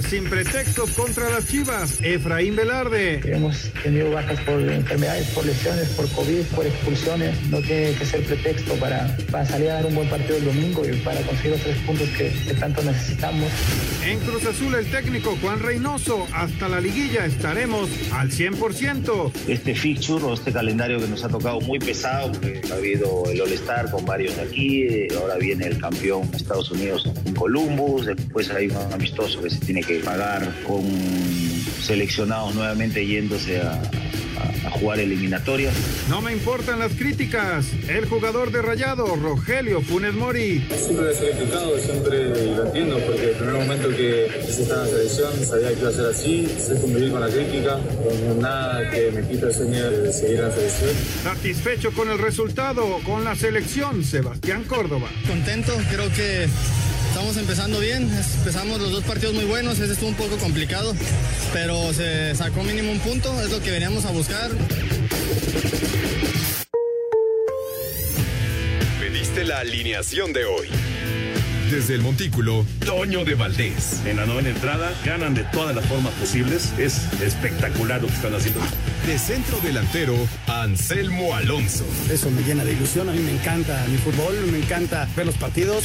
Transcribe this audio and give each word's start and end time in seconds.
Sin 0.00 0.24
pretextos 0.24 0.90
contra 0.92 1.28
las 1.28 1.46
Chivas. 1.46 2.00
Efraín 2.00 2.56
Velarde. 2.56 3.20
Hemos 3.24 3.70
tenido 3.82 4.10
bajas 4.10 4.40
por 4.40 4.58
enfermedades, 4.60 5.26
por 5.28 5.44
lesiones, 5.44 5.88
por 5.90 6.08
COVID, 6.12 6.42
por 6.56 6.66
expulsiones. 6.66 7.40
No 7.48 7.58
tiene 7.58 7.92
que 7.94 8.06
ser 8.06 8.24
pretexto 8.24 8.74
para, 8.76 9.14
para 9.30 9.44
salir 9.44 9.68
a 9.70 9.74
dar 9.74 9.86
un 9.86 9.94
buen 9.94 10.08
partido 10.08 10.38
el 10.38 10.46
domingo 10.46 10.82
y 10.88 10.96
para 10.98 11.20
conseguir 11.22 11.52
los 11.52 11.60
tres 11.60 11.76
puntos 11.78 12.08
que, 12.10 12.32
que 12.46 12.54
tanto 12.54 12.82
necesitamos. 12.82 13.50
En 14.06 14.18
Cruz 14.20 14.46
Azul 14.46 14.74
el 14.74 14.86
técnico 14.86 15.36
Juan 15.42 15.60
Reynoso. 15.60 16.26
Hasta 16.32 16.68
la 16.68 16.80
liguilla 16.80 17.26
estaremos 17.26 17.90
al 18.12 18.30
100%. 18.30 19.32
Este 19.46 19.74
fixture 19.74 20.24
o 20.24 20.34
este 20.34 20.52
calendario 20.52 20.98
que 21.00 21.06
nos 21.06 21.22
ha 21.22 21.28
tocado 21.28 21.60
muy 21.60 21.78
pesado, 21.78 22.32
porque 22.32 22.62
ha 22.70 22.76
habido 22.76 23.24
el 23.30 23.40
All-Star 23.40 23.90
con 23.90 24.06
varios 24.06 24.36
de 24.36 24.42
aquí, 24.42 25.14
ahora 25.14 25.36
viene 25.36 25.66
el 25.66 25.78
campeón 25.78 26.30
Estados 26.32 26.70
Unidos 26.70 27.10
en 27.24 27.34
Columbus, 27.34 28.06
después 28.06 28.50
hay 28.50 28.68
un 28.68 28.92
amistoso 28.92 29.42
que 29.42 29.50
se 29.50 29.58
tiene 29.58 29.81
que 29.82 30.00
pagar 30.00 30.52
con 30.66 30.84
seleccionados 31.80 32.54
nuevamente 32.54 33.06
yéndose 33.06 33.60
a, 33.60 33.80
a 34.66 34.70
jugar 34.70 35.00
eliminatorias. 35.00 35.74
No 36.08 36.20
me 36.20 36.32
importan 36.32 36.78
las 36.78 36.92
críticas. 36.92 37.66
El 37.88 38.06
jugador 38.06 38.52
de 38.52 38.62
Rayado, 38.62 39.06
Rogelio 39.16 39.80
Funes 39.82 40.14
Mori. 40.14 40.66
Siempre 40.76 41.10
he 41.10 41.14
sido 41.14 41.30
criticado, 41.32 41.78
siempre 41.78 42.28
lo 42.56 42.66
entiendo, 42.66 42.98
porque 43.06 43.30
el 43.30 43.36
primer 43.36 43.54
momento 43.54 43.88
que 43.90 44.28
se 44.46 44.62
estaba 44.62 44.86
en 44.86 44.92
la 44.92 44.98
selección 44.98 45.46
sabía 45.46 45.68
que 45.74 45.80
iba 45.80 45.88
a 45.88 45.92
ser 45.92 46.06
así, 46.06 46.46
sé 46.58 46.80
convivir 46.80 47.10
con 47.10 47.20
la 47.20 47.28
crítica, 47.28 47.78
no 48.26 48.34
nada 48.40 48.90
que 48.90 49.10
me 49.10 49.26
quita 49.28 49.46
el 49.46 49.54
sueño 49.54 49.90
de 49.90 50.12
seguir 50.12 50.36
en 50.36 50.48
la 50.48 50.54
selección. 50.54 50.90
Satisfecho 51.22 51.92
con 51.92 52.10
el 52.10 52.18
resultado, 52.18 52.98
con 53.04 53.24
la 53.24 53.34
selección, 53.36 54.04
Sebastián 54.04 54.64
Córdoba. 54.64 55.08
Contento, 55.26 55.72
creo 55.90 56.08
que 56.12 56.48
Estamos 57.22 57.40
empezando 57.40 57.78
bien, 57.78 58.10
empezamos 58.38 58.80
los 58.80 58.90
dos 58.90 59.04
partidos 59.04 59.32
muy 59.32 59.44
buenos, 59.44 59.78
ese 59.78 59.92
estuvo 59.92 60.08
un 60.08 60.16
poco 60.16 60.38
complicado, 60.38 60.92
pero 61.52 61.94
se 61.94 62.34
sacó 62.34 62.64
mínimo 62.64 62.90
un 62.90 62.98
punto, 62.98 63.40
es 63.40 63.48
lo 63.48 63.62
que 63.62 63.70
veníamos 63.70 64.04
a 64.06 64.10
buscar. 64.10 64.50
Pediste 68.98 69.44
la 69.44 69.60
alineación 69.60 70.32
de 70.32 70.46
hoy. 70.46 70.66
Desde 71.70 71.94
el 71.94 72.00
Montículo, 72.00 72.66
Toño 72.84 73.24
de 73.24 73.36
Valdés. 73.36 74.00
En 74.04 74.16
la 74.16 74.26
novena 74.26 74.48
entrada 74.48 74.92
ganan 75.04 75.32
de 75.32 75.44
todas 75.44 75.76
las 75.76 75.86
formas 75.86 76.12
posibles. 76.14 76.72
Es 76.76 77.02
espectacular 77.22 78.02
lo 78.02 78.08
que 78.08 78.14
están 78.14 78.34
haciendo. 78.34 78.60
De 79.06 79.16
centro 79.16 79.60
delantero, 79.60 80.16
Anselmo 80.48 81.36
Alonso. 81.36 81.86
Eso 82.10 82.30
me 82.32 82.42
llena 82.42 82.64
de 82.64 82.72
ilusión. 82.72 83.08
A 83.08 83.12
mí 83.12 83.20
me 83.20 83.30
encanta 83.30 83.86
mi 83.88 83.96
fútbol, 83.96 84.34
me 84.50 84.58
encanta 84.58 85.08
ver 85.16 85.24
los 85.24 85.36
partidos. 85.36 85.84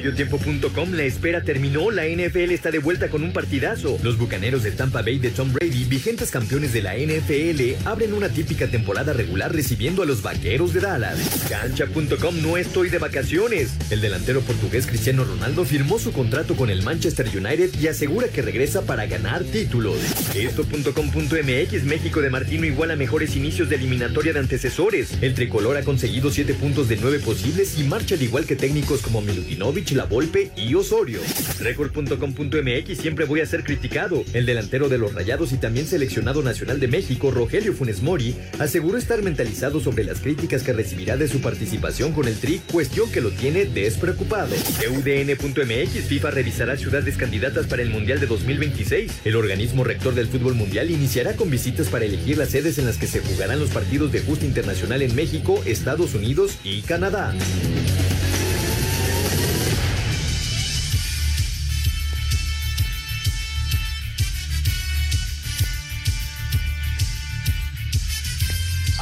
Mediotiempo.com, 0.00 0.92
la 0.94 1.02
espera 1.02 1.42
terminó, 1.42 1.90
la 1.90 2.06
NFL 2.06 2.52
está 2.52 2.70
de 2.70 2.78
vuelta 2.78 3.10
con 3.10 3.22
un 3.22 3.34
partidazo. 3.34 3.98
Los 4.02 4.16
Bucaneros 4.16 4.62
de 4.62 4.70
Tampa 4.70 5.02
Bay 5.02 5.18
de 5.18 5.28
Tom 5.28 5.52
Brady, 5.52 5.84
vigentes 5.84 6.30
campeones 6.30 6.72
de 6.72 6.80
la 6.80 6.94
NFL, 6.96 7.86
abren 7.86 8.14
una 8.14 8.30
típica 8.30 8.66
temporada 8.66 9.12
regular 9.12 9.54
recibiendo 9.54 10.02
a 10.02 10.06
los 10.06 10.22
Vaqueros 10.22 10.72
de 10.72 10.80
Dallas. 10.80 11.18
Cancha.com, 11.50 12.40
no 12.40 12.56
estoy 12.56 12.88
de 12.88 12.96
vacaciones. 12.96 13.74
El 13.90 14.00
delantero 14.00 14.40
portugués 14.40 14.86
Cristiano 14.86 15.22
Ronaldo 15.22 15.66
firmó 15.66 15.98
su 15.98 16.12
contrato 16.12 16.56
con 16.56 16.70
el 16.70 16.82
Manchester 16.82 17.26
United 17.26 17.78
y 17.78 17.88
asegura 17.88 18.28
que 18.28 18.40
regresa 18.40 18.80
para 18.86 19.04
ganar 19.04 19.44
títulos. 19.44 19.98
Esto.com.mx, 20.34 21.84
México 21.84 22.22
de 22.22 22.30
Martino 22.30 22.64
igual 22.64 22.90
a 22.90 22.96
mejores 22.96 23.36
inicios 23.36 23.68
de 23.68 23.76
eliminatoria 23.76 24.32
de 24.32 24.38
antecesores. 24.38 25.18
El 25.20 25.34
tricolor 25.34 25.76
ha 25.76 25.84
conseguido 25.84 26.30
7 26.30 26.54
puntos 26.54 26.88
de 26.88 26.96
9 26.96 27.18
posibles 27.18 27.78
y 27.78 27.82
marcha 27.82 28.14
al 28.14 28.22
igual 28.22 28.46
que 28.46 28.56
técnicos 28.56 29.02
como 29.02 29.20
Milutinovic, 29.20 29.89
La 29.92 30.04
Volpe 30.04 30.50
y 30.56 30.74
Osorio. 30.74 31.20
Record.com.mx 31.58 32.98
siempre 32.98 33.24
voy 33.24 33.40
a 33.40 33.46
ser 33.46 33.64
criticado. 33.64 34.24
El 34.32 34.46
delantero 34.46 34.88
de 34.88 34.98
los 34.98 35.14
Rayados 35.14 35.52
y 35.52 35.56
también 35.56 35.86
seleccionado 35.86 36.42
nacional 36.42 36.78
de 36.78 36.88
México, 36.88 37.30
Rogelio 37.30 37.72
Funes 37.72 38.02
Mori, 38.02 38.36
aseguró 38.58 38.98
estar 38.98 39.22
mentalizado 39.22 39.80
sobre 39.80 40.04
las 40.04 40.20
críticas 40.20 40.62
que 40.62 40.72
recibirá 40.72 41.16
de 41.16 41.28
su 41.28 41.40
participación 41.40 42.12
con 42.12 42.28
el 42.28 42.36
Tri, 42.36 42.60
cuestión 42.70 43.10
que 43.10 43.20
lo 43.20 43.30
tiene 43.30 43.64
despreocupado. 43.64 44.54
UDN.mx 44.54 46.04
FIFA 46.06 46.30
revisará 46.30 46.76
ciudades 46.76 47.16
candidatas 47.16 47.66
para 47.66 47.82
el 47.82 47.90
Mundial 47.90 48.20
de 48.20 48.26
2026. 48.26 49.20
El 49.24 49.36
organismo 49.36 49.82
rector 49.82 50.14
del 50.14 50.28
fútbol 50.28 50.54
mundial 50.54 50.90
iniciará 50.90 51.34
con 51.34 51.50
visitas 51.50 51.88
para 51.88 52.04
elegir 52.04 52.38
las 52.38 52.50
sedes 52.50 52.78
en 52.78 52.86
las 52.86 52.96
que 52.96 53.06
se 53.06 53.20
jugarán 53.20 53.58
los 53.58 53.70
partidos 53.70 54.12
de 54.12 54.20
justa 54.20 54.44
internacional 54.44 55.02
en 55.02 55.14
México, 55.14 55.60
Estados 55.66 56.14
Unidos 56.14 56.56
y 56.62 56.82
Canadá. 56.82 57.34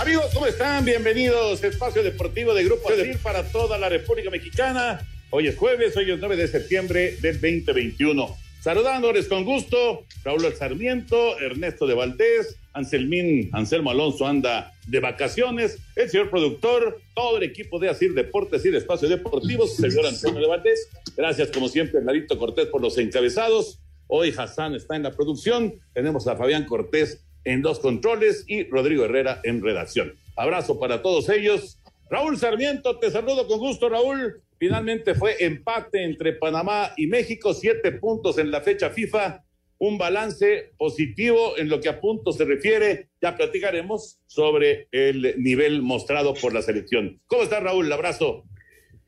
Amigos, 0.08 0.30
¿cómo 0.32 0.46
están? 0.46 0.86
Bienvenidos. 0.86 1.62
Espacio 1.62 2.02
Deportivo 2.02 2.54
de 2.54 2.64
Grupo 2.64 2.90
Adil 2.90 3.18
para 3.18 3.42
toda 3.52 3.76
la 3.76 3.90
República 3.90 4.30
Mexicana. 4.30 5.06
Hoy 5.28 5.48
es 5.48 5.56
jueves, 5.58 5.94
hoy 5.98 6.10
es 6.10 6.18
9 6.18 6.34
de 6.34 6.48
septiembre 6.48 7.18
del 7.20 7.34
2021. 7.34 8.34
Saludándoles 8.62 9.28
con 9.28 9.44
gusto, 9.44 10.06
Raúl 10.24 10.50
Sarmiento, 10.54 11.38
Ernesto 11.38 11.86
de 11.86 11.92
Valdés, 11.92 12.56
Anselmín, 12.72 13.50
Anselmo 13.52 13.90
Alonso 13.90 14.26
anda 14.26 14.72
de 14.86 14.98
vacaciones, 15.00 15.76
el 15.94 16.08
señor 16.08 16.30
productor, 16.30 17.02
todo 17.14 17.36
el 17.36 17.42
equipo 17.42 17.78
de 17.78 17.90
Asir 17.90 18.14
Deportes 18.14 18.64
y 18.64 18.70
de 18.70 18.78
Espacio 18.78 19.10
Deportivo, 19.10 19.66
señor 19.66 20.06
Antonio 20.06 20.40
de 20.40 20.46
Valdés. 20.46 20.88
Gracias, 21.18 21.50
como 21.50 21.68
siempre, 21.68 22.02
Larito 22.02 22.38
Cortés 22.38 22.68
por 22.68 22.80
los 22.80 22.96
encabezados. 22.96 23.78
Hoy 24.06 24.32
Hassan 24.34 24.74
está 24.74 24.96
en 24.96 25.02
la 25.02 25.10
producción. 25.10 25.74
Tenemos 25.92 26.26
a 26.28 26.34
Fabián 26.34 26.64
Cortés 26.64 27.27
en 27.48 27.62
dos 27.62 27.78
controles 27.78 28.44
y 28.46 28.64
Rodrigo 28.64 29.06
Herrera 29.06 29.40
en 29.42 29.62
redacción. 29.62 30.12
Abrazo 30.36 30.78
para 30.78 31.00
todos 31.00 31.30
ellos. 31.30 31.78
Raúl 32.10 32.36
Sarmiento, 32.36 32.98
te 32.98 33.10
saludo 33.10 33.46
con 33.46 33.58
gusto, 33.58 33.88
Raúl. 33.88 34.42
Finalmente 34.58 35.14
fue 35.14 35.34
empate 35.40 36.04
entre 36.04 36.34
Panamá 36.34 36.92
y 36.98 37.06
México, 37.06 37.54
siete 37.54 37.92
puntos 37.92 38.36
en 38.36 38.50
la 38.50 38.60
fecha 38.60 38.90
FIFA, 38.90 39.42
un 39.78 39.96
balance 39.96 40.72
positivo 40.76 41.56
en 41.56 41.70
lo 41.70 41.80
que 41.80 41.88
a 41.88 42.00
puntos 42.00 42.36
se 42.36 42.44
refiere. 42.44 43.08
Ya 43.22 43.34
platicaremos 43.34 44.18
sobre 44.26 44.88
el 44.92 45.42
nivel 45.42 45.80
mostrado 45.80 46.34
por 46.34 46.52
la 46.52 46.60
selección. 46.60 47.18
¿Cómo 47.28 47.44
está 47.44 47.60
Raúl? 47.60 47.90
Abrazo. 47.90 48.44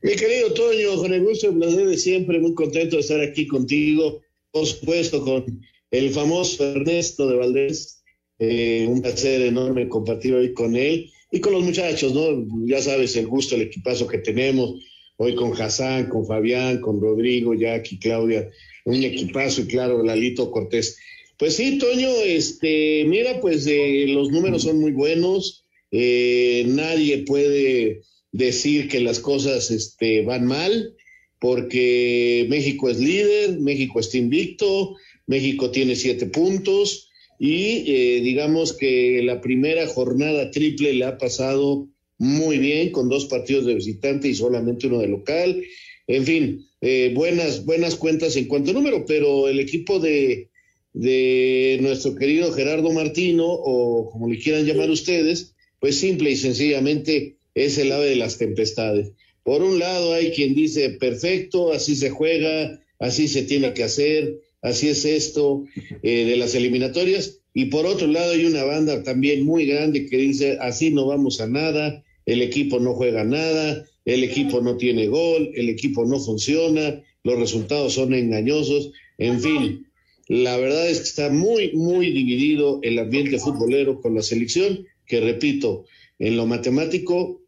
Mi 0.01 0.15
querido 0.15 0.51
Toño, 0.55 0.95
con 0.95 1.13
el 1.13 1.23
gusto 1.23 1.51
y 1.51 1.55
placer 1.59 1.85
de 1.85 1.97
siempre, 1.97 2.39
muy 2.39 2.55
contento 2.55 2.95
de 2.95 3.03
estar 3.03 3.21
aquí 3.21 3.45
contigo, 3.45 4.21
por 4.49 4.65
supuesto, 4.65 5.23
con 5.23 5.45
el 5.91 6.09
famoso 6.09 6.65
Ernesto 6.65 7.27
de 7.27 7.35
Valdés, 7.35 8.00
eh, 8.43 8.87
un 8.89 9.03
placer 9.03 9.43
enorme 9.43 9.87
compartir 9.87 10.33
hoy 10.33 10.51
con 10.51 10.75
él 10.75 11.11
y 11.31 11.39
con 11.39 11.53
los 11.53 11.63
muchachos, 11.63 12.11
¿no? 12.11 12.43
Ya 12.65 12.81
sabes 12.81 13.15
el 13.15 13.27
gusto, 13.27 13.53
el 13.53 13.61
equipazo 13.61 14.07
que 14.07 14.17
tenemos 14.17 14.83
hoy 15.17 15.35
con 15.35 15.53
Hassan, 15.53 16.09
con 16.09 16.25
Fabián, 16.25 16.81
con 16.81 16.99
Rodrigo, 16.99 17.53
Jackie, 17.53 17.99
Claudia, 17.99 18.49
un 18.85 19.03
equipazo 19.03 19.61
y 19.61 19.67
claro, 19.67 20.03
Lalito 20.03 20.49
Cortés. 20.49 20.97
Pues 21.37 21.55
sí, 21.55 21.77
Toño, 21.77 22.09
este, 22.25 23.05
mira, 23.05 23.39
pues 23.41 23.67
eh, 23.67 24.05
los 24.07 24.31
números 24.31 24.63
son 24.63 24.79
muy 24.79 24.91
buenos, 24.91 25.63
eh, 25.91 26.63
nadie 26.67 27.19
puede 27.19 28.01
decir 28.31 28.87
que 28.87 29.01
las 29.01 29.19
cosas 29.19 29.69
este, 29.69 30.23
van 30.23 30.47
mal, 30.47 30.95
porque 31.39 32.47
México 32.49 32.89
es 32.89 32.99
líder, 32.99 33.59
México 33.59 33.99
está 33.99 34.17
invicto, 34.17 34.95
México 35.27 35.69
tiene 35.69 35.95
siete 35.95 36.25
puntos, 36.25 37.10
y 37.43 37.91
eh, 37.91 38.21
digamos 38.21 38.71
que 38.71 39.19
la 39.23 39.41
primera 39.41 39.87
jornada 39.87 40.51
triple 40.51 40.93
le 40.93 41.05
ha 41.05 41.17
pasado 41.17 41.87
muy 42.19 42.59
bien 42.59 42.91
con 42.91 43.09
dos 43.09 43.25
partidos 43.25 43.65
de 43.65 43.73
visitante 43.73 44.27
y 44.27 44.35
solamente 44.35 44.85
uno 44.85 44.99
de 44.99 45.07
local. 45.07 45.63
En 46.05 46.23
fin, 46.23 46.67
eh, 46.81 47.11
buenas, 47.15 47.65
buenas 47.65 47.95
cuentas 47.95 48.35
en 48.35 48.45
cuanto 48.45 48.69
a 48.69 48.73
número, 48.75 49.07
pero 49.07 49.47
el 49.47 49.59
equipo 49.59 49.97
de, 49.97 50.49
de 50.93 51.79
nuestro 51.81 52.13
querido 52.13 52.51
Gerardo 52.51 52.91
Martino, 52.91 53.47
o 53.47 54.11
como 54.11 54.29
le 54.29 54.37
quieran 54.37 54.67
llamar 54.67 54.91
ustedes, 54.91 55.55
pues 55.79 55.97
simple 55.97 56.29
y 56.29 56.35
sencillamente 56.35 57.37
es 57.55 57.75
el 57.79 57.91
ave 57.91 58.05
de 58.05 58.17
las 58.17 58.37
tempestades. 58.37 59.13
Por 59.41 59.63
un 59.63 59.79
lado 59.79 60.13
hay 60.13 60.29
quien 60.29 60.53
dice, 60.53 60.91
perfecto, 60.91 61.73
así 61.73 61.95
se 61.95 62.11
juega, 62.11 62.79
así 62.99 63.27
se 63.27 63.41
tiene 63.41 63.73
que 63.73 63.83
hacer, 63.83 64.37
así 64.61 64.89
es 64.89 65.05
esto 65.05 65.65
eh, 66.03 66.25
de 66.25 66.37
las 66.37 66.55
eliminatorias. 66.55 67.39
Y 67.53 67.65
por 67.65 67.85
otro 67.85 68.07
lado 68.07 68.31
hay 68.31 68.45
una 68.45 68.63
banda 68.63 69.03
también 69.03 69.43
muy 69.43 69.65
grande 69.65 70.05
que 70.05 70.17
dice, 70.17 70.57
así 70.61 70.91
no 70.91 71.07
vamos 71.07 71.41
a 71.41 71.47
nada, 71.47 72.03
el 72.25 72.41
equipo 72.41 72.79
no 72.79 72.93
juega 72.93 73.23
nada, 73.23 73.85
el 74.05 74.23
equipo 74.23 74.61
no 74.61 74.77
tiene 74.77 75.07
gol, 75.07 75.51
el 75.55 75.69
equipo 75.69 76.05
no 76.05 76.19
funciona, 76.19 77.01
los 77.23 77.39
resultados 77.39 77.93
son 77.93 78.13
engañosos, 78.13 78.91
en 79.17 79.41
fin, 79.41 79.87
la 80.27 80.57
verdad 80.57 80.89
es 80.89 80.99
que 80.99 81.03
está 81.03 81.29
muy, 81.29 81.73
muy 81.73 82.11
dividido 82.11 82.79
el 82.83 82.99
ambiente 82.99 83.37
futbolero 83.37 83.99
con 83.99 84.15
la 84.15 84.21
selección, 84.21 84.87
que 85.05 85.19
repito, 85.19 85.85
en 86.19 86.37
lo 86.37 86.45
matemático, 86.45 87.41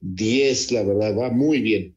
10, 0.00 0.72
la 0.72 0.82
verdad, 0.82 1.16
va 1.16 1.30
muy 1.30 1.60
bien. 1.60 1.94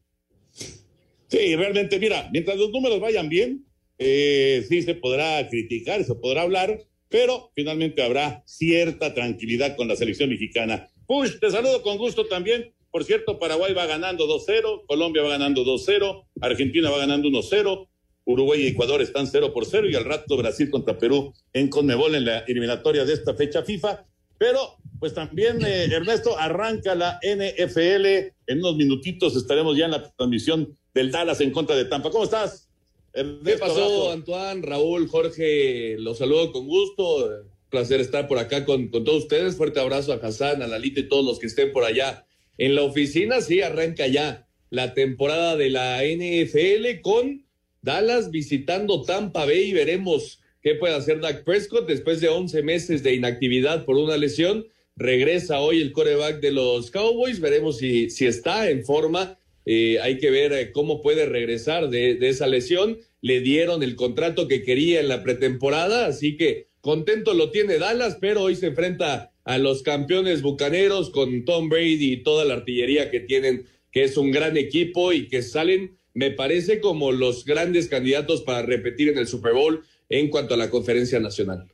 Sí, 1.28 1.56
realmente, 1.56 1.98
mira, 1.98 2.28
mientras 2.32 2.58
los 2.58 2.70
números 2.70 3.00
vayan 3.00 3.28
bien, 3.28 3.64
eh, 4.06 4.62
sí 4.68 4.82
se 4.82 4.94
podrá 4.94 5.48
criticar, 5.48 6.04
se 6.04 6.14
podrá 6.14 6.42
hablar, 6.42 6.78
pero 7.08 7.50
finalmente 7.54 8.02
habrá 8.02 8.42
cierta 8.44 9.14
tranquilidad 9.14 9.76
con 9.76 9.88
la 9.88 9.96
selección 9.96 10.28
mexicana. 10.28 10.90
Push, 11.06 11.38
te 11.40 11.50
saludo 11.50 11.80
con 11.80 11.96
gusto 11.96 12.26
también. 12.26 12.74
Por 12.90 13.04
cierto, 13.04 13.38
Paraguay 13.38 13.72
va 13.72 13.86
ganando 13.86 14.26
2-0, 14.26 14.84
Colombia 14.86 15.22
va 15.22 15.30
ganando 15.30 15.64
2-0, 15.64 16.26
Argentina 16.42 16.90
va 16.90 16.98
ganando 16.98 17.28
1-0, 17.30 17.88
Uruguay 18.26 18.60
y 18.60 18.66
Ecuador 18.66 19.00
están 19.00 19.26
0 19.26 19.54
por 19.54 19.64
0 19.64 19.88
y 19.88 19.94
al 19.94 20.04
rato 20.04 20.36
Brasil 20.36 20.68
contra 20.68 20.98
Perú 20.98 21.32
en 21.54 21.68
Conmebol 21.70 22.14
en 22.14 22.26
la 22.26 22.40
eliminatoria 22.40 23.06
de 23.06 23.14
esta 23.14 23.32
fecha 23.32 23.62
FIFA. 23.62 24.04
Pero 24.36 24.76
pues 25.00 25.14
también, 25.14 25.64
eh, 25.64 25.84
Ernesto, 25.84 26.38
arranca 26.38 26.94
la 26.94 27.18
NFL. 27.22 28.06
En 28.46 28.58
unos 28.58 28.76
minutitos 28.76 29.34
estaremos 29.34 29.78
ya 29.78 29.86
en 29.86 29.92
la 29.92 30.12
transmisión 30.12 30.76
del 30.92 31.10
Dallas 31.10 31.40
en 31.40 31.52
contra 31.52 31.74
de 31.74 31.86
Tampa. 31.86 32.10
¿Cómo 32.10 32.24
estás? 32.24 32.68
¿Qué 33.14 33.56
pasó, 33.58 34.10
Antoine, 34.10 34.62
Raúl, 34.62 35.06
Jorge? 35.06 35.96
Los 35.98 36.18
saludo 36.18 36.50
con 36.50 36.66
gusto. 36.66 37.44
Placer 37.70 38.00
estar 38.00 38.26
por 38.26 38.38
acá 38.38 38.64
con, 38.64 38.88
con 38.88 39.04
todos 39.04 39.24
ustedes. 39.24 39.56
Fuerte 39.56 39.78
abrazo 39.78 40.12
a 40.12 40.16
Hassan, 40.16 40.62
a 40.62 40.66
Lalita 40.66 41.00
y 41.00 41.08
todos 41.08 41.24
los 41.24 41.38
que 41.38 41.46
estén 41.46 41.72
por 41.72 41.84
allá. 41.84 42.26
En 42.58 42.74
la 42.74 42.82
oficina, 42.82 43.40
sí, 43.40 43.62
arranca 43.62 44.08
ya 44.08 44.48
la 44.70 44.94
temporada 44.94 45.56
de 45.56 45.70
la 45.70 46.02
NFL 46.02 47.00
con 47.02 47.46
Dallas 47.82 48.32
visitando 48.32 49.02
Tampa 49.02 49.44
Bay 49.44 49.70
y 49.70 49.72
veremos 49.72 50.40
qué 50.62 50.74
puede 50.74 50.94
hacer 50.94 51.20
Dak 51.20 51.44
Prescott 51.44 51.86
después 51.86 52.20
de 52.20 52.28
11 52.28 52.62
meses 52.64 53.02
de 53.04 53.14
inactividad 53.14 53.84
por 53.84 53.96
una 53.96 54.16
lesión. 54.16 54.66
Regresa 54.96 55.60
hoy 55.60 55.80
el 55.80 55.92
coreback 55.92 56.40
de 56.40 56.50
los 56.50 56.90
Cowboys, 56.90 57.38
veremos 57.38 57.78
si, 57.78 58.10
si 58.10 58.26
está 58.26 58.68
en 58.68 58.84
forma. 58.84 59.38
Eh, 59.66 59.98
hay 60.00 60.18
que 60.18 60.30
ver 60.30 60.52
eh, 60.52 60.72
cómo 60.72 61.00
puede 61.00 61.26
regresar 61.26 61.88
de, 61.88 62.14
de 62.14 62.28
esa 62.28 62.46
lesión. 62.46 62.98
Le 63.20 63.40
dieron 63.40 63.82
el 63.82 63.96
contrato 63.96 64.48
que 64.48 64.62
quería 64.62 65.00
en 65.00 65.08
la 65.08 65.22
pretemporada, 65.22 66.06
así 66.06 66.36
que 66.36 66.68
contento 66.80 67.34
lo 67.34 67.50
tiene 67.50 67.78
Dallas, 67.78 68.18
pero 68.20 68.42
hoy 68.42 68.56
se 68.56 68.66
enfrenta 68.66 69.32
a 69.44 69.58
los 69.58 69.82
campeones 69.82 70.42
bucaneros 70.42 71.10
con 71.10 71.44
Tom 71.44 71.68
Brady 71.68 72.12
y 72.12 72.22
toda 72.22 72.44
la 72.44 72.54
artillería 72.54 73.10
que 73.10 73.20
tienen, 73.20 73.66
que 73.90 74.04
es 74.04 74.16
un 74.16 74.30
gran 74.30 74.56
equipo 74.56 75.12
y 75.12 75.28
que 75.28 75.42
salen 75.42 75.96
me 76.14 76.30
parece 76.30 76.80
como 76.80 77.12
los 77.12 77.44
grandes 77.44 77.88
candidatos 77.88 78.42
para 78.42 78.62
repetir 78.62 79.08
en 79.08 79.18
el 79.18 79.26
Super 79.26 79.52
Bowl 79.52 79.84
en 80.08 80.30
cuanto 80.30 80.54
a 80.54 80.56
la 80.56 80.70
conferencia 80.70 81.18
nacional. 81.18 81.70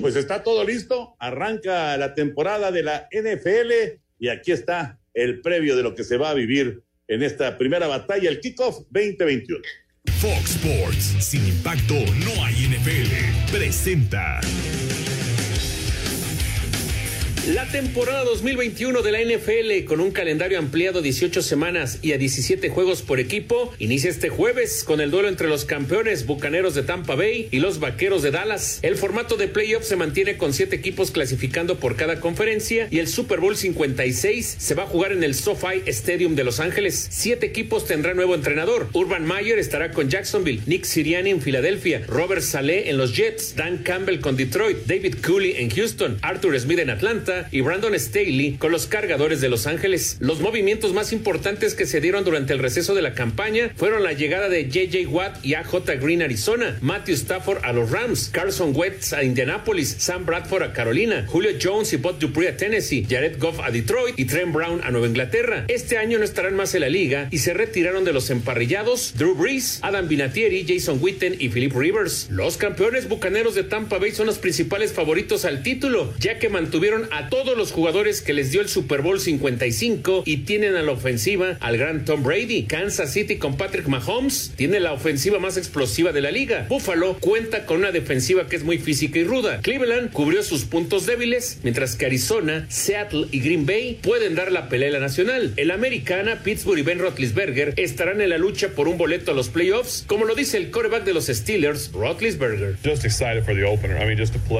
Pues 0.00 0.14
está 0.14 0.42
todo 0.42 0.64
listo, 0.64 1.16
arranca 1.18 1.96
la 1.96 2.14
temporada 2.14 2.70
de 2.70 2.82
la 2.82 3.08
NFL 3.10 4.00
y 4.18 4.28
aquí 4.28 4.52
está 4.52 5.00
el 5.14 5.40
previo 5.40 5.76
de 5.76 5.82
lo 5.82 5.94
que 5.94 6.04
se 6.04 6.18
va 6.18 6.30
a 6.30 6.34
vivir 6.34 6.82
en 7.08 7.22
esta 7.22 7.56
primera 7.56 7.86
batalla, 7.86 8.28
el 8.28 8.40
kickoff 8.40 8.78
2021. 8.90 9.62
Fox 10.20 10.56
Sports, 10.56 11.24
sin 11.24 11.46
impacto 11.46 11.94
no 11.94 12.44
hay 12.44 12.54
NFL, 12.68 13.52
presenta. 13.52 14.40
La 17.54 17.64
temporada 17.64 18.24
2021 18.24 19.02
de 19.02 19.12
la 19.12 19.20
NFL, 19.20 19.84
con 19.86 20.00
un 20.00 20.10
calendario 20.10 20.58
ampliado 20.58 21.00
18 21.00 21.42
semanas 21.42 22.00
y 22.02 22.10
a 22.10 22.18
17 22.18 22.70
juegos 22.70 23.02
por 23.02 23.20
equipo, 23.20 23.72
inicia 23.78 24.10
este 24.10 24.30
jueves 24.30 24.82
con 24.82 25.00
el 25.00 25.12
duelo 25.12 25.28
entre 25.28 25.46
los 25.46 25.64
campeones 25.64 26.26
bucaneros 26.26 26.74
de 26.74 26.82
Tampa 26.82 27.14
Bay 27.14 27.46
y 27.52 27.60
los 27.60 27.78
vaqueros 27.78 28.24
de 28.24 28.32
Dallas. 28.32 28.80
El 28.82 28.96
formato 28.96 29.36
de 29.36 29.46
playoff 29.46 29.84
se 29.84 29.94
mantiene 29.94 30.36
con 30.38 30.52
7 30.52 30.74
equipos 30.74 31.12
clasificando 31.12 31.78
por 31.78 31.94
cada 31.94 32.18
conferencia 32.18 32.88
y 32.90 32.98
el 32.98 33.06
Super 33.06 33.38
Bowl 33.38 33.56
56 33.56 34.56
se 34.58 34.74
va 34.74 34.82
a 34.82 34.88
jugar 34.88 35.12
en 35.12 35.22
el 35.22 35.36
SoFi 35.36 35.82
Stadium 35.86 36.34
de 36.34 36.42
Los 36.42 36.58
Ángeles. 36.58 37.06
Siete 37.12 37.46
equipos 37.46 37.86
tendrán 37.86 38.16
nuevo 38.16 38.34
entrenador. 38.34 38.88
Urban 38.92 39.24
Meyer 39.24 39.60
estará 39.60 39.92
con 39.92 40.10
Jacksonville, 40.10 40.62
Nick 40.66 40.82
Siriani 40.82 41.30
en 41.30 41.40
Filadelfia, 41.40 42.02
Robert 42.08 42.42
Saleh 42.42 42.90
en 42.90 42.98
los 42.98 43.14
Jets, 43.14 43.54
Dan 43.54 43.84
Campbell 43.84 44.18
con 44.18 44.36
Detroit, 44.36 44.78
David 44.86 45.18
Cooley 45.24 45.54
en 45.58 45.70
Houston, 45.70 46.18
Arthur 46.22 46.58
Smith 46.58 46.80
en 46.80 46.90
Atlanta 46.90 47.35
y 47.50 47.60
Brandon 47.60 47.94
Staley 47.94 48.56
con 48.58 48.72
los 48.72 48.86
cargadores 48.86 49.40
de 49.40 49.48
Los 49.48 49.66
Ángeles. 49.66 50.16
Los 50.20 50.40
movimientos 50.40 50.92
más 50.92 51.12
importantes 51.12 51.74
que 51.74 51.86
se 51.86 52.00
dieron 52.00 52.24
durante 52.24 52.52
el 52.52 52.58
receso 52.58 52.94
de 52.94 53.02
la 53.02 53.14
campaña 53.14 53.70
fueron 53.76 54.02
la 54.02 54.12
llegada 54.12 54.48
de 54.48 54.68
JJ 54.68 55.06
Watt 55.08 55.44
y 55.44 55.54
AJ 55.54 56.00
Green 56.00 56.22
Arizona, 56.22 56.78
Matthew 56.80 57.14
Stafford 57.14 57.64
a 57.64 57.72
los 57.72 57.90
Rams, 57.90 58.30
Carson 58.32 58.72
Wentz 58.74 59.12
a 59.12 59.22
Indianapolis, 59.22 59.96
Sam 59.98 60.26
Bradford 60.26 60.62
a 60.62 60.72
Carolina, 60.72 61.24
Julio 61.26 61.50
Jones 61.60 61.92
y 61.92 61.96
Bud 61.96 62.14
Dupree 62.14 62.48
a 62.48 62.56
Tennessee, 62.56 63.06
Jared 63.08 63.38
Goff 63.38 63.60
a 63.60 63.70
Detroit 63.70 64.18
y 64.18 64.24
Trent 64.24 64.52
Brown 64.52 64.80
a 64.82 64.90
Nueva 64.90 65.06
Inglaterra. 65.06 65.64
Este 65.68 65.98
año 65.98 66.18
no 66.18 66.24
estarán 66.24 66.56
más 66.56 66.74
en 66.74 66.80
la 66.82 66.88
liga 66.88 67.28
y 67.30 67.38
se 67.38 67.54
retiraron 67.54 68.04
de 68.04 68.12
los 68.12 68.30
emparrillados 68.30 69.14
Drew 69.16 69.34
Brees, 69.34 69.80
Adam 69.82 70.08
Vinatieri, 70.08 70.64
Jason 70.66 70.98
Witten 71.00 71.36
y 71.38 71.48
Philip 71.48 71.74
Rivers. 71.74 72.28
Los 72.30 72.56
campeones 72.56 73.08
bucaneros 73.08 73.54
de 73.54 73.64
Tampa 73.64 73.98
Bay 73.98 74.12
son 74.12 74.26
los 74.26 74.38
principales 74.38 74.92
favoritos 74.92 75.44
al 75.44 75.62
título, 75.62 76.12
ya 76.18 76.38
que 76.38 76.48
mantuvieron 76.48 77.08
a 77.12 77.25
todos 77.28 77.56
los 77.56 77.72
jugadores 77.72 78.22
que 78.22 78.32
les 78.32 78.50
dio 78.50 78.60
el 78.60 78.68
Super 78.68 79.02
Bowl 79.02 79.20
55 79.20 80.22
y 80.24 80.38
tienen 80.38 80.76
a 80.76 80.82
la 80.82 80.92
ofensiva 80.92 81.56
al 81.60 81.78
gran 81.78 82.04
Tom 82.04 82.22
Brady. 82.22 82.64
Kansas 82.64 83.12
City 83.12 83.36
con 83.36 83.56
Patrick 83.56 83.86
Mahomes 83.86 84.52
tiene 84.56 84.80
la 84.80 84.92
ofensiva 84.92 85.38
más 85.38 85.56
explosiva 85.56 86.12
de 86.12 86.20
la 86.20 86.30
liga. 86.30 86.66
Buffalo 86.68 87.18
cuenta 87.18 87.66
con 87.66 87.78
una 87.78 87.92
defensiva 87.92 88.46
que 88.46 88.56
es 88.56 88.64
muy 88.64 88.78
física 88.78 89.18
y 89.18 89.24
ruda. 89.24 89.60
Cleveland 89.62 90.10
cubrió 90.12 90.42
sus 90.42 90.64
puntos 90.64 91.06
débiles, 91.06 91.58
mientras 91.62 91.96
que 91.96 92.06
Arizona, 92.06 92.66
Seattle 92.68 93.26
y 93.30 93.40
Green 93.40 93.66
Bay 93.66 93.98
pueden 94.02 94.34
dar 94.34 94.52
la 94.52 94.68
pelea 94.68 94.86
nacional. 94.98 95.52
El 95.56 95.70
americana, 95.70 96.42
Pittsburgh 96.42 96.78
y 96.78 96.82
Ben 96.82 96.98
Roethlisberger 96.98 97.74
estarán 97.76 98.20
en 98.20 98.30
la 98.30 98.38
lucha 98.38 98.68
por 98.68 98.88
un 98.88 98.98
boleto 98.98 99.32
a 99.32 99.34
los 99.34 99.48
playoffs, 99.48 100.04
como 100.06 100.24
lo 100.24 100.34
dice 100.34 100.56
el 100.56 100.70
quarterback 100.70 101.04
de 101.04 101.14
los 101.14 101.26
Steelers, 101.26 101.90
Roethlisberger. 101.92 102.76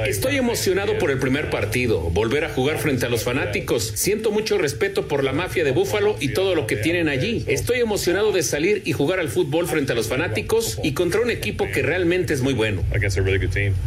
Estoy 0.07 0.37
emocionado 0.37 0.99
por 0.99 1.11
el 1.11 1.19
primer 1.19 1.51
partido, 1.51 2.01
volver 2.01 2.45
a 2.45 2.49
jugar 2.57 2.79
frente 2.79 3.05
a 3.05 3.11
los 3.11 3.23
fanáticos. 3.23 3.93
Siento 3.97 4.31
mucho 4.31 4.57
respeto 4.57 5.07
por 5.09 5.23
la 5.23 5.35
mafia 5.35 5.63
de 5.63 5.73
Búfalo 5.73 6.17
y 6.21 6.29
todo 6.33 6.55
lo 6.55 6.67
que 6.67 6.77
tienen 6.77 7.07
allí. 7.07 7.45
Estoy 7.47 7.81
emocionado 7.81 8.33
de 8.33 8.43
salir 8.43 8.81
y 8.87 8.93
jugar 8.93 9.21
al 9.21 9.29
fútbol 9.29 9.69
frente 9.69 9.93
a 9.93 9.95
los 9.95 10.09
fanáticos 10.09 10.79
y 10.83 10.95
contra 10.95 11.21
un 11.21 11.31
equipo 11.31 11.69
que 11.71 11.83
realmente 11.83 12.33
es 12.33 12.41
muy 12.41 12.55
bueno. 12.55 12.83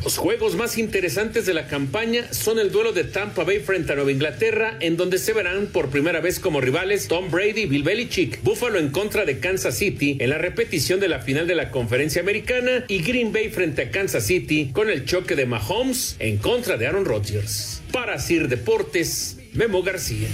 Los 0.03 0.17
juegos 0.17 0.55
más 0.55 0.77
interesantes 0.77 1.47
de 1.47 1.55
la 1.55 1.65
campaña 1.65 2.31
son 2.31 2.59
el 2.59 2.71
duelo 2.71 2.93
de 2.93 3.05
Tampa 3.05 3.43
Bay 3.43 3.57
frente 3.59 3.93
a 3.93 3.95
Nueva 3.95 4.11
Inglaterra, 4.11 4.77
en 4.81 4.97
donde 4.97 5.17
se 5.17 5.33
verán 5.33 5.65
por 5.73 5.89
primera 5.89 6.19
vez 6.19 6.39
como 6.39 6.61
rivales 6.61 7.07
Tom 7.07 7.31
Brady 7.31 7.61
y 7.61 7.65
Bill 7.65 7.81
Belichick, 7.81 8.43
Buffalo 8.43 8.77
en 8.77 8.89
contra 8.89 9.25
de 9.25 9.39
Kansas 9.39 9.77
City 9.77 10.17
en 10.19 10.29
la 10.29 10.37
repetición 10.37 10.99
de 10.99 11.07
la 11.07 11.21
final 11.21 11.47
de 11.47 11.55
la 11.55 11.71
conferencia 11.71 12.21
americana 12.21 12.85
y 12.87 13.01
Green 13.01 13.33
Bay 13.33 13.49
frente 13.49 13.81
a 13.81 13.89
Kansas 13.89 14.27
City 14.27 14.69
con 14.71 14.91
el 14.91 15.05
choque 15.05 15.35
de 15.35 15.47
Mahomes 15.47 16.17
en 16.19 16.37
contra 16.37 16.77
de 16.77 16.85
Aaron 16.85 17.05
Rodgers. 17.05 17.78
Para 17.91 18.19
Sir 18.19 18.47
Deportes, 18.47 19.37
Memo 19.53 19.81
García. 19.81 20.27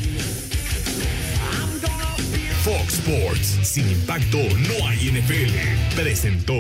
Fox 2.63 2.95
Sports, 2.95 3.59
sin 3.63 3.89
impacto 3.89 4.38
no 4.38 4.88
hay 4.88 4.97
NFL, 5.12 5.95
presentó. 5.95 6.53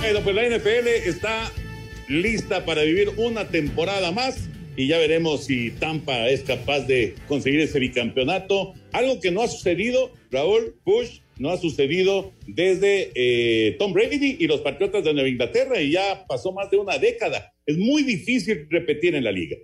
Bueno, 0.00 0.20
pues 0.22 0.36
la 0.36 0.48
NFL 0.48 0.88
está 1.06 1.52
lista 2.08 2.64
para 2.64 2.82
vivir 2.82 3.10
una 3.16 3.48
temporada 3.48 4.12
más 4.12 4.48
y 4.76 4.88
ya 4.88 4.98
veremos 4.98 5.44
si 5.44 5.70
Tampa 5.70 6.28
es 6.28 6.42
capaz 6.42 6.80
de 6.80 7.14
conseguir 7.28 7.60
ese 7.60 7.78
bicampeonato. 7.78 8.74
Algo 8.92 9.20
que 9.20 9.30
no 9.30 9.42
ha 9.42 9.48
sucedido, 9.48 10.12
Raúl 10.30 10.76
Bush, 10.84 11.20
no 11.38 11.50
ha 11.50 11.58
sucedido 11.58 12.32
desde 12.46 13.10
eh, 13.14 13.76
Tom 13.78 13.92
Brady 13.92 14.36
y 14.38 14.46
los 14.46 14.60
Patriotas 14.60 15.04
de 15.04 15.12
Nueva 15.12 15.28
Inglaterra 15.28 15.80
y 15.80 15.92
ya 15.92 16.24
pasó 16.26 16.52
más 16.52 16.70
de 16.70 16.78
una 16.78 16.98
década. 16.98 17.52
Es 17.66 17.76
muy 17.76 18.02
difícil 18.02 18.66
repetir 18.70 19.14
en 19.14 19.24
la 19.24 19.32
liga. 19.32 19.56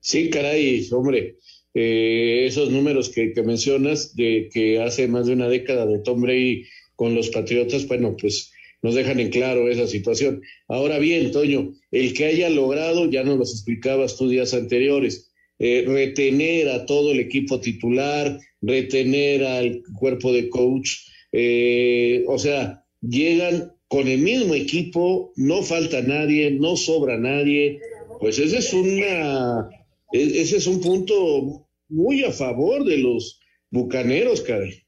Sí, 0.00 0.30
caray, 0.30 0.86
hombre. 0.92 1.36
Eh, 1.74 2.46
esos 2.46 2.70
números 2.70 3.10
que, 3.10 3.32
que, 3.34 3.42
mencionas 3.42 4.16
de 4.16 4.48
que 4.52 4.80
hace 4.80 5.08
más 5.08 5.26
de 5.26 5.34
una 5.34 5.48
década 5.48 5.84
de 5.84 5.98
Tom 5.98 6.22
Brady 6.22 6.64
con 6.94 7.14
los 7.14 7.28
Patriotas, 7.28 7.86
bueno, 7.86 8.16
pues 8.18 8.52
nos 8.82 8.94
dejan 8.94 9.20
en 9.20 9.30
claro 9.30 9.68
esa 9.68 9.86
situación. 9.86 10.42
Ahora 10.68 10.98
bien, 10.98 11.32
Toño, 11.32 11.74
el 11.90 12.14
que 12.14 12.26
haya 12.26 12.48
logrado, 12.48 13.10
ya 13.10 13.24
nos 13.24 13.36
lo 13.36 13.42
explicabas 13.42 14.16
tú 14.16 14.28
días 14.28 14.54
anteriores, 14.54 15.25
eh, 15.58 15.84
retener 15.86 16.68
a 16.68 16.86
todo 16.86 17.12
el 17.12 17.20
equipo 17.20 17.60
titular, 17.60 18.38
retener 18.60 19.44
al 19.44 19.82
cuerpo 19.98 20.32
de 20.32 20.48
coach, 20.48 20.90
eh, 21.32 22.24
o 22.28 22.38
sea, 22.38 22.84
llegan 23.00 23.72
con 23.88 24.08
el 24.08 24.18
mismo 24.18 24.54
equipo, 24.54 25.32
no 25.36 25.62
falta 25.62 26.02
nadie, 26.02 26.50
no 26.50 26.76
sobra 26.76 27.16
nadie, 27.18 27.80
pues 28.20 28.38
esa 28.38 28.58
es 28.58 28.72
una 28.72 29.68
E, 30.12 30.40
ese 30.40 30.56
es 30.58 30.66
un 30.66 30.80
punto 30.80 31.66
muy 31.88 32.24
a 32.24 32.32
favor 32.32 32.84
de 32.84 32.98
los 32.98 33.40
bucaneros, 33.70 34.42
caray. 34.42 34.82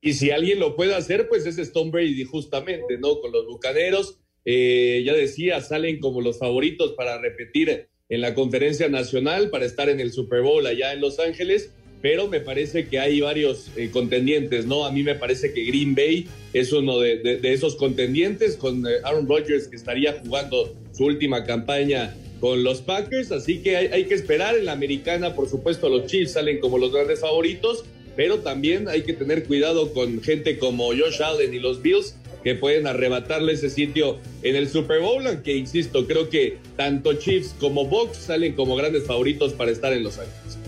Y 0.00 0.12
si 0.12 0.30
alguien 0.30 0.58
lo 0.58 0.76
puede 0.76 0.94
hacer, 0.94 1.28
pues 1.28 1.46
es 1.46 1.58
Stone 1.58 1.90
Brady, 1.90 2.24
justamente, 2.24 2.98
¿no? 2.98 3.20
Con 3.20 3.32
los 3.32 3.46
bucaneros. 3.46 4.20
Eh, 4.44 5.02
ya 5.06 5.14
decía, 5.14 5.60
salen 5.62 5.98
como 5.98 6.20
los 6.20 6.38
favoritos 6.38 6.92
para 6.92 7.18
repetir 7.18 7.88
en 8.14 8.20
la 8.20 8.34
conferencia 8.34 8.88
nacional, 8.88 9.50
para 9.50 9.64
estar 9.64 9.88
en 9.88 10.00
el 10.00 10.12
Super 10.12 10.42
Bowl 10.42 10.66
allá 10.66 10.92
en 10.92 11.00
Los 11.00 11.18
Ángeles 11.18 11.70
pero 12.04 12.28
me 12.28 12.38
parece 12.38 12.86
que 12.86 12.98
hay 12.98 13.22
varios 13.22 13.70
eh, 13.76 13.88
contendientes, 13.90 14.66
¿no? 14.66 14.84
A 14.84 14.92
mí 14.92 15.02
me 15.02 15.14
parece 15.14 15.54
que 15.54 15.64
Green 15.64 15.94
Bay 15.94 16.28
es 16.52 16.70
uno 16.70 16.98
de, 16.98 17.40
esos 17.44 17.76
contendientes 17.76 18.56
con 18.56 18.86
eh, 18.86 18.96
Aaron 19.04 19.26
Rodgers 19.26 19.68
que 19.68 19.76
estaría 19.76 20.20
jugando 20.22 20.76
su 20.92 21.06
última 21.06 21.46
campaña 21.46 22.14
con 22.40 22.62
los 22.62 22.82
Packers, 22.82 23.32
así 23.32 23.62
que 23.62 23.78
hay, 23.78 24.04
que 24.04 24.12
esperar 24.12 24.54
en 24.54 24.66
la 24.66 24.72
americana, 24.72 25.34
por 25.34 25.48
supuesto 25.48 25.88
los 25.88 26.04
Chiefs 26.04 26.32
salen 26.32 26.60
como 26.60 26.76
los 26.76 26.92
grandes 26.92 27.20
favoritos, 27.20 27.86
pero 28.16 28.40
también 28.40 28.86
hay 28.86 29.00
que 29.00 29.14
tener 29.14 29.44
cuidado 29.44 29.94
con 29.94 30.20
gente 30.20 30.58
como 30.58 30.88
Josh 30.88 31.22
Allen 31.22 31.54
y 31.54 31.58
los 31.58 31.80
Bills 31.80 32.16
que 32.44 32.54
pueden 32.54 32.86
arrebatarle 32.86 33.54
ese 33.54 33.70
sitio 33.70 34.18
en 34.42 34.54
el 34.54 34.68
Super 34.68 35.00
Bowl, 35.00 35.26
aunque 35.26 35.56
insisto, 35.56 36.06
creo 36.06 36.28
que 36.28 36.58
tanto 36.76 37.14
Chiefs 37.14 37.54
como 37.58 37.86
Bucks 37.86 38.18
salen 38.18 38.52
como 38.52 38.76
grandes 38.76 39.04
favoritos 39.04 39.54
para 39.54 39.70
estar 39.70 39.92
en 39.92 40.04
Los 40.04 40.18
Ángeles. 40.18 40.58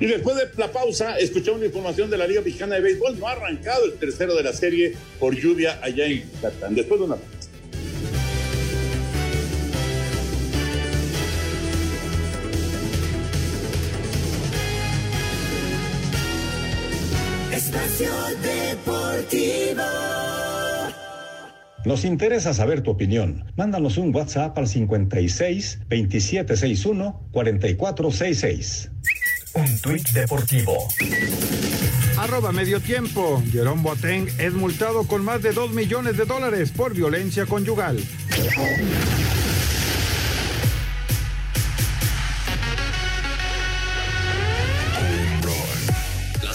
Y 0.00 0.06
después 0.06 0.34
de 0.34 0.48
la 0.56 0.72
pausa, 0.72 1.16
escuchamos 1.18 1.58
una 1.58 1.66
información 1.66 2.10
de 2.10 2.16
la 2.18 2.26
Liga 2.26 2.40
Mexicana 2.40 2.74
de 2.74 2.80
Béisbol. 2.80 3.20
No 3.20 3.28
ha 3.28 3.32
arrancado 3.32 3.84
el 3.84 3.92
tercero 3.92 4.34
de 4.34 4.42
la 4.42 4.52
serie 4.52 4.96
por 5.20 5.36
lluvia 5.36 5.78
allá 5.80 6.06
en 6.06 6.24
Yucatán. 6.32 6.74
Después 6.74 6.98
de 6.98 7.06
una 7.06 7.16
pausa. 7.16 7.38
Espacio 17.52 18.10
Deportivo. 18.42 19.82
Nos 21.84 22.04
interesa 22.04 22.54
saber 22.54 22.82
tu 22.82 22.90
opinión. 22.92 23.44
Mándanos 23.56 23.98
un 23.98 24.14
WhatsApp 24.14 24.56
al 24.56 24.68
56 24.68 25.80
2761 25.88 27.28
4466. 27.32 28.90
Un 29.54 29.78
tuit 29.80 30.08
deportivo. 30.10 30.88
Arroba 32.18 32.52
medio 32.52 32.80
tiempo. 32.80 33.42
Jerome 33.50 33.82
Boateng 33.82 34.28
es 34.38 34.52
multado 34.52 35.06
con 35.06 35.24
más 35.24 35.42
de 35.42 35.52
2 35.52 35.72
millones 35.72 36.16
de 36.16 36.24
dólares 36.24 36.70
por 36.70 36.94
violencia 36.94 37.46
conyugal. 37.46 37.98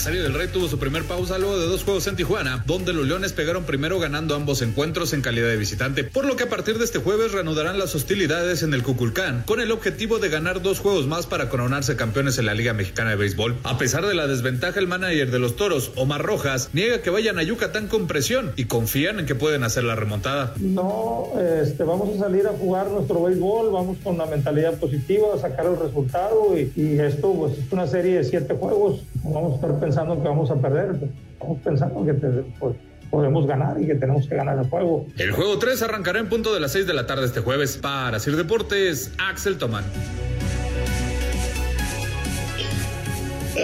Serie 0.08 0.22
del 0.22 0.36
Rey 0.36 0.48
tuvo 0.48 0.70
su 0.70 0.80
primer 0.80 1.04
pausa 1.04 1.38
luego 1.38 1.60
de 1.60 1.66
dos 1.66 1.84
juegos 1.84 2.08
en 2.08 2.16
Tijuana, 2.16 2.64
donde 2.66 2.94
los 2.94 3.06
Leones 3.06 3.34
pegaron 3.34 3.66
primero 3.66 4.00
ganando 4.00 4.36
ambos 4.36 4.62
encuentros 4.62 5.12
en 5.12 5.22
calidad 5.22 5.50
de 5.50 5.58
visitante, 5.58 6.06
por 6.06 6.24
lo 6.24 6.38
que 6.38 6.46
a 6.46 6.50
partir 6.50 6.78
de 6.78 6.86
este 6.86 7.00
jueves 7.00 7.34
reanudarán 7.34 7.78
las 7.78 7.94
hostilidades 7.94 8.64
en 8.64 8.74
el 8.74 8.84
Cuculcán, 8.84 9.44
con 9.46 9.60
el 9.60 9.70
objetivo 9.70 10.20
de 10.20 10.30
ganar 10.30 10.62
dos 10.62 10.80
juegos 10.80 11.08
más 11.08 11.26
para 11.26 11.50
coronarse 11.50 11.98
campeones 11.98 12.40
en 12.40 12.46
la 12.46 12.54
Liga 12.54 12.72
Mexicana 12.72 13.10
de 13.10 13.16
Béisbol. 13.18 13.58
A 13.66 13.78
pesar 13.78 14.06
de 14.06 14.16
la 14.16 14.28
desventaja, 14.28 14.80
el 14.80 14.88
manager 14.88 15.30
de 15.30 15.40
los 15.40 15.58
Toros, 15.58 15.92
Omar 15.98 16.22
Rojas, 16.22 16.70
niega 16.72 17.02
que 17.02 17.10
vayan 17.10 17.38
a 17.38 17.44
Yucatán 17.44 17.90
con 17.90 18.08
presión 18.08 18.54
y 18.56 18.64
confían 18.64 19.20
en 19.20 19.26
que 19.26 19.36
pueden 19.36 19.66
hacer 19.66 19.84
la 19.84 19.96
remontada. 19.98 20.54
No, 20.56 21.34
este, 21.62 21.84
vamos 21.84 22.16
a 22.16 22.20
salir 22.20 22.48
a 22.48 22.52
jugar 22.52 22.90
nuestro 22.92 23.24
béisbol, 23.24 23.74
vamos 23.74 23.98
con 24.02 24.16
una 24.16 24.26
mentalidad 24.26 24.80
positiva, 24.80 25.36
a 25.36 25.38
sacar 25.38 25.66
el 25.66 25.78
resultado 25.78 26.58
y 26.58 26.98
esto 26.98 27.34
pues, 27.34 27.58
es 27.58 27.74
una 27.74 27.88
serie 27.88 28.16
de 28.20 28.24
siete 28.24 28.54
juegos, 28.54 29.02
vamos 29.26 29.52
a 29.52 29.56
estar 29.56 29.78
pensando 29.82 29.97
pensando 29.98 30.22
que 30.22 30.30
vamos 30.30 30.52
a 30.52 30.62
perder, 30.62 31.10
estamos 31.34 31.60
pensando 31.64 32.06
que 32.06 32.14
pues, 32.60 32.76
podemos 33.10 33.48
ganar 33.48 33.82
y 33.82 33.88
que 33.88 33.96
tenemos 33.96 34.28
que 34.28 34.36
ganar 34.36 34.60
el 34.60 34.70
juego. 34.70 35.08
El 35.18 35.32
juego 35.32 35.58
3 35.58 35.82
arrancará 35.82 36.20
en 36.20 36.30
punto 36.30 36.54
de 36.54 36.60
las 36.60 36.74
6 36.74 36.86
de 36.86 36.94
la 36.94 37.08
tarde 37.08 37.26
este 37.26 37.40
jueves. 37.40 37.78
Para 37.78 38.20
Sir 38.20 38.36
Deportes, 38.36 39.12
Axel 39.18 39.58
Tomán. 39.58 39.86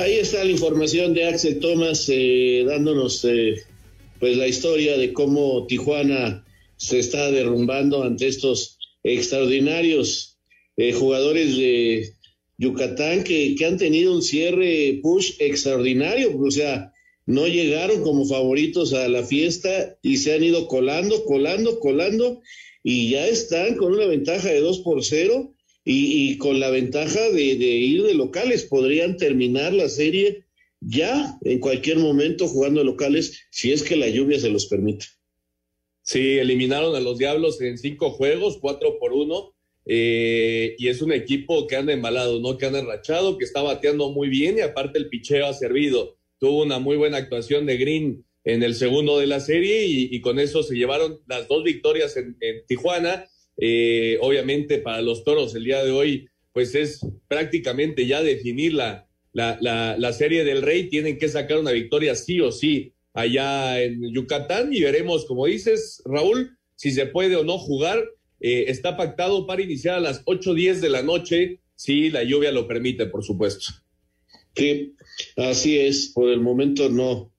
Ahí 0.01 0.15
está 0.15 0.43
la 0.43 0.49
información 0.49 1.13
de 1.13 1.27
Axel 1.27 1.59
Thomas 1.59 2.09
eh, 2.09 2.65
dándonos 2.67 3.23
eh, 3.25 3.61
pues 4.19 4.35
la 4.35 4.47
historia 4.47 4.97
de 4.97 5.13
cómo 5.13 5.67
Tijuana 5.67 6.43
se 6.77 6.97
está 6.97 7.29
derrumbando 7.29 8.03
ante 8.03 8.27
estos 8.27 8.79
extraordinarios 9.03 10.35
eh, 10.77 10.93
jugadores 10.93 11.55
de 11.57 12.11
Yucatán 12.57 13.23
que, 13.23 13.55
que 13.55 13.65
han 13.65 13.77
tenido 13.77 14.13
un 14.13 14.21
cierre 14.21 14.99
push 15.01 15.35
extraordinario, 15.39 16.37
o 16.39 16.51
sea, 16.51 16.93
no 17.25 17.47
llegaron 17.47 18.01
como 18.03 18.25
favoritos 18.25 18.93
a 18.93 19.07
la 19.07 19.23
fiesta 19.23 19.97
y 20.01 20.17
se 20.17 20.33
han 20.33 20.43
ido 20.43 20.67
colando, 20.67 21.23
colando, 21.25 21.79
colando 21.79 22.41
y 22.83 23.11
ya 23.11 23.27
están 23.27 23.75
con 23.77 23.93
una 23.93 24.05
ventaja 24.05 24.49
de 24.49 24.59
2 24.59 24.79
por 24.79 25.03
0 25.03 25.55
y, 25.85 26.37
con 26.37 26.59
la 26.59 26.69
ventaja 26.69 27.29
de, 27.29 27.43
ir 27.43 28.03
de 28.03 28.13
locales. 28.13 28.63
Podrían 28.63 29.17
terminar 29.17 29.73
la 29.73 29.89
serie 29.89 30.45
ya 30.81 31.37
en 31.41 31.59
cualquier 31.59 31.97
momento 31.99 32.47
jugando 32.47 32.83
locales 32.83 33.47
si 33.51 33.71
es 33.71 33.83
que 33.83 33.95
la 33.95 34.09
lluvia 34.09 34.39
se 34.39 34.49
los 34.49 34.67
permite. 34.67 35.05
Sí, 36.01 36.37
eliminaron 36.37 36.95
a 36.95 36.99
los 36.99 37.17
Diablos 37.17 37.61
en 37.61 37.77
cinco 37.77 38.11
juegos, 38.11 38.57
cuatro 38.59 38.97
por 38.99 39.13
uno. 39.13 39.52
Eh, 39.85 40.75
y 40.77 40.87
es 40.87 41.01
un 41.01 41.11
equipo 41.11 41.67
que 41.67 41.75
anda 41.75 41.93
embalado, 41.93 42.39
¿no? 42.39 42.57
Que 42.57 42.67
anda 42.67 42.79
enrachado, 42.79 43.37
que 43.37 43.45
está 43.45 43.61
bateando 43.61 44.11
muy 44.11 44.29
bien 44.29 44.57
y 44.57 44.61
aparte 44.61 44.97
el 44.97 45.09
picheo 45.09 45.45
ha 45.45 45.53
servido. 45.53 46.17
Tuvo 46.39 46.63
una 46.63 46.79
muy 46.79 46.95
buena 46.95 47.17
actuación 47.17 47.65
de 47.65 47.77
Green 47.77 48.25
en 48.45 48.63
el 48.63 48.75
segundo 48.75 49.19
de 49.19 49.27
la 49.27 49.39
serie 49.39 49.85
y, 49.85 50.19
con 50.21 50.39
eso 50.39 50.63
se 50.63 50.75
llevaron 50.75 51.19
las 51.27 51.47
dos 51.47 51.63
victorias 51.63 52.17
en, 52.17 52.37
Tijuana. 52.67 53.25
Eh, 53.57 54.17
obviamente 54.21 54.79
para 54.79 55.01
los 55.01 55.23
toros 55.23 55.53
el 55.55 55.63
día 55.63 55.83
de 55.83 55.91
hoy, 55.91 56.27
pues 56.53 56.73
es 56.75 57.05
prácticamente 57.27 58.07
ya 58.07 58.23
definir 58.23 58.73
la, 58.73 59.07
la, 59.31 59.57
la 59.61 60.13
serie 60.13 60.43
del 60.43 60.61
Rey. 60.61 60.89
Tienen 60.89 61.17
que 61.17 61.29
sacar 61.29 61.59
una 61.59 61.71
victoria 61.71 62.15
sí 62.15 62.39
o 62.41 62.51
sí 62.51 62.93
allá 63.13 63.81
en 63.81 64.11
Yucatán 64.13 64.73
y 64.73 64.81
veremos, 64.81 65.25
como 65.25 65.45
dices, 65.45 66.01
Raúl, 66.05 66.57
si 66.75 66.91
se 66.91 67.05
puede 67.05 67.35
o 67.35 67.43
no 67.43 67.57
jugar 67.57 68.03
eh, 68.43 68.65
está 68.67 68.97
pactado 68.97 69.47
para 69.47 69.61
iniciar 69.61 69.95
a 69.95 70.01
las 70.01 70.25
8.10 70.25 70.81
de 70.81 70.89
la 70.89 71.01
noche, 71.01 71.61
si 71.75 72.09
la 72.09 72.25
lluvia 72.25 72.51
lo 72.51 72.67
permite, 72.67 73.05
por 73.05 73.23
supuesto. 73.23 73.73
Sí, 74.53 74.95
así 75.37 75.79
es. 75.79 76.11
Por 76.13 76.29
el 76.29 76.41
momento 76.41 76.89
no, 76.89 77.31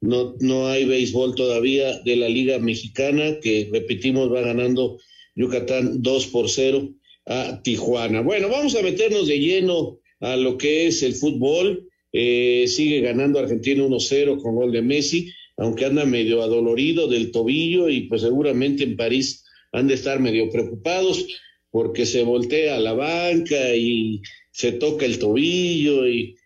no, 0.00 0.34
no 0.40 0.66
hay 0.66 0.84
béisbol 0.84 1.36
todavía 1.36 2.00
de 2.00 2.16
la 2.16 2.28
Liga 2.28 2.58
Mexicana, 2.58 3.38
que 3.40 3.70
repetimos 3.72 4.32
va 4.32 4.40
ganando 4.40 4.98
Yucatán 5.36 6.02
2 6.02 6.26
por 6.26 6.50
0 6.50 6.92
a 7.26 7.62
Tijuana. 7.62 8.22
Bueno, 8.22 8.48
vamos 8.48 8.74
a 8.74 8.82
meternos 8.82 9.28
de 9.28 9.38
lleno 9.38 10.00
a 10.18 10.34
lo 10.34 10.58
que 10.58 10.88
es 10.88 11.04
el 11.04 11.14
fútbol. 11.14 11.88
Eh, 12.12 12.64
sigue 12.66 13.00
ganando 13.00 13.38
Argentina 13.38 13.84
1-0 13.84 14.42
con 14.42 14.56
gol 14.56 14.72
de 14.72 14.82
Messi, 14.82 15.30
aunque 15.56 15.84
anda 15.84 16.04
medio 16.04 16.42
adolorido 16.42 17.06
del 17.06 17.30
tobillo 17.30 17.88
y 17.88 18.08
pues 18.08 18.22
seguramente 18.22 18.82
en 18.82 18.96
París 18.96 19.44
han 19.72 19.88
de 19.88 19.94
estar 19.94 20.20
medio 20.20 20.50
preocupados 20.50 21.26
porque 21.70 22.06
se 22.06 22.22
voltea 22.22 22.80
la 22.80 22.94
banca 22.94 23.74
y 23.74 24.22
se 24.50 24.72
toca 24.72 25.04
el 25.04 25.18
tobillo 25.18 26.08
y 26.08 26.36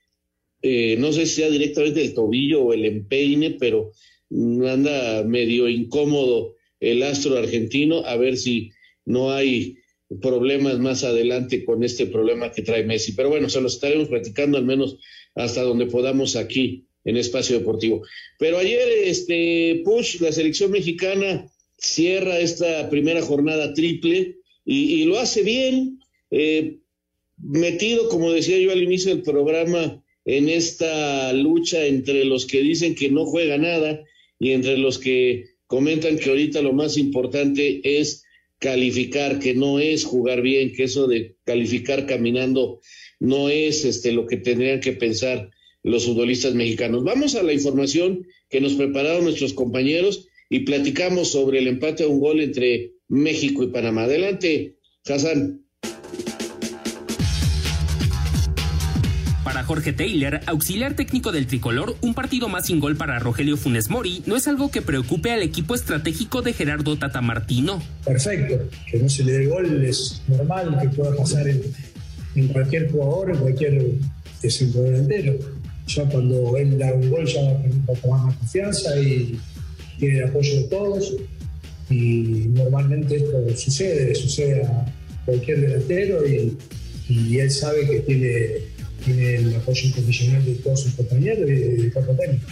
eh, 0.62 0.96
no 0.98 1.12
sé 1.12 1.26
si 1.26 1.36
sea 1.36 1.50
directamente 1.50 2.02
el 2.02 2.14
tobillo 2.14 2.62
o 2.62 2.72
el 2.72 2.84
empeine, 2.84 3.56
pero 3.58 3.92
anda 4.30 5.24
medio 5.24 5.68
incómodo 5.68 6.56
el 6.80 7.02
astro 7.02 7.36
argentino, 7.36 8.04
a 8.06 8.16
ver 8.16 8.36
si 8.36 8.70
no 9.04 9.30
hay 9.30 9.76
problemas 10.20 10.78
más 10.78 11.04
adelante 11.04 11.64
con 11.64 11.84
este 11.84 12.06
problema 12.06 12.52
que 12.52 12.62
trae 12.62 12.84
Messi. 12.84 13.12
Pero 13.12 13.28
bueno, 13.28 13.48
se 13.48 13.60
lo 13.60 13.68
estaremos 13.68 14.08
platicando 14.08 14.58
al 14.58 14.64
menos 14.64 14.98
hasta 15.34 15.62
donde 15.62 15.86
podamos 15.86 16.36
aquí 16.36 16.86
en 17.04 17.16
Espacio 17.16 17.58
Deportivo. 17.58 18.02
Pero 18.38 18.58
ayer, 18.58 18.88
este, 19.04 19.82
Push, 19.84 20.20
la 20.20 20.32
selección 20.32 20.70
mexicana 20.70 21.50
cierra 21.82 22.38
esta 22.38 22.88
primera 22.88 23.20
jornada 23.22 23.74
triple 23.74 24.36
y, 24.64 25.04
lo 25.04 25.18
hace 25.18 25.42
bien, 25.42 25.98
eh, 26.30 26.78
metido, 27.36 28.08
como 28.08 28.30
decía 28.30 28.58
yo 28.58 28.70
al 28.70 28.82
inicio 28.82 29.12
del 29.12 29.24
programa, 29.24 30.02
en 30.24 30.48
esta 30.48 31.32
lucha 31.32 31.84
entre 31.84 32.24
los 32.24 32.46
que 32.46 32.60
dicen 32.60 32.94
que 32.94 33.10
no 33.10 33.26
juega 33.26 33.58
nada 33.58 34.04
y 34.38 34.52
entre 34.52 34.78
los 34.78 34.98
que 35.00 35.46
comentan 35.66 36.18
que 36.18 36.30
ahorita 36.30 36.62
lo 36.62 36.72
más 36.72 36.96
importante 36.96 37.80
es 37.82 38.24
calificar, 38.58 39.40
que 39.40 39.54
no 39.54 39.80
es 39.80 40.04
jugar 40.04 40.42
bien, 40.42 40.72
que 40.72 40.84
eso 40.84 41.08
de 41.08 41.34
calificar 41.44 42.06
caminando 42.06 42.80
no 43.18 43.48
es 43.48 43.84
este 43.84 44.12
lo 44.12 44.28
que 44.28 44.36
tendrían 44.36 44.80
que 44.80 44.92
pensar 44.92 45.50
los 45.82 46.04
futbolistas 46.04 46.54
mexicanos. 46.54 47.02
Vamos 47.02 47.34
a 47.34 47.42
la 47.42 47.52
información 47.52 48.24
que 48.48 48.60
nos 48.60 48.74
prepararon 48.74 49.24
nuestros 49.24 49.54
compañeros 49.54 50.28
y 50.52 50.60
platicamos 50.60 51.32
sobre 51.32 51.60
el 51.60 51.66
empate 51.66 52.04
a 52.04 52.08
un 52.08 52.20
gol 52.20 52.40
entre 52.40 52.92
México 53.08 53.62
y 53.62 53.68
Panamá. 53.68 54.02
Adelante, 54.02 54.76
Hassan. 55.08 55.62
Jorge 59.64 59.94
Taylor, 59.94 60.40
auxiliar 60.44 60.94
técnico 60.94 61.32
del 61.32 61.46
tricolor, 61.46 61.96
un 62.02 62.12
partido 62.12 62.50
más 62.50 62.66
sin 62.66 62.78
gol 62.78 62.96
para 62.96 63.18
Rogelio 63.18 63.56
Funes 63.56 63.88
Mori 63.88 64.22
no 64.26 64.36
es 64.36 64.46
algo 64.46 64.70
que 64.70 64.82
preocupe 64.82 65.30
al 65.30 65.42
equipo 65.42 65.74
estratégico 65.74 66.42
de 66.42 66.52
Gerardo 66.52 66.98
Tata 66.98 67.22
Martino. 67.22 67.82
Perfecto, 68.04 68.68
que 68.90 68.98
no 68.98 69.08
se 69.08 69.24
le 69.24 69.32
dé 69.32 69.46
gol 69.46 69.82
es 69.84 70.20
normal 70.28 70.78
que 70.82 70.88
pueda 70.88 71.16
pasar 71.16 71.48
en, 71.48 71.62
en 72.34 72.48
cualquier 72.48 72.90
jugador, 72.90 73.30
en 73.30 73.38
cualquier 73.38 73.82
centro 74.46 74.82
delantero. 74.82 75.38
Ya 75.86 76.04
cuando 76.04 76.56
él 76.58 76.78
da 76.78 76.92
un 76.92 77.10
gol 77.10 77.24
ya 77.24 77.42
va 77.42 77.94
a 77.94 77.96
tomar 78.00 78.26
más 78.26 78.36
confianza 78.36 79.00
y 79.00 79.38
tiene 79.98 80.18
el 80.18 80.24
apoyo 80.24 80.56
de 80.56 80.62
todos. 80.64 81.14
Y 81.90 82.46
normalmente 82.54 83.16
esto 83.16 83.56
sucede, 83.56 84.14
sucede 84.14 84.62
a 84.64 84.86
cualquier 85.24 85.60
delantero 85.60 86.26
y, 86.26 86.56
y 87.08 87.38
él 87.38 87.50
sabe 87.50 87.86
que 87.86 88.00
tiene, 88.00 88.46
tiene 89.04 89.36
el 89.36 89.54
apoyo 89.56 89.88
incondicional 89.88 90.44
de 90.44 90.54
todos 90.54 90.80
sus 90.80 90.94
compañeros 90.94 91.48
y 91.50 91.54
del 91.54 91.92
técnico. 91.92 92.46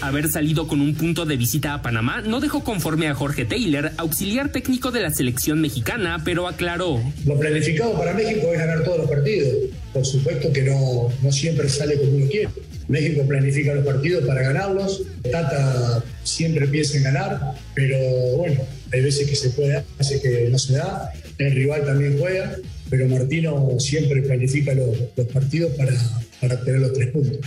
Haber 0.00 0.28
salido 0.28 0.66
con 0.66 0.80
un 0.80 0.96
punto 0.96 1.26
de 1.26 1.36
visita 1.36 1.74
a 1.74 1.82
Panamá 1.82 2.22
no 2.22 2.40
dejó 2.40 2.64
conforme 2.64 3.06
a 3.06 3.14
Jorge 3.14 3.44
Taylor, 3.44 3.92
auxiliar 3.98 4.50
técnico 4.50 4.90
de 4.90 5.00
la 5.00 5.10
selección 5.10 5.60
mexicana, 5.60 6.20
pero 6.24 6.48
aclaró. 6.48 7.00
Lo 7.24 7.38
planificado 7.38 7.96
para 7.96 8.12
México 8.12 8.48
es 8.52 8.58
ganar 8.58 8.82
todos 8.82 8.98
los 8.98 9.08
partidos. 9.08 9.70
Por 9.92 10.04
supuesto 10.04 10.52
que 10.52 10.62
no, 10.62 11.08
no 11.22 11.30
siempre 11.30 11.68
sale 11.68 11.98
como 11.98 12.16
uno 12.16 12.26
quiere. 12.26 12.48
México 12.88 13.26
planifica 13.26 13.74
los 13.74 13.84
partidos 13.84 14.24
para 14.26 14.42
ganarlos. 14.42 15.02
Tata 15.30 16.04
siempre 16.22 16.66
piensa 16.66 16.96
en 16.96 17.04
ganar, 17.04 17.54
pero 17.74 17.98
bueno, 18.36 18.60
hay 18.92 19.02
veces 19.02 19.28
que 19.28 19.36
se 19.36 19.50
puede, 19.50 19.76
hay 19.76 19.84
veces 19.98 20.20
que 20.20 20.48
no 20.50 20.58
se 20.58 20.74
da. 20.74 21.12
El 21.38 21.52
rival 21.52 21.84
también 21.84 22.18
juega, 22.18 22.56
pero 22.90 23.08
Martino 23.08 23.76
siempre 23.78 24.22
planifica 24.22 24.74
los, 24.74 24.96
partidos 25.32 25.72
para, 25.72 25.92
para 26.40 26.54
obtener 26.54 26.80
los 26.80 26.92
tres 26.92 27.08
puntos. 27.08 27.38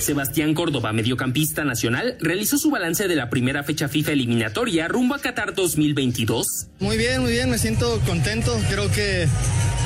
Sebastián 0.00 0.54
Córdoba, 0.54 0.92
mediocampista 0.92 1.64
nacional, 1.64 2.16
realizó 2.20 2.58
su 2.58 2.70
balance 2.70 3.08
de 3.08 3.16
la 3.16 3.30
primera 3.30 3.62
fecha 3.62 3.88
FIFA 3.88 4.12
eliminatoria 4.12 4.88
rumbo 4.88 5.14
a 5.14 5.18
Qatar 5.18 5.54
2022. 5.54 6.68
Muy 6.80 6.96
bien, 6.96 7.20
muy 7.22 7.32
bien, 7.32 7.50
me 7.50 7.58
siento 7.58 8.00
contento. 8.06 8.58
Creo 8.70 8.90
que 8.90 9.28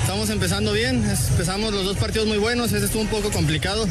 estamos 0.02 0.28
empezando 0.30 0.73
bien. 0.73 1.02
Empezamos 1.30 1.73
los 1.73 1.85
dos 1.85 1.97
partidos 1.97 2.28
muy 2.28 2.38
buenos. 2.38 2.73
Ese 2.73 2.87
estuvo 2.87 3.02
un 3.02 3.09
poco 3.09 3.30
complicado, 3.30 3.88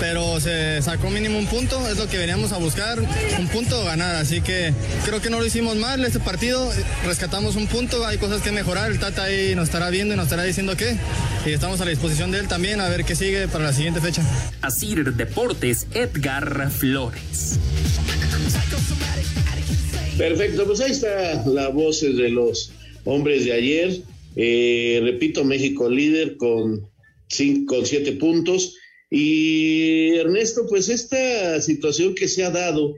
pero 0.00 0.40
se 0.40 0.80
sacó 0.82 1.10
mínimo 1.10 1.38
un 1.38 1.46
punto. 1.46 1.86
Es 1.88 1.98
lo 1.98 2.08
que 2.08 2.16
veníamos 2.16 2.52
a 2.52 2.58
buscar, 2.58 2.98
un 3.00 3.48
punto 3.48 3.84
ganar. 3.84 4.14
Así 4.14 4.40
que 4.40 4.72
creo 5.04 5.20
que 5.20 5.30
no 5.30 5.38
lo 5.38 5.46
hicimos 5.46 5.76
mal 5.76 6.04
este 6.04 6.20
partido. 6.20 6.70
Rescatamos 7.04 7.56
un 7.56 7.66
punto. 7.66 8.06
Hay 8.06 8.18
cosas 8.18 8.40
que 8.40 8.52
mejorar. 8.52 8.90
El 8.90 8.98
Tata 8.98 9.24
ahí 9.24 9.54
nos 9.54 9.64
estará 9.64 9.90
viendo 9.90 10.14
y 10.14 10.16
nos 10.16 10.26
estará 10.26 10.44
diciendo 10.44 10.76
qué. 10.76 10.96
Y 11.44 11.52
estamos 11.52 11.80
a 11.80 11.84
la 11.84 11.90
disposición 11.90 12.30
de 12.30 12.38
él 12.38 12.48
también 12.48 12.80
a 12.80 12.88
ver 12.88 13.04
qué 13.04 13.14
sigue 13.16 13.48
para 13.48 13.64
la 13.64 13.72
siguiente 13.72 14.00
fecha. 14.00 14.22
Asir 14.62 15.12
Edgar 15.60 16.70
Flores. 16.70 17.58
Perfecto, 20.16 20.66
pues 20.66 20.80
ahí 20.80 20.92
está 20.92 21.44
la 21.46 21.68
voz 21.68 22.00
de 22.00 22.28
los 22.28 22.70
hombres 23.04 23.44
de 23.44 23.52
ayer. 23.52 24.00
Eh, 24.36 25.00
repito, 25.02 25.44
México 25.44 25.90
líder 25.90 26.36
con, 26.36 26.88
cinco, 27.28 27.76
con 27.76 27.86
siete 27.86 28.12
puntos. 28.12 28.76
Y 29.10 30.14
Ernesto, 30.14 30.66
pues 30.68 30.88
esta 30.88 31.60
situación 31.60 32.14
que 32.14 32.28
se 32.28 32.44
ha 32.44 32.50
dado 32.50 32.94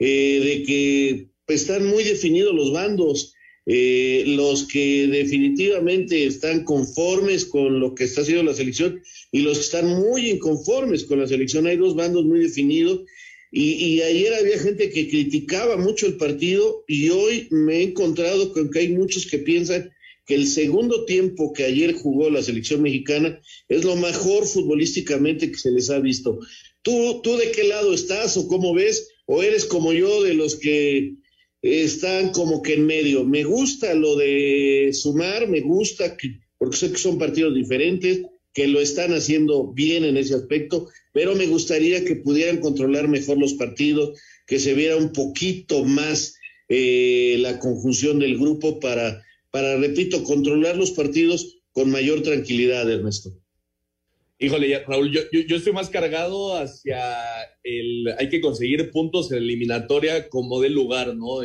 eh, 0.00 0.40
de 0.42 0.62
que 0.64 1.28
pues, 1.46 1.62
están 1.62 1.86
muy 1.86 2.02
definidos 2.02 2.54
los 2.54 2.72
bandos, 2.72 3.34
eh, 3.66 4.24
los 4.26 4.64
que 4.64 5.06
definitivamente 5.06 6.26
están 6.26 6.64
conformes 6.64 7.44
con 7.44 7.78
lo 7.78 7.94
que 7.94 8.04
está 8.04 8.22
haciendo 8.22 8.44
la 8.44 8.54
selección 8.54 9.02
y 9.30 9.40
los 9.40 9.58
que 9.58 9.64
están 9.64 9.88
muy 9.88 10.30
inconformes 10.30 11.04
con 11.04 11.20
la 11.20 11.26
selección. 11.26 11.66
Hay 11.66 11.76
dos 11.76 11.94
bandos 11.94 12.24
muy 12.24 12.40
definidos. 12.40 13.02
Y, 13.52 13.72
y, 13.72 14.02
ayer 14.02 14.32
había 14.34 14.58
gente 14.60 14.90
que 14.90 15.08
criticaba 15.08 15.76
mucho 15.76 16.06
el 16.06 16.16
partido 16.16 16.84
y 16.86 17.10
hoy 17.10 17.48
me 17.50 17.78
he 17.78 17.82
encontrado 17.82 18.52
con 18.52 18.70
que 18.70 18.78
hay 18.78 18.88
muchos 18.90 19.26
que 19.26 19.38
piensan 19.38 19.90
que 20.24 20.36
el 20.36 20.46
segundo 20.46 21.04
tiempo 21.04 21.52
que 21.52 21.64
ayer 21.64 21.92
jugó 21.92 22.30
la 22.30 22.44
selección 22.44 22.82
mexicana 22.82 23.40
es 23.68 23.84
lo 23.84 23.96
mejor 23.96 24.46
futbolísticamente 24.46 25.50
que 25.50 25.58
se 25.58 25.72
les 25.72 25.90
ha 25.90 25.98
visto. 25.98 26.38
¿Tú, 26.82 27.20
tú 27.22 27.36
de 27.36 27.50
qué 27.50 27.64
lado 27.64 27.92
estás 27.92 28.36
o 28.36 28.46
cómo 28.46 28.72
ves? 28.72 29.08
¿O 29.26 29.42
eres 29.42 29.64
como 29.64 29.92
yo 29.92 30.22
de 30.22 30.34
los 30.34 30.54
que 30.54 31.14
están 31.62 32.30
como 32.32 32.62
que 32.62 32.74
en 32.74 32.86
medio? 32.86 33.24
Me 33.24 33.44
gusta 33.44 33.94
lo 33.94 34.16
de 34.16 34.90
sumar, 34.92 35.48
me 35.48 35.60
gusta 35.60 36.16
que, 36.16 36.40
porque 36.58 36.76
sé 36.76 36.92
que 36.92 36.98
son 36.98 37.18
partidos 37.18 37.54
diferentes, 37.54 38.22
que 38.52 38.66
lo 38.66 38.80
están 38.80 39.12
haciendo 39.12 39.72
bien 39.72 40.04
en 40.04 40.16
ese 40.16 40.34
aspecto, 40.34 40.88
pero 41.12 41.34
me 41.34 41.46
gustaría 41.46 42.04
que 42.04 42.16
pudieran 42.16 42.58
controlar 42.58 43.08
mejor 43.08 43.38
los 43.38 43.54
partidos, 43.54 44.18
que 44.46 44.58
se 44.58 44.74
viera 44.74 44.96
un 44.96 45.12
poquito 45.12 45.84
más 45.84 46.34
eh, 46.68 47.36
la 47.40 47.58
conjunción 47.58 48.18
del 48.18 48.38
grupo 48.38 48.80
para, 48.80 49.24
para, 49.50 49.76
repito, 49.76 50.24
controlar 50.24 50.76
los 50.76 50.92
partidos 50.92 51.58
con 51.72 51.90
mayor 51.90 52.22
tranquilidad, 52.22 52.90
Ernesto. 52.90 53.39
Híjole, 54.42 54.82
Raúl, 54.86 55.12
yo, 55.12 55.20
yo, 55.30 55.40
yo, 55.40 55.56
estoy 55.56 55.74
más 55.74 55.90
cargado 55.90 56.56
hacia 56.56 56.98
el. 57.62 58.06
Hay 58.18 58.30
que 58.30 58.40
conseguir 58.40 58.90
puntos 58.90 59.30
en 59.30 59.38
eliminatoria 59.38 60.30
como 60.30 60.62
del 60.62 60.72
lugar, 60.72 61.14
¿no? 61.14 61.40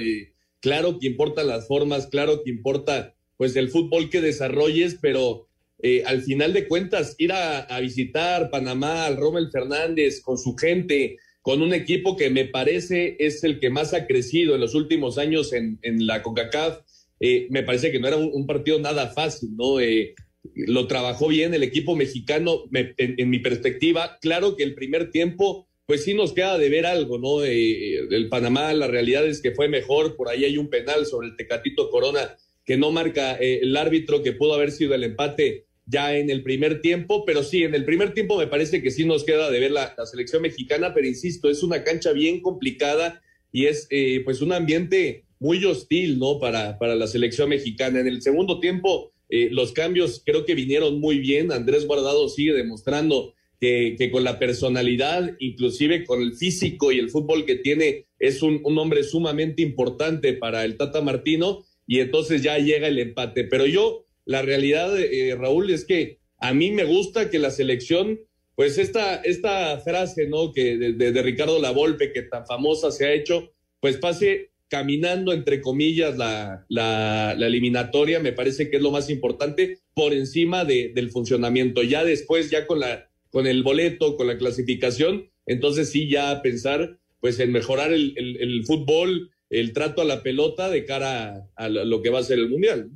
Claro 0.62 0.98
que 0.98 1.08
importan 1.08 1.48
las 1.48 1.68
formas, 1.68 2.08
claro 2.08 2.42
que 2.42 2.50
importa, 2.50 3.14
pues, 3.36 3.54
el 3.58 3.70
fútbol 3.70 4.10
que 4.10 4.22
desarrolles, 4.22 4.98
pero 5.02 5.50
eh, 5.84 6.04
al 6.06 6.22
final 6.22 6.54
de 6.54 6.70
cuentas, 6.70 7.16
ir 7.18 7.34
a, 7.34 7.60
a, 7.60 7.82
visitar 7.82 8.50
Panamá, 8.50 9.06
al 9.06 9.18
Rommel 9.18 9.52
Fernández, 9.52 10.22
con 10.22 10.38
su 10.38 10.56
gente, 10.56 11.18
con 11.42 11.62
un 11.62 11.74
equipo 11.74 12.16
que 12.16 12.30
me 12.30 12.46
parece 12.46 13.18
es 13.20 13.44
el 13.44 13.60
que 13.60 13.70
más 13.70 13.94
ha 13.94 14.08
crecido 14.08 14.56
en 14.56 14.62
los 14.62 14.74
últimos 14.74 15.18
años 15.18 15.52
en, 15.52 15.80
en 15.82 16.08
la 16.08 16.24
CONCACAF, 16.24 16.80
eh, 17.20 17.48
me 17.50 17.64
parece 17.64 17.92
que 17.92 18.00
no 18.00 18.08
era 18.08 18.18
un, 18.18 18.32
un 18.34 18.48
partido 18.48 18.80
nada 18.80 19.08
fácil, 19.08 19.50
¿no? 19.56 19.82
Eh, 19.82 20.16
lo 20.54 20.88
trabajó 20.88 21.28
bien 21.28 21.54
el 21.54 21.64
equipo 21.64 21.96
mexicano, 21.96 22.64
me, 22.70 22.94
en, 22.98 23.16
en, 23.18 23.30
mi 23.30 23.40
perspectiva. 23.40 24.18
Claro 24.22 24.56
que 24.56 24.64
el 24.64 24.76
primer 24.76 25.12
tiempo, 25.12 25.68
pues 25.86 26.04
sí 26.04 26.14
nos 26.14 26.34
queda 26.34 26.58
de 26.58 26.70
ver 26.70 26.86
algo, 26.86 27.18
¿no? 27.18 27.44
Eh, 27.44 28.08
del 28.10 28.30
Panamá, 28.30 28.74
la 28.74 28.88
realidad 28.88 29.26
es 29.26 29.42
que 29.42 29.52
fue 29.52 29.68
mejor, 29.68 30.16
por 30.16 30.30
ahí 30.30 30.46
hay 30.46 30.58
un 30.58 30.70
penal 30.70 31.06
sobre 31.06 31.28
el 31.28 31.36
Tecatito 31.36 31.90
Corona 31.90 32.36
que 32.66 32.78
no 32.78 32.92
marca 32.92 33.38
eh, 33.40 33.60
el 33.62 33.78
árbitro, 33.78 34.24
que 34.24 34.34
pudo 34.34 34.54
haber 34.54 34.72
sido 34.72 34.96
el 34.96 35.04
empate 35.04 35.66
ya 35.86 36.18
en 36.18 36.32
el 36.32 36.42
primer 36.42 36.82
tiempo, 36.82 37.26
pero 37.26 37.44
sí, 37.44 37.64
en 37.64 37.76
el 37.76 37.86
primer 37.86 38.14
tiempo 38.14 38.38
me 38.38 38.48
parece 38.48 38.82
que 38.82 38.90
sí 38.90 39.06
nos 39.06 39.24
queda 39.24 39.52
de 39.52 39.60
ver 39.60 39.72
la, 39.72 39.94
la 39.96 40.06
selección 40.08 40.42
mexicana, 40.42 40.94
pero 40.94 41.08
insisto, 41.08 41.50
es 41.50 41.62
una 41.62 41.84
cancha 41.84 42.12
bien 42.12 42.42
complicada 42.42 43.22
y 43.52 43.68
es 43.68 43.88
eh, 43.92 44.22
pues 44.26 44.42
un 44.42 44.52
ambiente 44.52 45.26
muy 45.40 45.64
hostil, 45.64 46.18
¿no? 46.18 46.40
Para, 46.40 46.78
para 46.80 46.96
la 46.96 47.08
selección 47.08 47.50
mexicana. 47.50 48.00
En 48.00 48.08
el 48.08 48.22
segundo 48.22 48.60
tiempo, 48.60 49.14
eh, 49.30 49.50
los 49.52 49.72
cambios 49.72 50.22
creo 50.26 50.46
que 50.46 50.56
vinieron 50.56 51.00
muy 51.00 51.20
bien. 51.20 51.52
Andrés 51.52 51.86
Guardado 51.86 52.30
sigue 52.30 52.54
demostrando 52.54 53.34
que, 53.60 53.96
que, 53.98 54.12
con 54.12 54.24
la 54.24 54.38
personalidad, 54.40 55.36
inclusive 55.40 56.06
con 56.06 56.22
el 56.22 56.34
físico 56.36 56.92
y 56.92 57.00
el 57.00 57.10
fútbol 57.10 57.46
que 57.46 57.56
tiene, 57.56 58.06
es 58.20 58.42
un, 58.42 58.62
hombre 58.64 59.04
sumamente 59.04 59.62
importante 59.62 60.34
para 60.34 60.66
el 60.66 60.78
Tata 60.78 61.02
Martino 61.02 61.64
y 61.88 62.00
entonces 62.00 62.44
ya 62.44 62.58
llega 62.58 62.88
el 62.88 63.00
empate. 63.00 63.46
Pero 63.46 63.66
yo 63.66 64.06
la 64.26 64.42
realidad, 64.42 64.98
eh, 65.00 65.36
Raúl, 65.36 65.70
es 65.72 65.86
que 65.86 66.20
a 66.40 66.54
mí 66.54 66.72
me 66.72 66.84
gusta 66.84 67.30
que 67.30 67.40
la 67.40 67.52
selección, 67.52 68.20
pues 68.56 68.78
esta, 68.78 69.16
esta 69.18 69.80
frase, 69.80 70.28
¿no? 70.28 70.52
Que 70.52 70.78
de, 70.78 70.94
de, 70.94 71.12
de 71.12 71.24
Ricardo 71.24 71.60
Lavolpe, 71.60 72.12
que 72.12 72.24
tan 72.24 72.46
famosa 72.46 72.92
se 72.92 73.06
ha 73.06 73.14
hecho, 73.14 73.52
pues 73.80 73.98
pase 73.98 74.52
caminando, 74.70 75.32
entre 75.34 75.62
comillas, 75.62 76.18
la, 76.18 76.66
la, 76.70 77.36
la, 77.38 77.48
eliminatoria, 77.48 78.20
me 78.20 78.34
parece 78.34 78.70
que 78.70 78.78
es 78.78 78.82
lo 78.82 78.92
más 78.92 79.10
importante 79.10 79.80
por 79.94 80.14
encima 80.14 80.66
de, 80.66 80.92
del 80.94 81.12
funcionamiento. 81.12 81.84
Ya 81.84 82.04
después, 82.04 82.50
ya 82.50 82.66
con, 82.66 82.80
la, 82.80 83.10
con 83.30 83.48
el 83.48 83.64
boleto, 83.64 84.18
con 84.18 84.28
la 84.28 84.38
clasificación, 84.38 85.30
entonces 85.46 85.90
sí, 85.90 86.10
ya 86.10 86.42
pensar 86.42 87.00
pues 87.20 87.40
en 87.40 87.52
mejorar 87.52 87.92
el, 87.92 88.14
el, 88.18 88.66
fútbol, 88.66 89.32
el 89.50 89.74
trato 89.74 90.04
a 90.04 90.06
la 90.06 90.22
pelota 90.22 90.70
de 90.70 90.86
cara 90.86 91.50
a, 91.56 91.70
lo 91.70 92.02
que 92.04 92.10
va 92.12 92.20
a 92.20 92.24
ser 92.24 92.38
el 92.38 92.50
Mundial. 92.50 92.92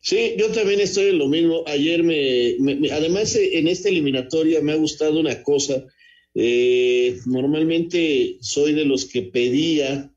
Sí, 0.00 0.34
yo 0.36 0.48
también 0.48 0.80
estoy 0.80 1.10
en 1.10 1.18
lo 1.18 1.28
mismo. 1.28 1.62
Ayer 1.66 2.02
me, 2.02 2.56
me, 2.58 2.74
me 2.74 2.90
además 2.90 3.36
en 3.36 3.68
esta 3.68 3.90
eliminatoria 3.90 4.60
me 4.60 4.72
ha 4.72 4.76
gustado 4.76 5.20
una 5.20 5.42
cosa. 5.44 5.84
Eh, 6.34 7.16
normalmente 7.26 8.38
soy 8.40 8.72
de 8.72 8.84
los 8.84 9.04
que 9.04 9.22
pedía 9.22 10.12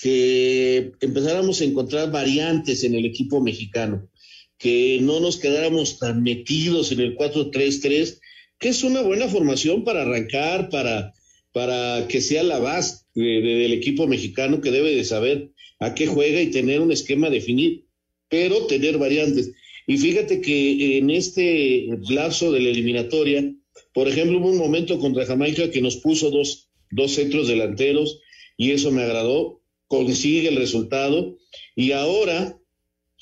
que 0.00 0.92
empezáramos 1.00 1.60
a 1.60 1.64
encontrar 1.64 2.10
variantes 2.10 2.84
en 2.84 2.94
el 2.94 3.04
equipo 3.04 3.40
mexicano, 3.40 4.08
que 4.58 4.98
no 5.02 5.20
nos 5.20 5.36
quedáramos 5.36 5.98
tan 5.98 6.22
metidos 6.22 6.92
en 6.92 7.00
el 7.00 7.16
4-3-3, 7.16 8.18
que 8.58 8.68
es 8.68 8.82
una 8.82 9.02
buena 9.02 9.28
formación 9.28 9.84
para 9.84 10.02
arrancar, 10.02 10.68
para, 10.70 11.12
para 11.52 12.06
que 12.08 12.20
sea 12.20 12.42
la 12.42 12.58
base 12.58 13.04
de, 13.14 13.40
de, 13.40 13.54
del 13.56 13.72
equipo 13.72 14.06
mexicano 14.06 14.60
que 14.60 14.70
debe 14.70 14.94
de 14.94 15.04
saber 15.04 15.50
a 15.78 15.94
qué 15.94 16.06
juega 16.06 16.40
y 16.40 16.50
tener 16.50 16.80
un 16.80 16.92
esquema 16.92 17.30
definido, 17.30 17.82
pero 18.28 18.66
tener 18.66 18.98
variantes. 18.98 19.52
Y 19.86 19.98
fíjate 19.98 20.40
que 20.40 20.98
en 20.98 21.10
este 21.10 21.88
lapso 22.10 22.52
de 22.52 22.60
la 22.60 22.68
eliminatoria, 22.70 23.52
por 23.92 24.08
ejemplo, 24.08 24.38
hubo 24.38 24.50
un 24.50 24.58
momento 24.58 24.98
contra 24.98 25.26
Jamaica 25.26 25.70
que 25.70 25.80
nos 25.80 25.96
puso 25.96 26.30
dos, 26.30 26.68
dos 26.90 27.12
centros 27.12 27.48
delanteros 27.48 28.20
y 28.56 28.70
eso 28.72 28.90
me 28.92 29.02
agradó, 29.02 29.59
consigue 29.90 30.48
el 30.48 30.56
resultado. 30.56 31.36
Y 31.74 31.90
ahora, 31.90 32.56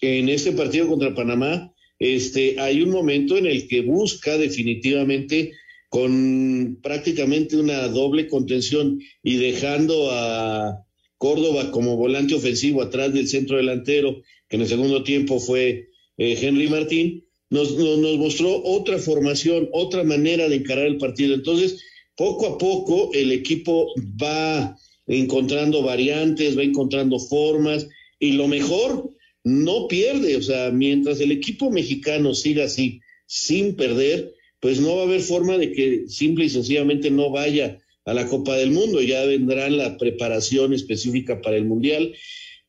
en 0.02 0.28
este 0.28 0.52
partido 0.52 0.86
contra 0.86 1.14
Panamá, 1.14 1.72
este, 1.98 2.60
hay 2.60 2.82
un 2.82 2.90
momento 2.90 3.38
en 3.38 3.46
el 3.46 3.66
que 3.68 3.80
busca 3.80 4.36
definitivamente 4.36 5.52
con 5.88 6.78
prácticamente 6.82 7.56
una 7.56 7.88
doble 7.88 8.28
contención 8.28 9.00
y 9.22 9.36
dejando 9.36 10.10
a 10.10 10.84
Córdoba 11.16 11.70
como 11.70 11.96
volante 11.96 12.34
ofensivo 12.34 12.82
atrás 12.82 13.14
del 13.14 13.28
centro 13.28 13.56
delantero, 13.56 14.22
que 14.46 14.56
en 14.56 14.62
el 14.62 14.68
segundo 14.68 15.02
tiempo 15.02 15.40
fue 15.40 15.88
eh, 16.18 16.38
Henry 16.38 16.68
Martín, 16.68 17.24
nos, 17.48 17.74
nos, 17.76 18.18
mostró 18.18 18.62
otra 18.62 18.98
formación, 18.98 19.70
otra 19.72 20.04
manera 20.04 20.50
de 20.50 20.56
encarar 20.56 20.84
el 20.84 20.98
partido. 20.98 21.34
Entonces, 21.34 21.82
poco 22.14 22.46
a 22.46 22.58
poco 22.58 23.10
el 23.14 23.32
equipo 23.32 23.90
va 24.22 24.76
encontrando 25.08 25.82
variantes, 25.82 26.56
va 26.56 26.62
encontrando 26.62 27.18
formas 27.18 27.88
y 28.20 28.32
lo 28.32 28.46
mejor, 28.46 29.10
no 29.44 29.88
pierde. 29.88 30.36
O 30.36 30.42
sea, 30.42 30.70
mientras 30.70 31.20
el 31.20 31.32
equipo 31.32 31.70
mexicano 31.70 32.34
siga 32.34 32.64
así, 32.64 33.00
sin 33.26 33.74
perder, 33.74 34.34
pues 34.60 34.80
no 34.80 34.96
va 34.96 35.02
a 35.02 35.06
haber 35.06 35.20
forma 35.20 35.56
de 35.56 35.72
que 35.72 36.04
simple 36.08 36.44
y 36.44 36.50
sencillamente 36.50 37.10
no 37.10 37.30
vaya 37.30 37.78
a 38.04 38.14
la 38.14 38.26
Copa 38.26 38.56
del 38.56 38.70
Mundo. 38.70 39.00
Ya 39.00 39.24
vendrá 39.24 39.68
la 39.70 39.96
preparación 39.96 40.72
específica 40.72 41.40
para 41.40 41.56
el 41.56 41.64
Mundial. 41.64 42.14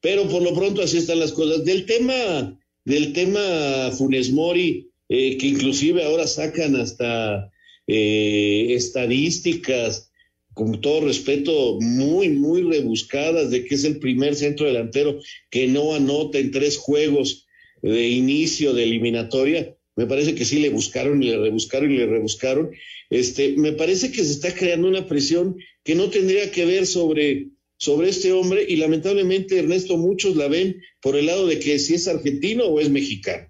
Pero 0.02 0.28
por 0.30 0.42
lo 0.42 0.54
pronto 0.54 0.82
así 0.82 0.98
están 0.98 1.20
las 1.20 1.34
cosas. 1.34 1.66
Del 1.66 1.86
tema, 1.86 2.58
del 2.86 3.14
tema 3.14 3.92
Funes 3.98 4.32
Mori, 4.32 4.90
eh, 5.10 5.38
que 5.38 5.48
inclusive 5.48 6.04
ahora 6.04 6.28
sacan 6.28 6.76
hasta 6.76 7.52
eh, 7.88 8.68
estadísticas, 8.70 10.09
con 10.60 10.82
todo 10.82 11.08
respeto, 11.08 11.80
muy, 11.80 12.28
muy 12.30 12.64
rebuscadas 12.64 13.50
de 13.50 13.64
que 13.64 13.76
es 13.76 13.86
el 13.86 14.00
primer 14.00 14.36
centro 14.36 14.66
delantero 14.66 15.20
que 15.50 15.68
no 15.68 15.96
anota 15.96 16.38
en 16.38 16.52
tres 16.52 16.76
juegos 16.78 17.48
de 17.82 18.10
inicio 18.10 18.74
de 18.74 18.84
eliminatoria 18.84 19.76
me 20.00 20.08
parece 20.08 20.34
que 20.34 20.46
sí 20.46 20.60
le 20.60 20.70
buscaron 20.70 21.22
y 21.22 21.28
le 21.28 21.38
rebuscaron 21.38 21.92
y 21.92 21.98
le 21.98 22.06
rebuscaron. 22.06 22.72
Este, 23.10 23.58
me 23.58 23.74
parece 23.74 24.14
que 24.14 24.24
se 24.24 24.32
está 24.32 24.56
creando 24.56 24.88
una 24.88 25.06
presión 25.06 25.58
que 25.84 25.94
no 25.94 26.10
tendría 26.10 26.52
que 26.52 26.66
ver 26.66 26.88
sobre, 26.88 27.50
sobre 27.76 28.08
este 28.08 28.32
hombre 28.32 28.66
y 28.66 28.78
lamentablemente, 28.78 29.60
Ernesto, 29.60 29.98
muchos 29.98 30.38
la 30.38 30.48
ven 30.48 30.82
por 31.02 31.18
el 31.18 31.26
lado 31.26 31.48
de 31.48 31.60
que 31.60 31.78
si 31.80 31.96
es 31.96 32.08
argentino 32.08 32.64
o 32.64 32.80
es 32.80 32.90
mexicano. 32.90 33.50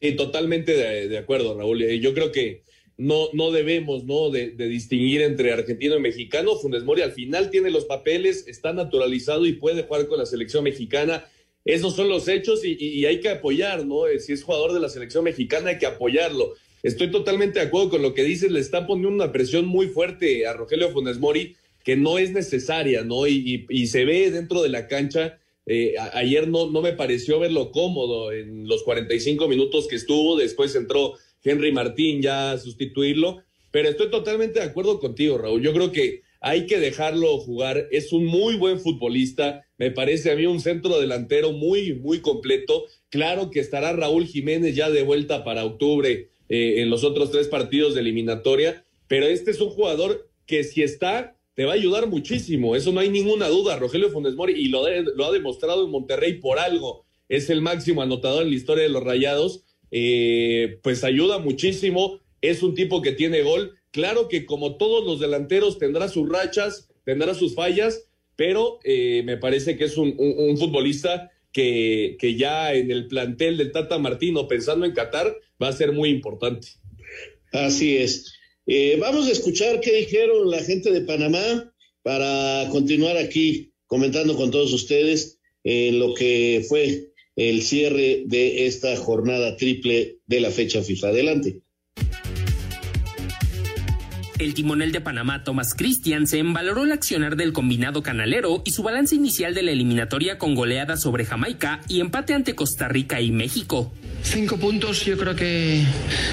Sí, 0.00 0.16
totalmente 0.16 0.72
de, 0.72 1.16
acuerdo, 1.16 1.56
Raúl. 1.56 1.78
Yo 2.00 2.12
creo 2.12 2.32
que 2.32 2.64
no, 2.98 3.28
no 3.32 3.50
debemos 3.50 4.04
¿no? 4.04 4.28
De, 4.30 4.50
distinguir 4.50 5.22
entre 5.22 5.52
argentino 5.52 5.96
y 5.96 6.00
mexicano. 6.00 6.56
Funes 6.56 6.84
Mori 6.84 7.00
al 7.00 7.12
final 7.12 7.50
tiene 7.50 7.70
los 7.70 7.86
papeles, 7.86 8.46
está 8.46 8.72
naturalizado 8.74 9.46
y 9.46 9.54
puede 9.54 9.84
jugar 9.84 10.06
con 10.08 10.18
la 10.18 10.26
selección 10.26 10.64
mexicana 10.64 11.24
esos 11.68 11.94
son 11.94 12.08
los 12.08 12.28
hechos 12.28 12.64
y, 12.64 13.04
hay 13.04 13.20
que 13.20 13.28
apoyar, 13.28 13.84
¿no? 13.84 14.06
Eh, 14.06 14.20
si 14.20 14.32
es 14.32 14.42
jugador 14.42 14.72
de 14.72 14.80
la 14.80 14.88
selección 14.88 15.22
mexicana, 15.24 15.68
hay 15.68 15.78
que 15.78 15.84
apoyarlo. 15.84 16.54
Estoy 16.82 17.10
totalmente 17.10 17.60
de 17.60 17.66
acuerdo 17.66 17.90
con 17.90 18.00
lo 18.00 18.14
que 18.14 18.24
dices, 18.24 18.50
le 18.50 18.60
está 18.60 18.86
poniendo 18.86 19.14
una 19.14 19.32
presión 19.32 19.66
muy 19.66 19.88
fuerte 19.88 20.46
a 20.46 20.54
Rogelio 20.54 20.90
Funes 20.90 21.18
Mori 21.18 21.56
que 21.84 21.94
no 21.94 22.16
es 22.16 22.32
necesaria, 22.32 23.04
¿no? 23.04 23.26
Y, 23.26 23.86
se 23.86 24.06
ve 24.06 24.30
dentro 24.30 24.62
de 24.62 24.70
la 24.70 24.86
cancha. 24.86 25.38
Eh, 25.66 25.96
ayer 26.14 26.48
no, 26.48 26.70
no 26.70 26.80
me 26.80 26.94
pareció 26.94 27.38
verlo 27.38 27.70
cómodo 27.70 28.32
en 28.32 28.66
los 28.66 28.82
45 28.82 29.46
minutos 29.46 29.88
que 29.88 29.96
estuvo, 29.96 30.38
después 30.38 30.74
entró 30.74 31.16
Henry 31.42 31.72
Martín 31.72 32.22
ya 32.22 32.56
sustituirlo, 32.58 33.42
pero 33.70 33.88
estoy 33.88 34.10
totalmente 34.10 34.60
de 34.60 34.66
acuerdo 34.66 34.98
contigo, 34.98 35.38
Raúl. 35.38 35.62
Yo 35.62 35.72
creo 35.72 35.92
que 35.92 36.22
hay 36.40 36.66
que 36.66 36.78
dejarlo 36.78 37.38
jugar, 37.38 37.88
es 37.90 38.12
un 38.12 38.24
muy 38.24 38.56
buen 38.56 38.78
futbolista, 38.78 39.64
me 39.76 39.90
parece 39.90 40.30
a 40.30 40.36
mí 40.36 40.46
un 40.46 40.60
centro 40.60 41.00
delantero 41.00 41.52
muy, 41.52 41.94
muy 41.94 42.20
completo. 42.20 42.84
Claro 43.10 43.50
que 43.50 43.60
estará 43.60 43.92
Raúl 43.92 44.26
Jiménez 44.26 44.74
ya 44.74 44.90
de 44.90 45.02
vuelta 45.02 45.44
para 45.44 45.64
octubre 45.64 46.30
eh, 46.48 46.74
en 46.78 46.90
los 46.90 47.04
otros 47.04 47.30
tres 47.30 47.48
partidos 47.48 47.94
de 47.94 48.00
eliminatoria, 48.00 48.84
pero 49.08 49.26
este 49.26 49.50
es 49.50 49.60
un 49.60 49.70
jugador 49.70 50.30
que 50.46 50.64
si 50.64 50.82
está, 50.82 51.36
te 51.54 51.64
va 51.64 51.72
a 51.72 51.76
ayudar 51.76 52.06
muchísimo, 52.06 52.76
eso 52.76 52.92
no 52.92 53.00
hay 53.00 53.10
ninguna 53.10 53.48
duda. 53.48 53.76
Rogelio 53.76 54.10
Funes 54.10 54.34
Mori, 54.34 54.54
y 54.56 54.68
lo, 54.68 54.84
lo 55.16 55.24
ha 55.26 55.32
demostrado 55.32 55.84
en 55.84 55.90
Monterrey 55.90 56.34
por 56.34 56.58
algo, 56.58 57.04
es 57.28 57.50
el 57.50 57.60
máximo 57.60 58.00
anotador 58.00 58.44
en 58.44 58.50
la 58.50 58.56
historia 58.56 58.84
de 58.84 58.90
los 58.90 59.02
Rayados, 59.02 59.64
eh, 59.90 60.78
pues 60.82 61.04
ayuda 61.04 61.38
muchísimo, 61.38 62.20
es 62.40 62.62
un 62.62 62.74
tipo 62.74 63.02
que 63.02 63.12
tiene 63.12 63.42
gol 63.42 63.78
Claro 63.90 64.28
que 64.28 64.44
como 64.44 64.76
todos 64.76 65.04
los 65.04 65.20
delanteros 65.20 65.78
tendrá 65.78 66.08
sus 66.08 66.28
rachas, 66.28 66.88
tendrá 67.04 67.34
sus 67.34 67.54
fallas, 67.54 68.04
pero 68.36 68.78
eh, 68.84 69.22
me 69.24 69.36
parece 69.36 69.76
que 69.76 69.84
es 69.84 69.96
un, 69.96 70.14
futbolista 70.58 71.30
que, 71.52 72.16
que, 72.20 72.36
ya 72.36 72.74
en 72.74 72.90
el 72.90 73.08
plantel 73.08 73.56
del 73.56 73.72
Tata 73.72 73.98
Martino, 73.98 74.46
pensando 74.46 74.84
en 74.84 74.92
Qatar, 74.92 75.36
va 75.60 75.68
a 75.68 75.72
ser 75.72 75.92
muy 75.92 76.10
importante. 76.10 76.68
Así 77.52 77.96
es. 77.96 78.32
Eh, 78.66 78.98
vamos 79.00 79.26
a 79.26 79.32
escuchar 79.32 79.80
qué 79.80 79.92
dijeron 79.96 80.50
la 80.50 80.62
gente 80.62 80.92
de 80.92 81.00
Panamá 81.00 81.72
para 82.02 82.68
continuar 82.70 83.16
aquí 83.16 83.72
comentando 83.86 84.36
con 84.36 84.50
todos 84.50 84.72
ustedes 84.72 85.38
lo 85.64 86.14
que 86.14 86.64
fue 86.66 87.07
el 87.38 87.62
cierre 87.62 88.24
de 88.26 88.66
esta 88.66 88.96
jornada 88.96 89.56
triple 89.56 90.18
de 90.26 90.40
la 90.40 90.50
fecha 90.50 90.82
FIFA. 90.82 91.08
Adelante. 91.08 91.62
El 94.40 94.54
timonel 94.54 94.90
de 94.90 95.00
Panamá, 95.00 95.44
Thomas 95.44 95.74
Christiansen, 95.74 96.52
valoró 96.52 96.84
el 96.84 96.92
accionar 96.92 97.36
del 97.36 97.52
combinado 97.52 98.02
canalero 98.02 98.62
y 98.64 98.72
su 98.72 98.82
balance 98.82 99.14
inicial 99.14 99.54
de 99.54 99.62
la 99.62 99.70
eliminatoria 99.70 100.36
con 100.38 100.56
goleada 100.56 100.96
sobre 100.96 101.24
Jamaica 101.24 101.80
y 101.88 102.00
empate 102.00 102.34
ante 102.34 102.54
Costa 102.56 102.88
Rica 102.88 103.20
y 103.20 103.30
México. 103.30 103.92
Cinco 104.30 104.58
puntos 104.58 105.06
yo 105.06 105.16
creo 105.16 105.34
que 105.34 105.82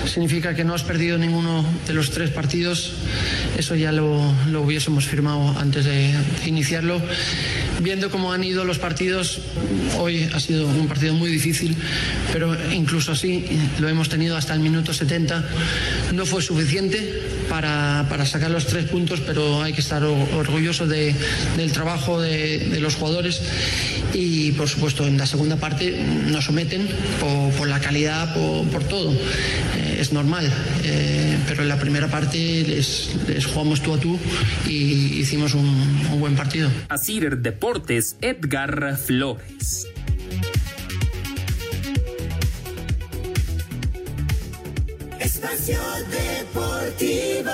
significa 0.06 0.54
que 0.54 0.66
no 0.66 0.74
has 0.74 0.84
perdido 0.84 1.18
ninguno 1.18 1.66
de 1.88 1.94
los 1.94 2.12
tres 2.12 2.30
partidos. 2.30 2.92
Eso 3.58 3.74
ya 3.76 3.94
lo, 3.94 4.34
lo 4.52 4.64
hubiésemos 4.64 5.06
firmado 5.06 5.58
antes 5.58 5.86
de, 5.86 6.14
iniciarlo. 6.46 7.02
Viendo 7.80 8.12
cómo 8.12 8.34
han 8.34 8.44
ido 8.44 8.66
los 8.66 8.80
partidos, 8.80 9.40
hoy 9.98 10.30
ha 10.34 10.40
sido 10.42 10.68
un 10.68 10.88
partido 10.90 11.14
muy 11.14 11.32
difícil, 11.32 11.74
pero 12.34 12.54
incluso 12.74 13.14
así 13.14 13.46
lo 13.80 13.88
hemos 13.88 14.10
tenido 14.10 14.36
hasta 14.36 14.54
el 14.54 14.60
minuto 14.60 14.94
70. 14.94 15.46
No 16.14 16.26
fue 16.26 16.42
suficiente 16.42 17.24
para, 17.48 18.06
para 18.10 18.26
sacar 18.26 18.52
los 18.52 18.68
tres 18.68 18.86
puntos, 18.90 19.22
pero 19.22 19.64
hay 19.64 19.72
que 19.72 19.82
estar 19.82 20.04
orgulloso 20.04 20.86
de, 20.86 21.16
del 21.56 21.72
trabajo 21.72 22.20
de, 22.20 22.60
de 22.60 22.80
los 22.82 22.96
jugadores 22.96 23.42
y 24.14 24.52
por 24.54 24.68
supuesto 24.68 25.06
en 25.06 25.18
la 25.18 25.26
segunda 25.26 25.58
parte 25.58 25.92
nos 26.28 26.46
someten 26.46 26.88
por, 27.20 27.52
por 27.54 27.68
la 27.68 27.80
calidad, 27.86 28.34
por, 28.34 28.68
por 28.70 28.84
todo. 28.86 29.12
Eh, 29.12 29.98
es 30.00 30.12
normal, 30.12 30.52
eh, 30.84 31.38
pero 31.48 31.62
en 31.62 31.70
la 31.70 31.80
primera 31.80 32.08
parte 32.08 32.38
les, 32.68 33.12
les, 33.28 33.46
jugamos 33.46 33.82
tú 33.82 33.94
a 33.94 34.00
tú 34.00 34.18
y 34.68 35.20
hicimos 35.22 35.54
un, 35.54 35.68
un 36.12 36.20
buen 36.20 36.36
partido. 36.36 36.70
Así 36.90 37.20
Deportes, 37.20 38.18
Edgar 38.22 38.98
Flores. 38.98 39.88
Espacio 45.20 45.80
Deportivo. 46.10 47.52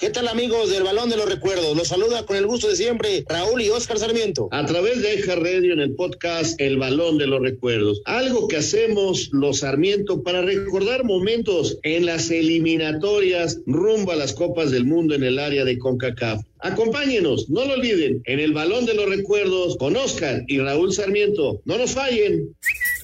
¿Qué 0.00 0.08
tal 0.08 0.28
amigos 0.28 0.70
del 0.70 0.82
Balón 0.82 1.10
de 1.10 1.18
los 1.18 1.28
Recuerdos? 1.28 1.76
Los 1.76 1.88
saluda 1.88 2.24
con 2.24 2.34
el 2.34 2.46
gusto 2.46 2.68
de 2.68 2.74
siempre 2.74 3.22
Raúl 3.28 3.60
y 3.60 3.68
Oscar 3.68 3.98
Sarmiento. 3.98 4.48
A 4.50 4.64
través 4.64 5.02
de 5.02 5.12
Eja 5.12 5.34
Radio 5.34 5.74
en 5.74 5.80
el 5.80 5.94
podcast 5.94 6.58
El 6.58 6.78
Balón 6.78 7.18
de 7.18 7.26
los 7.26 7.42
Recuerdos. 7.42 8.00
Algo 8.06 8.48
que 8.48 8.56
hacemos 8.56 9.28
los 9.32 9.58
Sarmiento 9.58 10.22
para 10.22 10.40
recordar 10.40 11.04
momentos 11.04 11.76
en 11.82 12.06
las 12.06 12.30
eliminatorias 12.30 13.58
rumbo 13.66 14.12
a 14.12 14.16
las 14.16 14.32
Copas 14.32 14.70
del 14.70 14.86
Mundo 14.86 15.14
en 15.14 15.22
el 15.22 15.38
área 15.38 15.66
de 15.66 15.78
CONCACAF. 15.78 16.44
Acompáñenos, 16.60 17.50
no 17.50 17.66
lo 17.66 17.74
olviden, 17.74 18.22
en 18.24 18.40
el 18.40 18.54
Balón 18.54 18.86
de 18.86 18.94
los 18.94 19.06
Recuerdos 19.06 19.76
con 19.76 19.96
Oscar 19.96 20.44
y 20.46 20.60
Raúl 20.60 20.94
Sarmiento. 20.94 21.60
No 21.66 21.76
nos 21.76 21.90
fallen. 21.90 22.56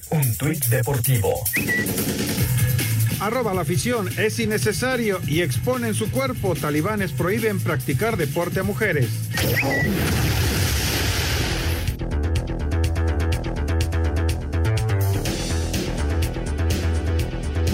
Un 0.09 0.37
tuit 0.39 0.65
deportivo 0.65 1.43
Arroba 3.27 3.53
la 3.53 3.63
afición 3.63 4.07
es 4.17 4.39
innecesario 4.39 5.19
y 5.27 5.41
exponen 5.41 5.93
su 5.93 6.09
cuerpo. 6.09 6.55
Talibanes 6.55 7.11
prohíben 7.11 7.59
practicar 7.59 8.15
deporte 8.15 8.61
a 8.61 8.63
mujeres. 8.63 9.09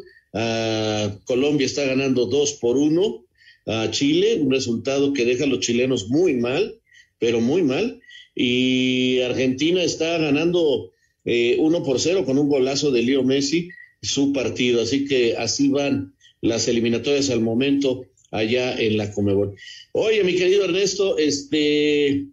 Colombia 1.26 1.66
está 1.66 1.86
ganando 1.86 2.26
2 2.26 2.54
por 2.54 2.78
1 2.78 3.26
a 3.68 3.92
Chile, 3.92 4.40
un 4.42 4.52
resultado 4.52 5.14
que 5.14 5.26
deja 5.26 5.44
a 5.44 5.48
los 5.48 5.60
chilenos 5.60 6.10
muy 6.10 6.36
mal, 6.36 6.80
pero 7.20 7.42
muy 7.42 7.64
mal. 7.64 8.02
Y 8.36 9.20
Argentina 9.22 9.84
está 9.84 10.18
ganando 10.18 10.92
eh, 11.26 11.58
1 11.60 11.84
por 11.84 12.00
0 12.00 12.26
con 12.26 12.38
un 12.38 12.50
golazo 12.50 12.92
de 12.92 13.04
Leo 13.04 13.24
Messi 13.24 13.70
su 14.02 14.34
partido. 14.34 14.82
Así 14.82 15.06
que 15.06 15.36
así 15.36 15.70
van 15.70 16.14
las 16.42 16.68
eliminatorias 16.68 17.30
al 17.30 17.42
momento 17.42 18.06
allá 18.32 18.76
en 18.80 18.98
la 18.98 19.12
Comebol. 19.12 19.56
Oye, 19.91 20.24
mi 20.24 20.36
querido 20.36 20.65
Ernesto, 20.65 21.17
este, 21.17 22.26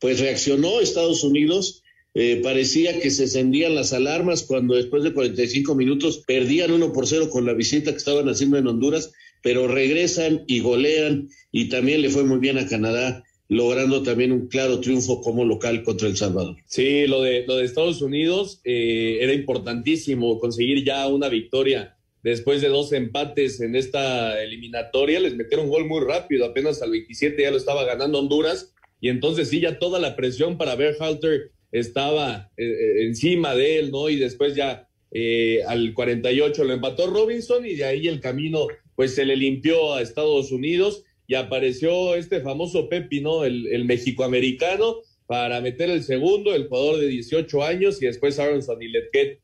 pues 0.00 0.20
reaccionó 0.20 0.80
Estados 0.80 1.24
Unidos 1.24 1.84
eh, 2.16 2.40
parecía 2.44 3.00
que 3.00 3.10
se 3.10 3.24
encendían 3.24 3.74
las 3.74 3.92
alarmas 3.92 4.44
cuando 4.44 4.76
después 4.76 5.02
de 5.02 5.12
45 5.12 5.74
minutos 5.74 6.22
perdían 6.24 6.70
uno 6.70 6.92
por 6.92 7.08
cero 7.08 7.28
con 7.28 7.44
la 7.44 7.54
visita 7.54 7.90
que 7.90 7.96
estaban 7.96 8.28
haciendo 8.28 8.56
en 8.56 8.68
Honduras, 8.68 9.12
pero 9.42 9.66
regresan 9.66 10.44
y 10.46 10.60
golean 10.60 11.28
y 11.50 11.68
también 11.68 12.02
le 12.02 12.10
fue 12.10 12.22
muy 12.22 12.38
bien 12.38 12.56
a 12.56 12.68
Canadá 12.68 13.24
logrando 13.48 14.04
también 14.04 14.30
un 14.30 14.46
claro 14.46 14.80
triunfo 14.80 15.20
como 15.20 15.44
local 15.44 15.82
contra 15.82 16.06
El 16.06 16.16
Salvador. 16.16 16.56
Sí, 16.66 17.08
lo 17.08 17.20
de, 17.20 17.44
lo 17.46 17.56
de 17.56 17.64
Estados 17.64 18.00
Unidos 18.00 18.60
eh, 18.64 19.18
era 19.20 19.34
importantísimo 19.34 20.38
conseguir 20.38 20.84
ya 20.84 21.08
una 21.08 21.28
victoria 21.28 21.96
después 22.24 22.62
de 22.62 22.68
dos 22.68 22.92
empates 22.92 23.60
en 23.60 23.76
esta 23.76 24.42
eliminatoria. 24.42 25.20
Les 25.20 25.36
metieron 25.36 25.68
gol 25.68 25.86
muy 25.86 26.02
rápido, 26.02 26.46
apenas 26.46 26.82
al 26.82 26.90
27 26.90 27.40
ya 27.40 27.50
lo 27.50 27.58
estaba 27.58 27.84
ganando 27.84 28.18
Honduras. 28.18 28.74
Y 29.00 29.10
entonces 29.10 29.50
sí, 29.50 29.60
ya 29.60 29.78
toda 29.78 30.00
la 30.00 30.16
presión 30.16 30.56
para 30.56 30.74
Berhalter 30.74 31.52
estaba 31.70 32.50
eh, 32.56 32.64
eh, 32.64 33.06
encima 33.06 33.54
de 33.54 33.78
él, 33.78 33.90
¿no? 33.90 34.08
Y 34.08 34.16
después 34.16 34.56
ya 34.56 34.88
eh, 35.10 35.62
al 35.68 35.92
48 35.92 36.64
lo 36.64 36.72
empató 36.72 37.06
Robinson 37.08 37.66
y 37.66 37.74
de 37.74 37.84
ahí 37.84 38.08
el 38.08 38.20
camino 38.20 38.66
pues 38.96 39.14
se 39.14 39.24
le 39.24 39.36
limpió 39.36 39.94
a 39.94 40.00
Estados 40.00 40.50
Unidos 40.50 41.04
y 41.26 41.34
apareció 41.34 42.14
este 42.14 42.40
famoso 42.40 42.88
Pepi, 42.88 43.20
¿no? 43.20 43.44
El, 43.44 43.66
el 43.66 43.84
mexicoamericano 43.84 45.00
para 45.26 45.60
meter 45.60 45.90
el 45.90 46.02
segundo, 46.02 46.54
el 46.54 46.68
jugador 46.68 47.00
de 47.00 47.08
18 47.08 47.62
años 47.62 48.00
y 48.00 48.06
después 48.06 48.38
Aronson 48.38 48.80
y 48.80 48.88
Letquet 48.88 49.40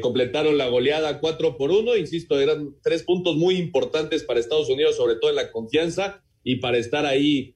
completaron 0.00 0.56
la 0.56 0.68
goleada 0.68 1.20
4 1.20 1.56
por 1.56 1.70
1, 1.70 1.96
insisto, 1.96 2.38
eran 2.40 2.76
tres 2.82 3.02
puntos 3.02 3.36
muy 3.36 3.56
importantes 3.56 4.22
para 4.22 4.38
Estados 4.38 4.68
Unidos, 4.68 4.96
sobre 4.96 5.16
todo 5.16 5.30
en 5.30 5.36
la 5.36 5.50
confianza 5.50 6.22
y 6.44 6.56
para 6.56 6.78
estar 6.78 7.06
ahí 7.06 7.54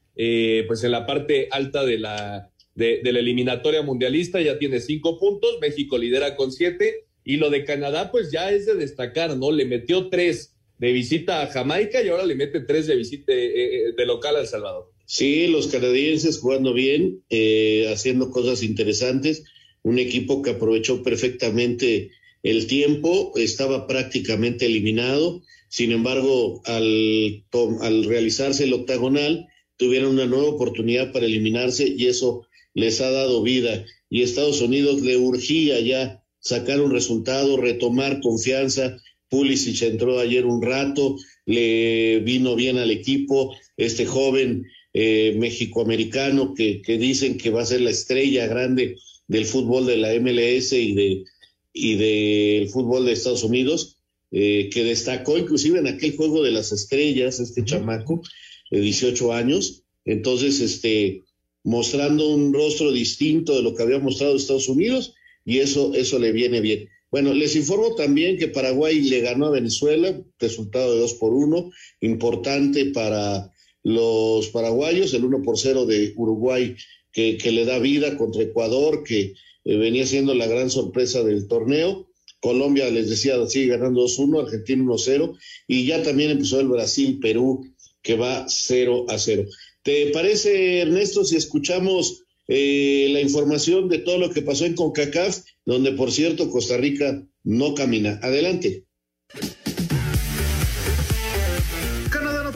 pues 0.67 0.83
en 0.83 0.91
la 0.91 1.07
parte 1.07 1.49
alta 1.51 1.85
de 1.85 1.99
la, 1.99 2.53
de, 2.75 3.12
la 3.12 3.19
eliminatoria 3.19 3.83
mundialista, 3.83 4.41
ya 4.41 4.59
tiene 4.59 4.81
cinco 4.81 5.19
puntos, 5.19 5.59
México 5.61 5.99
lidera 5.99 6.37
con 6.37 6.53
siete, 6.53 7.07
y 7.25 7.37
lo 7.37 7.51
de 7.51 7.65
Canadá, 7.65 8.11
pues 8.11 8.33
ya 8.33 8.51
es 8.51 8.67
de 8.67 8.75
destacar, 8.75 9.37
¿no? 9.37 9.53
Le 9.53 9.65
metió 9.65 10.09
tres 10.09 10.57
de 10.79 10.93
visita 10.93 11.43
a 11.43 11.47
Jamaica 11.47 12.03
y 12.03 12.09
ahora 12.09 12.27
le 12.27 12.35
mete 12.35 12.61
tres 12.61 12.88
de 12.88 12.97
visita 12.97 13.33
eh, 13.33 13.45
eh, 13.55 13.93
de 13.97 14.07
local 14.07 14.37
a 14.37 14.41
El 14.41 14.47
Salvador. 14.49 14.91
Sí, 15.07 15.47
los 15.47 15.69
canadienses 15.69 16.41
jugando 16.41 16.73
bien, 16.73 17.23
eh, 17.31 17.88
haciendo 17.93 18.31
cosas 18.31 18.62
interesantes, 18.62 19.45
un 19.83 19.99
equipo 19.99 20.42
que 20.42 20.51
aprovechó 20.51 21.03
perfectamente 21.03 22.11
el 22.42 22.66
tiempo, 22.66 23.33
estaba 23.37 23.87
prácticamente 23.87 24.66
eliminado, 24.66 25.42
sin 25.68 25.92
embargo, 25.92 26.61
al, 26.66 27.45
al 27.81 28.05
realizarse 28.05 28.64
el 28.64 28.75
octagonal, 28.75 29.47
tuvieron 29.77 30.12
una 30.12 30.27
nueva 30.27 30.49
oportunidad 30.49 31.12
para 31.12 31.27
eliminarse 31.27 31.88
y 31.88 32.07
eso 32.07 32.47
les 32.75 33.01
ha 33.01 33.11
dado 33.11 33.42
vida. 33.42 33.85
Y 34.11 34.23
Estados 34.23 34.61
Unidos 34.61 35.01
le 35.01 35.16
urgía 35.16 35.81
ya 35.81 36.23
sacar 36.40 36.81
un 36.81 36.90
resultado, 36.90 37.57
retomar 37.57 38.21
confianza. 38.21 38.99
Pulisic 39.29 39.83
entró 39.83 40.18
ayer 40.18 40.45
un 40.45 40.61
rato, 40.61 41.16
le 41.47 42.21
vino 42.21 42.55
bien 42.55 42.77
al 42.77 42.90
equipo, 42.90 43.55
este 43.77 44.05
joven 44.05 44.66
eh, 44.92 45.35
mexicoamericano 45.38 46.53
que, 46.55 46.83
que 46.83 46.99
dicen 46.99 47.38
que 47.38 47.49
va 47.49 47.62
a 47.62 47.66
ser 47.66 47.81
la 47.81 47.90
estrella 47.90 48.47
grande 48.47 48.97
del 49.33 49.47
fútbol 49.47 49.87
de 49.87 49.97
la 49.97 50.12
MLS 50.21 50.73
y 50.73 50.95
de 50.95 51.25
y 51.73 51.95
del 51.97 52.68
fútbol 52.68 53.07
de 53.07 53.12
Estados 53.12 53.45
Unidos, 53.45 53.97
eh, 54.31 54.68
que 54.71 54.85
destacó 54.85 55.38
inclusive 55.38 55.79
en 55.79 55.87
aquel 55.87 56.14
juego 56.16 56.42
de 56.42 56.51
las 56.51 56.71
estrellas, 56.71 57.40
este 57.40 57.64
chamaco 57.64 58.23
de 58.71 58.81
18 58.81 59.33
años. 59.33 59.85
Entonces, 60.05 60.61
este, 60.61 61.23
mostrando 61.64 62.29
un 62.29 62.53
rostro 62.53 62.92
distinto 62.92 63.57
de 63.57 63.62
lo 63.62 63.75
que 63.75 63.83
había 63.83 63.99
mostrado 63.99 64.37
Estados 64.37 64.68
Unidos 64.68 65.14
y 65.47 65.59
eso, 65.59 65.95
eso 65.95 66.18
le 66.18 66.33
viene 66.33 66.61
bien. 66.61 66.88
Bueno, 67.11 67.33
les 67.33 67.57
informo 67.57 67.95
también 67.95 68.38
que 68.38 68.49
Paraguay 68.49 69.01
le 69.01 69.21
ganó 69.21 69.47
a 69.47 69.51
Venezuela, 69.51 70.18
resultado 70.38 70.92
de 70.92 71.01
dos 71.01 71.14
por 71.14 71.33
uno, 71.33 71.71
importante 72.01 72.87
para 72.87 73.51
los 73.83 74.49
paraguayos, 74.49 75.12
el 75.12 75.25
uno 75.25 75.42
por 75.42 75.59
cero 75.59 75.85
de 75.85 76.12
Uruguay 76.16 76.77
que, 77.12 77.37
que 77.37 77.53
le 77.53 77.64
da 77.64 77.79
vida 77.79 78.16
contra 78.16 78.42
Ecuador, 78.42 79.05
que 79.05 79.35
eh, 79.64 79.77
venía 79.77 80.07
siendo 80.07 80.35
la 80.35 80.46
gran 80.46 80.70
sorpresa 80.70 81.22
del 81.22 81.46
torneo. 81.46 82.09
Colombia, 82.40 82.90
les 82.90 83.09
decía, 83.09 83.35
sigue 83.46 83.68
ganando 83.77 84.05
2-1, 84.05 84.44
Argentina 84.44 84.83
1-0, 84.83 85.38
y 85.68 85.87
ya 85.87 86.03
también 86.03 86.31
empezó 86.31 86.59
el 86.59 86.68
Brasil-Perú, 86.68 87.64
que 88.03 88.16
va 88.16 88.46
0 88.48 89.07
a 89.09 89.18
0. 89.18 89.44
¿Te 89.83 90.09
parece, 90.09 90.81
Ernesto, 90.81 91.25
si 91.25 91.37
escuchamos 91.37 92.25
eh, 92.48 93.09
la 93.12 93.20
información 93.20 93.88
de 93.88 93.98
todo 93.98 94.18
lo 94.18 94.31
que 94.31 94.42
pasó 94.42 94.64
en 94.64 94.75
CONCACAF, 94.75 95.44
donde, 95.64 95.92
por 95.92 96.11
cierto, 96.11 96.51
Costa 96.51 96.77
Rica 96.77 97.25
no 97.44 97.75
camina? 97.75 98.18
Adelante 98.22 98.85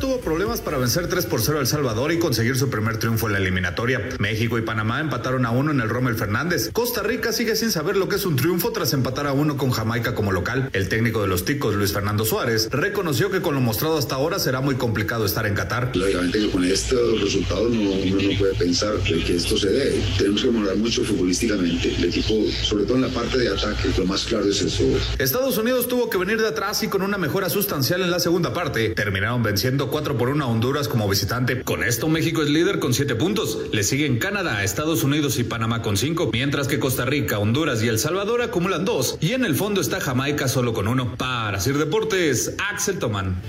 tuvo 0.00 0.20
problemas 0.20 0.45
para 0.60 0.78
vencer 0.78 1.08
3 1.08 1.26
por 1.26 1.40
0 1.40 1.58
a 1.58 1.60
El 1.60 1.66
Salvador 1.66 2.12
y 2.12 2.18
conseguir 2.18 2.56
su 2.56 2.70
primer 2.70 2.98
triunfo 2.98 3.26
en 3.26 3.32
la 3.34 3.38
eliminatoria. 3.38 4.08
México 4.18 4.58
y 4.58 4.62
Panamá 4.62 5.00
empataron 5.00 5.46
a 5.46 5.50
uno 5.50 5.70
en 5.70 5.80
el 5.80 5.88
Rommel 5.88 6.16
Fernández. 6.16 6.70
Costa 6.72 7.02
Rica 7.02 7.32
sigue 7.32 7.56
sin 7.56 7.70
saber 7.70 7.96
lo 7.96 8.08
que 8.08 8.16
es 8.16 8.26
un 8.26 8.36
triunfo 8.36 8.72
tras 8.72 8.92
empatar 8.92 9.26
a 9.26 9.32
uno 9.32 9.56
con 9.56 9.70
Jamaica 9.70 10.14
como 10.14 10.32
local. 10.32 10.70
El 10.72 10.88
técnico 10.88 11.22
de 11.22 11.28
los 11.28 11.44
Ticos, 11.44 11.74
Luis 11.74 11.92
Fernando 11.92 12.24
Suárez, 12.24 12.68
reconoció 12.70 13.30
que 13.30 13.40
con 13.40 13.54
lo 13.54 13.60
mostrado 13.60 13.98
hasta 13.98 14.14
ahora 14.14 14.38
será 14.38 14.60
muy 14.60 14.76
complicado 14.76 15.24
estar 15.24 15.46
en 15.46 15.54
Qatar. 15.54 15.90
Lógicamente 15.94 16.38
que 16.38 16.50
con 16.50 16.64
estos 16.64 17.20
resultados 17.20 17.70
no, 17.70 17.90
uno 17.90 18.22
no 18.22 18.38
puede 18.38 18.54
pensar 18.54 18.94
que 18.98 19.36
esto 19.36 19.56
se 19.56 19.70
dé. 19.70 20.02
Tenemos 20.18 20.42
que 20.42 20.50
mejorar 20.50 20.76
mucho 20.76 21.04
futbolísticamente. 21.04 21.94
El 21.96 22.04
equipo, 22.04 22.34
sobre 22.62 22.84
todo 22.84 22.96
en 22.96 23.02
la 23.02 23.08
parte 23.08 23.38
de 23.38 23.48
ataque, 23.48 23.90
lo 23.98 24.04
más 24.06 24.24
claro 24.24 24.48
es 24.48 24.62
eso. 24.62 24.84
Estados 25.18 25.58
Unidos 25.58 25.88
tuvo 25.88 26.10
que 26.10 26.18
venir 26.18 26.40
de 26.40 26.48
atrás 26.48 26.82
y 26.82 26.88
con 26.88 27.02
una 27.02 27.18
mejora 27.18 27.50
sustancial 27.50 28.02
en 28.02 28.10
la 28.10 28.20
segunda 28.20 28.52
parte. 28.52 28.90
Terminaron 28.90 29.42
venciendo 29.42 29.90
4 29.90 30.16
por 30.16 30.28
1 30.28 30.45
Honduras 30.46 30.88
como 30.88 31.08
visitante. 31.08 31.62
Con 31.62 31.82
esto 31.82 32.08
México 32.08 32.42
es 32.42 32.48
líder 32.48 32.78
con 32.78 32.94
7 32.94 33.14
puntos. 33.16 33.58
Le 33.72 33.82
siguen 33.82 34.18
Canadá, 34.18 34.64
Estados 34.64 35.04
Unidos 35.04 35.38
y 35.38 35.44
Panamá 35.44 35.82
con 35.82 35.96
5, 35.96 36.30
mientras 36.32 36.68
que 36.68 36.78
Costa 36.78 37.04
Rica, 37.04 37.38
Honduras 37.38 37.82
y 37.82 37.88
El 37.88 37.98
Salvador 37.98 38.42
acumulan 38.42 38.84
2. 38.84 39.18
Y 39.20 39.32
en 39.32 39.44
el 39.44 39.54
fondo 39.54 39.80
está 39.80 40.00
Jamaica 40.00 40.48
solo 40.48 40.72
con 40.72 40.88
1. 40.88 41.16
Para 41.16 41.60
Sir 41.60 41.78
Deportes, 41.78 42.54
Axel 42.70 42.98
Tomán. 42.98 43.40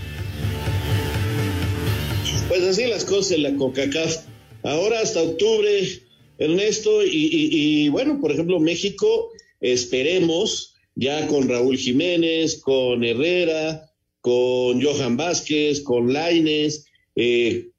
Pues 2.48 2.64
así 2.64 2.88
las 2.88 3.06
cosas 3.06 3.32
en 3.34 3.44
la 3.44 3.56
CONCACAF. 3.56 4.18
Ahora 4.64 5.02
hasta 5.02 5.22
octubre, 5.22 6.02
Ernesto, 6.38 7.04
y, 7.04 7.30
y 7.32 7.90
bueno, 7.90 8.20
por 8.20 8.32
ejemplo, 8.32 8.60
México, 8.60 9.32
esperemos 9.62 10.76
ya 10.96 11.28
con 11.28 11.48
Raúl 11.48 11.78
Jiménez, 11.78 12.60
con 12.62 13.04
Herrera, 13.04 13.88
con 14.22 14.82
Johan 14.82 15.16
Vázquez, 15.16 15.82
con 15.82 16.12
Laines, 16.12 16.87
eh, 17.18 17.72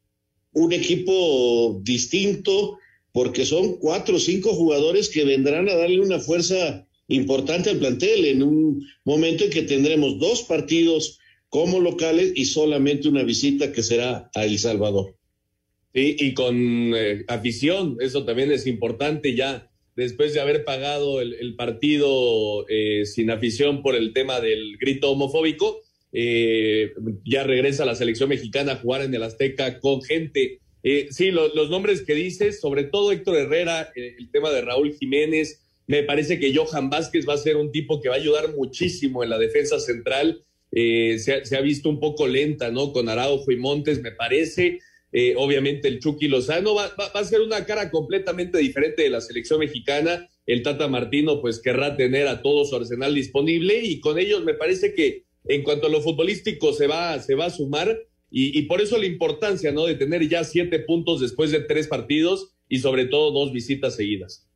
un 0.53 0.72
equipo 0.72 1.81
distinto, 1.83 2.79
porque 3.12 3.46
son 3.46 3.79
cuatro 3.79 4.16
o 4.16 4.20
cinco 4.20 4.53
jugadores 4.53 5.09
que 5.09 5.24
vendrán 5.24 5.68
a 5.68 5.74
darle 5.74 6.01
una 6.01 6.18
fuerza 6.18 6.87
importante 7.07 7.70
al 7.70 7.79
plantel 7.79 8.24
en 8.27 8.42
un 8.42 8.87
momento 9.05 9.44
en 9.44 9.51
que 9.51 9.62
tendremos 9.62 10.18
dos 10.18 10.42
partidos 10.42 11.18
como 11.48 11.81
locales 11.81 12.33
y 12.35 12.44
solamente 12.44 13.09
una 13.09 13.22
visita 13.22 13.72
que 13.72 13.83
será 13.83 14.31
a 14.35 14.44
El 14.44 14.59
Salvador. 14.59 15.16
Sí, 15.94 16.16
y 16.18 16.35
con 16.35 16.94
eh, 16.94 17.24
afición, 17.29 17.96
eso 18.01 18.24
también 18.24 18.53
es 18.53 18.66
importante 18.66 19.35
ya 19.35 19.70
después 19.96 20.35
de 20.35 20.40
haber 20.40 20.64
pagado 20.64 21.20
el, 21.20 21.57
partido 21.57 22.66
eh, 22.68 23.05
sin 23.05 23.31
afición 23.31 23.83
por 23.83 23.96
el 23.96 24.12
tema 24.12 24.40
del 24.40 24.77
grito 24.79 25.11
homofóbico, 25.11 25.81
eh, 26.12 26.92
ya 27.25 27.44
regresa 27.44 27.83
a 27.83 27.87
la 27.87 27.94
selección 27.94 28.29
mexicana 28.29 28.73
a 28.73 28.77
jugar 28.77 29.03
en 29.03 29.14
el 29.14 29.23
Azteca 29.23 29.81
con 29.81 30.03
gente. 30.03 30.61
Eh, 30.83 31.09
sí, 31.11 31.31
los 31.31 31.71
nombres 31.71 32.03
que 32.03 32.14
dices, 32.14 32.61
sobre 32.61 32.85
todo 32.85 33.12
Héctor 33.12 33.37
Herrera, 33.37 33.90
el 33.94 34.31
tema 34.31 34.51
de 34.51 34.62
Raúl 34.62 34.94
Jiménez, 34.94 35.61
me 35.87 36.03
parece 36.03 36.38
que 36.38 36.55
Johan 36.55 36.90
Vázquez 36.90 37.27
va 37.29 37.35
a 37.35 37.38
ser 37.38 37.57
un 37.57 37.73
tipo 37.73 38.01
que 38.01 38.09
va 38.09 38.14
a 38.14 38.18
ayudar 38.18 38.55
muchísimo 38.55 39.25
en 39.25 39.31
la 39.31 39.38
defensa 39.38 39.81
central. 39.81 40.42
Se 40.71 41.57
ha, 41.57 41.61
visto 41.62 41.88
un 41.88 41.99
poco 41.99 42.27
lenta, 42.27 42.71
¿no? 42.71 42.92
Con 42.92 43.09
Araujo 43.09 43.51
y 43.51 43.57
Montes, 43.57 44.03
me 44.03 44.12
parece. 44.12 44.79
Eh, 45.11 45.35
obviamente 45.37 45.88
el 45.88 46.01
Chucky 46.01 46.29
Lozano 46.29 46.75
va, 46.75 46.94
va, 47.01 47.07
a 47.14 47.25
ser 47.25 47.40
una 47.40 47.64
cara 47.64 47.90
completamente 47.90 48.59
diferente 48.59 49.03
de 49.03 49.11
la 49.11 49.21
selección 49.21 49.61
mexicana. 49.61 50.29
El 50.47 50.62
Tata 50.62 50.88
Martino 50.88 51.40
pues 51.40 51.61
querrá 51.61 51.97
tener 51.97 52.29
a 52.29 52.42
todo 52.42 52.64
su 52.64 52.77
arsenal 52.77 53.14
disponible 53.14 53.81
y 53.83 54.01
con 54.01 54.18
ellos 54.18 54.44
me 54.44 54.55
parece 54.55 54.94
que 54.94 55.25
en 55.49 55.63
cuanto 55.63 55.87
a 55.87 55.91
lo 55.91 56.01
futbolístico 56.01 56.73
se 56.73 56.87
va, 56.87 57.21
se 57.21 57.35
va 57.35 57.47
a 57.47 57.51
sumar 57.51 57.99
y, 58.31 58.63
por 58.63 58.83
eso 58.83 58.99
la 58.99 59.07
importancia 59.07 59.73
¿no? 59.73 59.87
de 59.87 59.95
tener 59.95 60.29
ya 60.29 60.45
siete 60.45 60.81
puntos 60.81 61.21
después 61.21 61.51
de 61.51 61.61
tres 61.61 61.87
partidos 61.89 62.55
y 62.69 62.81
sobre 62.81 63.07
todo 63.07 63.33
dos 63.33 63.53
visitas 63.53 63.97
seguidas. 63.97 64.47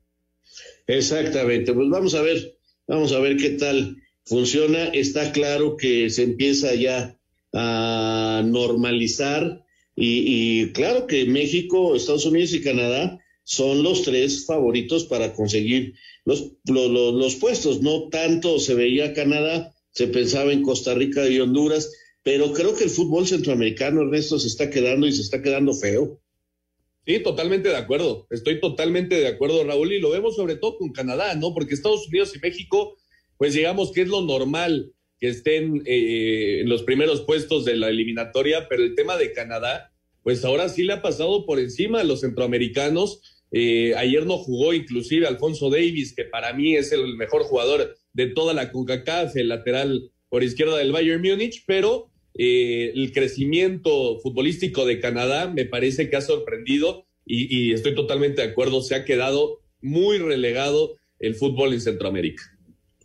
Exactamente, 0.86 1.72
pues 1.72 1.88
vamos 1.88 2.14
a 2.14 2.20
ver, 2.20 2.58
vamos 2.86 3.12
a 3.12 3.20
ver 3.20 3.38
qué 3.38 3.50
tal 3.50 3.96
funciona. 4.26 4.84
Está 4.88 5.32
claro 5.32 5.76
que 5.78 6.10
se 6.10 6.24
empieza 6.24 6.74
ya 6.74 7.18
a 7.54 8.42
normalizar 8.44 9.64
y, 9.96 10.72
claro 10.72 11.06
que 11.06 11.24
México, 11.26 11.94
Estados 11.94 12.26
Unidos 12.26 12.52
y 12.54 12.62
Canadá 12.62 13.18
son 13.44 13.82
los 13.82 14.02
tres 14.02 14.46
favoritos 14.46 15.04
para 15.04 15.34
conseguir 15.34 15.94
los, 16.24 16.52
los, 16.64 17.34
puestos. 17.36 17.82
No 17.82 18.08
tanto 18.08 18.58
se 18.58 18.74
veía 18.74 19.14
Canadá, 19.14 19.74
se 19.92 20.08
pensaba 20.08 20.52
en 20.52 20.62
Costa 20.62 20.94
Rica 20.94 21.28
y 21.28 21.38
Honduras, 21.40 21.92
pero 22.22 22.52
creo 22.52 22.74
que 22.74 22.84
el 22.84 22.90
fútbol 22.90 23.26
centroamericano, 23.26 24.02
Ernesto, 24.02 24.38
se 24.38 24.48
está 24.48 24.70
quedando 24.70 25.06
y 25.06 25.12
se 25.12 25.22
está 25.22 25.42
quedando 25.42 25.74
feo. 25.74 26.20
Sí, 27.04 27.18
totalmente 27.20 27.68
de 27.68 27.76
acuerdo. 27.76 28.26
Estoy 28.30 28.60
totalmente 28.60 29.16
de 29.16 29.26
acuerdo, 29.26 29.64
Raúl, 29.64 29.92
y 29.92 30.00
lo 30.00 30.10
vemos 30.10 30.36
sobre 30.36 30.56
todo 30.56 30.78
con 30.78 30.92
Canadá, 30.92 31.34
¿no? 31.34 31.52
Porque 31.52 31.74
Estados 31.74 32.06
Unidos 32.08 32.32
y 32.34 32.38
México, 32.38 32.96
pues 33.36 33.54
digamos 33.54 33.92
que 33.92 34.02
es 34.02 34.08
lo 34.08 34.22
normal 34.22 34.92
que 35.18 35.28
estén 35.28 35.82
eh, 35.84 36.60
en 36.60 36.68
los 36.68 36.84
primeros 36.84 37.22
puestos 37.22 37.64
de 37.64 37.76
la 37.76 37.88
eliminatoria, 37.88 38.68
pero 38.68 38.82
el 38.82 38.94
tema 38.94 39.16
de 39.16 39.32
Canadá, 39.32 39.92
pues 40.22 40.44
ahora 40.44 40.68
sí 40.68 40.84
le 40.84 40.94
ha 40.94 41.02
pasado 41.02 41.44
por 41.44 41.58
encima 41.58 42.00
a 42.00 42.04
los 42.04 42.20
centroamericanos. 42.20 43.20
Eh, 43.50 43.94
ayer 43.96 44.24
no 44.24 44.38
jugó 44.38 44.72
inclusive 44.72 45.26
Alfonso 45.26 45.70
Davis, 45.70 46.14
que 46.14 46.24
para 46.24 46.52
mí 46.52 46.76
es 46.76 46.92
el 46.92 47.16
mejor 47.16 47.42
jugador 47.42 47.96
de 48.12 48.26
toda 48.26 48.54
la 48.54 48.70
CONCACAF, 48.72 49.36
el 49.36 49.48
lateral 49.48 50.10
por 50.28 50.42
izquierda 50.42 50.76
del 50.78 50.92
Bayern 50.92 51.22
Múnich, 51.22 51.64
pero 51.66 52.10
eh, 52.34 52.92
el 52.94 53.12
crecimiento 53.12 54.18
futbolístico 54.20 54.86
de 54.86 55.00
Canadá 55.00 55.48
me 55.48 55.64
parece 55.64 56.08
que 56.08 56.16
ha 56.16 56.20
sorprendido 56.20 57.06
y, 57.26 57.54
y 57.54 57.72
estoy 57.72 57.94
totalmente 57.94 58.42
de 58.42 58.48
acuerdo, 58.48 58.82
se 58.82 58.94
ha 58.94 59.04
quedado 59.04 59.60
muy 59.80 60.18
relegado 60.18 60.96
el 61.18 61.34
fútbol 61.34 61.72
en 61.72 61.80
Centroamérica. 61.80 62.42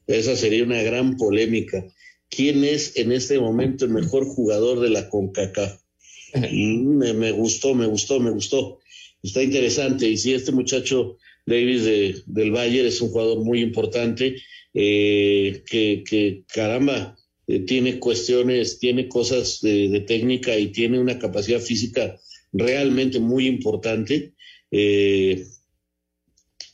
Esa 0.08 0.36
sería 0.36 0.64
una 0.64 0.82
gran 0.82 1.18
polémica 1.18 1.84
quién 2.30 2.64
es 2.64 2.98
en 2.98 3.12
este 3.12 3.40
momento 3.40 3.86
el 3.86 3.92
mejor 3.92 4.26
jugador 4.26 4.80
de 4.80 4.90
la 4.90 5.10
CONCACAF. 5.10 5.82
Me, 6.36 7.14
me, 7.14 7.32
gustó, 7.32 7.74
me 7.74 7.86
gustó, 7.86 8.20
me 8.20 8.32
gustó. 8.32 8.80
Está 9.24 9.42
interesante. 9.42 10.10
Y 10.10 10.18
sí, 10.18 10.34
este 10.34 10.52
muchacho 10.52 11.18
Davis 11.46 11.86
de, 11.86 12.22
del 12.26 12.52
Bayern 12.52 12.88
es 12.88 13.02
un 13.02 13.10
jugador 13.10 13.44
muy 13.44 13.62
importante, 13.62 14.36
eh, 14.74 15.64
que, 15.66 16.04
que, 16.08 16.44
caramba, 16.48 17.18
eh, 17.48 17.60
tiene 17.60 18.00
cuestiones, 18.00 18.80
tiene 18.80 19.08
cosas 19.08 19.60
de, 19.62 19.90
de, 19.90 20.02
técnica 20.02 20.58
y 20.58 20.68
tiene 20.68 21.00
una 21.00 21.20
capacidad 21.20 21.60
física 21.60 22.20
realmente 22.54 23.20
muy 23.20 23.48
importante. 23.48 24.34
Eh, 24.72 25.46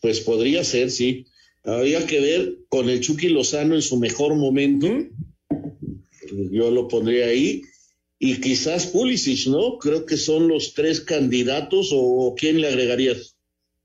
pues 0.02 0.20
podría 0.22 0.64
ser, 0.64 0.92
sí. 0.92 1.26
Habría 1.64 2.06
que 2.06 2.20
ver 2.20 2.58
con 2.68 2.90
el 2.90 3.00
Chucky 3.00 3.30
Lozano 3.30 3.76
en 3.76 3.82
su 3.82 3.98
mejor 3.98 4.36
momento 4.36 4.88
yo 6.52 6.72
lo 6.72 6.88
pondría 6.88 7.28
ahí. 7.28 7.64
Y 8.20 8.40
quizás 8.40 8.88
Pulisic, 8.88 9.48
¿no? 9.48 9.78
Creo 9.80 10.06
que 10.06 10.18
son 10.18 10.48
los 10.48 10.74
tres 10.74 11.02
candidatos 11.02 11.90
o 11.92 12.36
¿quién 12.38 12.62
le 12.62 12.68
agregarías? 12.68 13.33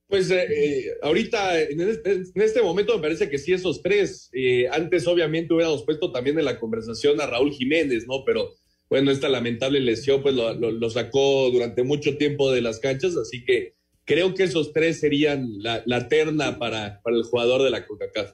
Pues 0.09 0.31
eh, 0.31 0.47
eh 0.51 0.85
ahorita, 1.03 1.61
en 1.61 1.81
este, 1.83 2.13
en 2.13 2.43
este, 2.43 2.63
momento 2.63 2.97
me 2.97 3.03
parece 3.03 3.29
que 3.29 3.39
sí 3.39 3.53
esos 3.53 3.83
tres. 3.83 4.31
Eh, 4.33 4.67
antes 4.71 5.07
obviamente 5.07 5.53
hubiéramos 5.53 5.85
puesto 5.85 6.11
también 6.11 6.39
en 6.39 6.47
la 6.47 6.59
conversación 6.59 7.21
a 7.21 7.27
Raúl 7.27 7.53
Jiménez, 7.53 8.07
¿no? 8.07 8.25
Pero 8.25 8.55
bueno, 8.89 9.11
esta 9.11 9.29
lamentable 9.29 9.81
lesión 9.81 10.23
pues 10.23 10.35
lo, 10.35 10.91
sacó 10.91 11.51
durante 11.51 11.83
mucho 11.83 12.17
tiempo 12.17 12.51
de 12.51 12.63
las 12.63 12.81
canchas, 12.81 13.17
así 13.17 13.45
que 13.45 13.75
creo 14.07 14.35
que 14.35 14.45
esos 14.45 14.73
tres 14.73 14.99
serían 15.01 15.47
la, 15.59 15.83
la 15.85 16.09
terna 16.09 16.59
para, 16.59 17.03
para 17.03 17.17
el 17.17 17.25
jugador 17.25 17.63
de 17.63 17.71
la 17.71 17.87
CONCACAF. 17.87 18.33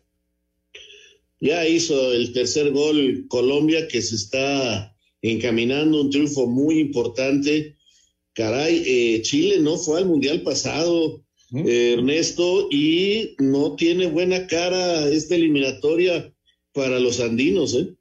Ya 1.41 1.67
hizo 1.67 2.13
el 2.13 2.33
tercer 2.33 2.71
gol 2.71 3.27
Colombia 3.29 3.89
que 3.89 4.01
se 4.01 4.15
está 4.15 4.97
encaminando, 5.23 6.03
un 6.03 6.11
triunfo 6.11 6.47
muy 6.47 6.79
importante. 6.79 7.77
Caray, 8.35 8.83
eh, 8.87 9.23
Chile 9.23 9.59
no 9.59 9.77
fue 9.77 9.99
al 9.99 10.07
Mundial 10.07 10.43
pasado, 10.43 11.24
eh, 11.55 11.95
Ernesto, 11.95 12.69
y 12.71 13.37
no 13.39 13.77
tiene 13.77 14.07
buena 14.07 14.47
cara 14.47 15.09
esta 15.09 15.35
eliminatoria 15.35 16.33
para 16.73 16.99
los 16.99 17.21
andinos, 17.21 17.75
¿eh? 17.75 17.95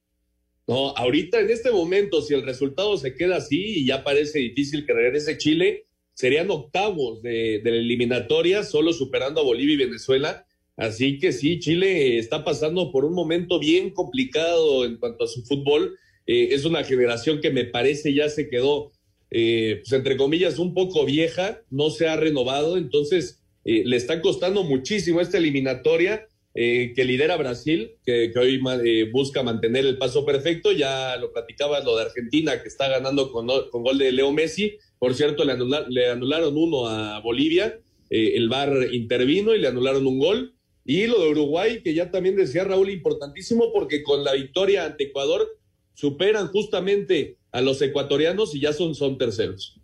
No, 0.66 0.96
ahorita 0.96 1.42
en 1.42 1.50
este 1.50 1.72
momento, 1.72 2.22
si 2.22 2.34
el 2.34 2.44
resultado 2.44 2.98
se 2.98 3.16
queda 3.16 3.38
así 3.38 3.62
y 3.80 3.86
ya 3.86 4.04
parece 4.04 4.40
difícil 4.40 4.86
que 4.86 4.94
regrese 4.94 5.38
Chile, 5.38 5.86
serían 6.14 6.50
octavos 6.50 7.22
de, 7.22 7.60
de 7.62 7.72
la 7.72 7.78
eliminatoria, 7.78 8.64
solo 8.64 8.94
superando 8.94 9.42
a 9.42 9.44
Bolivia 9.44 9.74
y 9.74 9.86
Venezuela 9.86 10.46
Así 10.76 11.20
que 11.20 11.32
sí, 11.32 11.60
Chile 11.60 12.18
está 12.18 12.44
pasando 12.44 12.92
por 12.92 13.06
un 13.06 13.14
momento 13.14 13.60
bien 13.60 13.92
complicado 13.92 14.86
en 14.86 14.98
cuanto 14.98 15.26
a 15.26 15.28
su 15.28 15.44
fútbol. 15.44 15.98
Eh, 16.26 16.50
es 16.52 16.66
una 16.66 16.84
generación 16.84 17.42
que 17.42 17.52
me 17.52 17.66
parece 17.66 18.14
ya 18.14 18.30
se 18.30 18.50
quedó, 18.50 18.92
eh, 19.30 19.82
pues 19.84 19.94
entre 19.94 20.18
comillas, 20.18 20.58
un 20.58 20.74
poco 20.74 21.06
vieja, 21.06 21.62
no 21.70 21.90
se 21.90 22.08
ha 22.08 22.16
renovado, 22.16 22.78
entonces 22.78 23.43
eh, 23.66 23.84
le 23.86 23.96
está 23.96 24.22
costando 24.22 24.64
muchísimo 24.64 25.22
esta 25.22 25.38
eliminatoria 25.38 26.28
eh, 26.56 26.94
que 26.96 27.06
lidera 27.06 27.38
Brasil, 27.38 27.96
que, 28.06 28.32
hoy 28.36 28.62
eh, 28.86 29.10
busca 29.12 29.42
mantener 29.42 29.86
el 29.86 29.98
paso 29.98 30.26
perfecto. 30.26 30.72
Ya 30.72 31.16
lo 31.18 31.32
platicabas 31.32 31.84
lo 31.84 31.96
de 31.96 32.04
Argentina, 32.04 32.62
que 32.62 32.68
está 32.68 32.88
ganando 32.90 33.32
con, 33.32 33.48
con 33.70 33.84
gol 33.84 33.98
de 33.98 34.12
Leo 34.12 34.32
Messi. 34.32 34.78
Por 35.00 35.14
cierto, 35.16 35.44
le, 35.46 35.56
le 35.90 36.10
anularon 36.10 36.58
uno 36.58 36.88
a 36.88 37.20
Bolivia. 37.20 37.80
El 38.10 38.48
VAR 38.48 38.94
intervino 38.94 39.56
y 39.56 39.60
le 39.60 39.68
anularon 39.68 40.06
un 40.06 40.20
gol. 40.20 40.56
Y 40.86 41.08
lo 41.08 41.20
de 41.20 41.30
Uruguay, 41.30 41.82
que 41.82 41.96
ya 41.96 42.12
también 42.12 42.36
decía 42.36 42.64
Raúl, 42.64 42.92
importantísimo, 42.92 43.72
porque 43.74 44.04
con 44.04 44.24
la 44.24 44.34
victoria 44.34 44.86
ante 44.86 45.06
Ecuador 45.06 45.48
superan 45.94 46.50
justamente 46.50 47.38
a 47.52 47.62
los 47.62 47.82
ecuatorianos 47.82 48.54
y 48.54 48.60
ya 48.60 48.74
son, 48.74 48.94
son 48.94 49.18
terceros. 49.18 49.80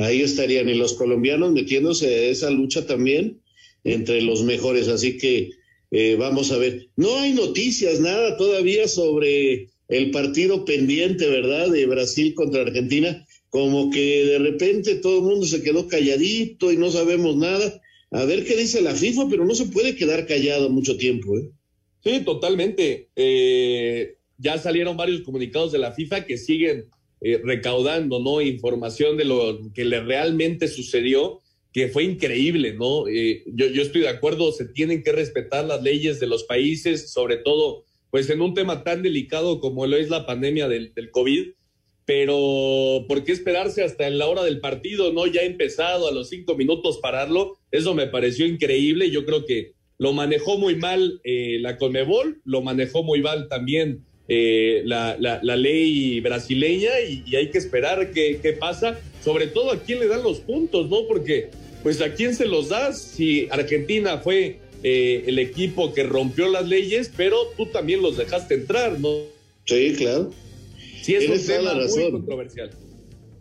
Ahí 0.00 0.22
estarían, 0.22 0.68
y 0.68 0.74
los 0.74 0.94
colombianos 0.94 1.52
metiéndose 1.52 2.06
a 2.06 2.22
esa 2.30 2.50
lucha 2.50 2.86
también 2.86 3.42
entre 3.84 4.22
los 4.22 4.42
mejores. 4.42 4.88
Así 4.88 5.18
que 5.18 5.50
eh, 5.90 6.16
vamos 6.18 6.50
a 6.52 6.56
ver. 6.56 6.88
No 6.96 7.18
hay 7.18 7.34
noticias, 7.34 8.00
nada 8.00 8.38
todavía 8.38 8.88
sobre 8.88 9.68
el 9.88 10.10
partido 10.10 10.64
pendiente, 10.64 11.28
¿verdad? 11.28 11.68
De 11.68 11.84
Brasil 11.84 12.32
contra 12.34 12.62
Argentina. 12.62 13.26
Como 13.50 13.90
que 13.90 14.24
de 14.24 14.38
repente 14.38 14.94
todo 14.94 15.18
el 15.18 15.24
mundo 15.24 15.46
se 15.46 15.62
quedó 15.62 15.86
calladito 15.86 16.72
y 16.72 16.78
no 16.78 16.90
sabemos 16.90 17.36
nada. 17.36 17.80
A 18.10 18.24
ver 18.24 18.46
qué 18.46 18.56
dice 18.56 18.80
la 18.80 18.94
FIFA, 18.94 19.28
pero 19.28 19.44
no 19.44 19.54
se 19.54 19.66
puede 19.66 19.96
quedar 19.96 20.26
callado 20.26 20.70
mucho 20.70 20.96
tiempo, 20.96 21.36
¿eh? 21.36 21.50
Sí, 22.02 22.22
totalmente. 22.24 23.10
Eh, 23.16 24.14
ya 24.38 24.56
salieron 24.56 24.96
varios 24.96 25.20
comunicados 25.20 25.72
de 25.72 25.78
la 25.78 25.92
FIFA 25.92 26.24
que 26.24 26.38
siguen 26.38 26.86
eh, 27.20 27.40
recaudando, 27.44 28.20
¿no? 28.20 28.40
Información 28.40 29.16
de 29.16 29.24
lo 29.24 29.60
que 29.74 29.84
le 29.84 30.00
realmente 30.00 30.68
sucedió 30.68 31.40
que 31.72 31.88
fue 31.88 32.04
increíble, 32.04 32.72
¿no? 32.72 33.06
Eh, 33.08 33.44
yo, 33.46 33.66
yo, 33.66 33.82
estoy 33.82 34.02
de 34.02 34.08
acuerdo, 34.08 34.52
se 34.52 34.66
tienen 34.66 35.02
que 35.02 35.12
respetar 35.12 35.64
las 35.64 35.82
leyes 35.82 36.18
de 36.18 36.26
los 36.26 36.44
países, 36.44 37.12
sobre 37.12 37.36
todo, 37.36 37.84
pues 38.10 38.28
en 38.30 38.40
un 38.40 38.54
tema 38.54 38.82
tan 38.82 39.02
delicado 39.02 39.60
como 39.60 39.86
lo 39.86 39.96
es 39.96 40.10
la 40.10 40.26
pandemia 40.26 40.66
del, 40.68 40.92
del 40.94 41.10
COVID, 41.10 41.50
pero 42.06 43.04
¿por 43.06 43.22
qué 43.22 43.30
esperarse 43.30 43.84
hasta 43.84 44.10
la 44.10 44.26
hora 44.26 44.42
del 44.42 44.58
partido, 44.58 45.12
no? 45.12 45.26
Ya 45.26 45.42
empezado, 45.42 46.08
a 46.08 46.12
los 46.12 46.28
cinco 46.28 46.56
minutos 46.56 46.98
pararlo, 47.00 47.58
eso 47.70 47.94
me 47.94 48.08
pareció 48.08 48.46
increíble, 48.46 49.10
yo 49.10 49.24
creo 49.24 49.44
que 49.44 49.74
lo 49.98 50.12
manejó 50.12 50.58
muy 50.58 50.76
mal 50.76 51.20
eh, 51.24 51.58
la 51.60 51.76
Conmebol, 51.76 52.40
lo 52.44 52.62
manejó 52.62 53.04
muy 53.04 53.20
mal 53.20 53.48
también 53.48 54.06
eh, 54.32 54.82
la, 54.84 55.16
la, 55.18 55.40
la, 55.42 55.56
ley 55.56 56.20
brasileña 56.20 57.00
y, 57.00 57.24
y 57.26 57.34
hay 57.34 57.50
que 57.50 57.58
esperar 57.58 58.12
qué, 58.12 58.56
pasa, 58.60 59.00
sobre 59.24 59.48
todo 59.48 59.72
a 59.72 59.82
quién 59.82 59.98
le 59.98 60.06
dan 60.06 60.22
los 60.22 60.38
puntos, 60.38 60.88
¿no? 60.88 61.08
Porque 61.08 61.50
pues 61.82 62.00
a 62.00 62.14
quién 62.14 62.36
se 62.36 62.46
los 62.46 62.68
das 62.68 63.02
si 63.02 63.48
Argentina 63.50 64.18
fue 64.18 64.58
eh, 64.84 65.24
el 65.26 65.40
equipo 65.40 65.92
que 65.92 66.04
rompió 66.04 66.48
las 66.48 66.68
leyes, 66.68 67.10
pero 67.16 67.38
tú 67.56 67.66
también 67.66 68.02
los 68.02 68.16
dejaste 68.16 68.54
entrar, 68.54 69.00
¿no? 69.00 69.24
Sí, 69.64 69.94
claro. 69.98 70.30
Sí, 71.02 71.16
es 71.16 71.28
un 71.28 71.44
tema 71.44 71.74
muy 71.74 72.10
controversial. 72.12 72.70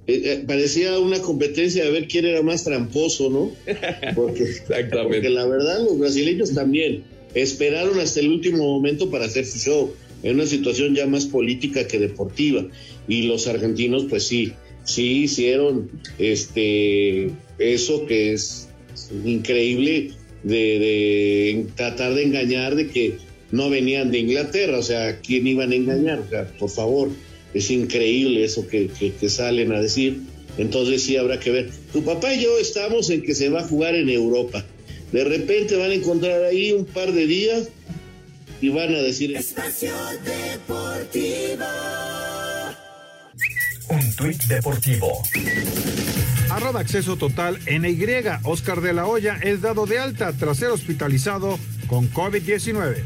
Eh, 0.08 0.22
eh, 0.26 0.44
parecía 0.48 0.98
una 0.98 1.22
competencia 1.22 1.84
de 1.86 1.92
ver 1.92 2.08
quién 2.08 2.26
era 2.26 2.42
más 2.42 2.64
tramposo, 2.64 3.30
¿no? 3.30 3.52
Porque, 4.16 4.42
Exactamente. 4.42 5.04
porque 5.04 5.30
la 5.30 5.46
verdad 5.46 5.84
los 5.84 6.00
brasileños 6.00 6.52
también 6.56 7.04
esperaron 7.36 8.00
hasta 8.00 8.22
el 8.22 8.30
último 8.30 8.58
momento 8.58 9.12
para 9.12 9.26
hacer 9.26 9.46
su 9.46 9.60
show, 9.60 9.94
en 10.24 10.36
una 10.36 10.46
situación 10.46 10.96
ya 10.96 11.08
más 11.08 11.26
política 11.26 11.88
que 11.88 12.00
deportiva. 12.00 12.66
Y 13.08 13.24
los 13.24 13.48
argentinos, 13.48 14.06
pues 14.10 14.28
sí, 14.28 14.54
sí 14.84 15.24
hicieron 15.24 15.90
este 16.18 17.30
eso 17.58 18.06
que 18.06 18.34
es 18.34 18.70
increíble 19.26 20.12
de, 20.44 21.66
tratar 21.76 22.14
de 22.14 22.24
engañar 22.24 22.76
de 22.76 22.88
que 22.88 23.18
no 23.52 23.70
venían 23.70 24.12
de 24.12 24.20
Inglaterra, 24.20 24.78
o 24.78 24.84
sea, 24.84 25.20
¿quién 25.22 25.48
iban 25.48 25.72
a 25.72 25.76
engañar? 25.76 26.20
O 26.20 26.30
sea, 26.30 26.48
por 26.60 26.70
favor, 26.70 27.10
es 27.54 27.72
increíble 27.72 28.44
eso 28.44 28.68
que, 28.68 28.90
que, 28.90 29.30
salen 29.30 29.72
a 29.72 29.82
decir. 29.82 30.20
Entonces 30.58 31.04
sí 31.04 31.18
habrá 31.18 31.40
que 31.40 31.52
ver. 31.52 31.70
Tu 31.94 32.04
papá 32.04 32.34
y 32.34 32.44
yo 32.44 32.58
estamos 32.60 33.10
en 33.10 33.24
que 33.24 33.34
se 33.34 33.50
va 33.50 33.62
a 33.62 33.68
jugar 33.68 33.96
en 33.96 34.10
Europa. 34.10 34.64
De 35.12 35.24
repente 35.24 35.76
van 35.76 35.92
a 35.92 35.96
encontrar 35.96 36.44
ahí 36.44 36.72
un 36.74 36.86
par 36.86 37.12
de 37.12 37.26
días 37.26 37.70
y 38.62 38.70
van 38.70 38.94
a 38.94 39.00
decir... 39.00 39.36
Espacio 39.36 39.92
Deportivo. 40.24 41.66
Un 43.90 44.16
tuit 44.16 44.44
deportivo. 44.44 45.24
Arroba 46.52 46.82
acceso 46.82 47.16
total 47.16 47.60
NY. 47.66 47.98
Oscar 48.44 48.82
de 48.82 48.94
la 48.94 49.08
Hoya 49.08 49.40
es 49.42 49.62
dado 49.62 49.86
de 49.86 50.00
alta 50.00 50.34
tras 50.34 50.58
ser 50.58 50.70
hospitalizado 50.70 51.58
con 51.88 52.12
COVID-19. 52.12 53.04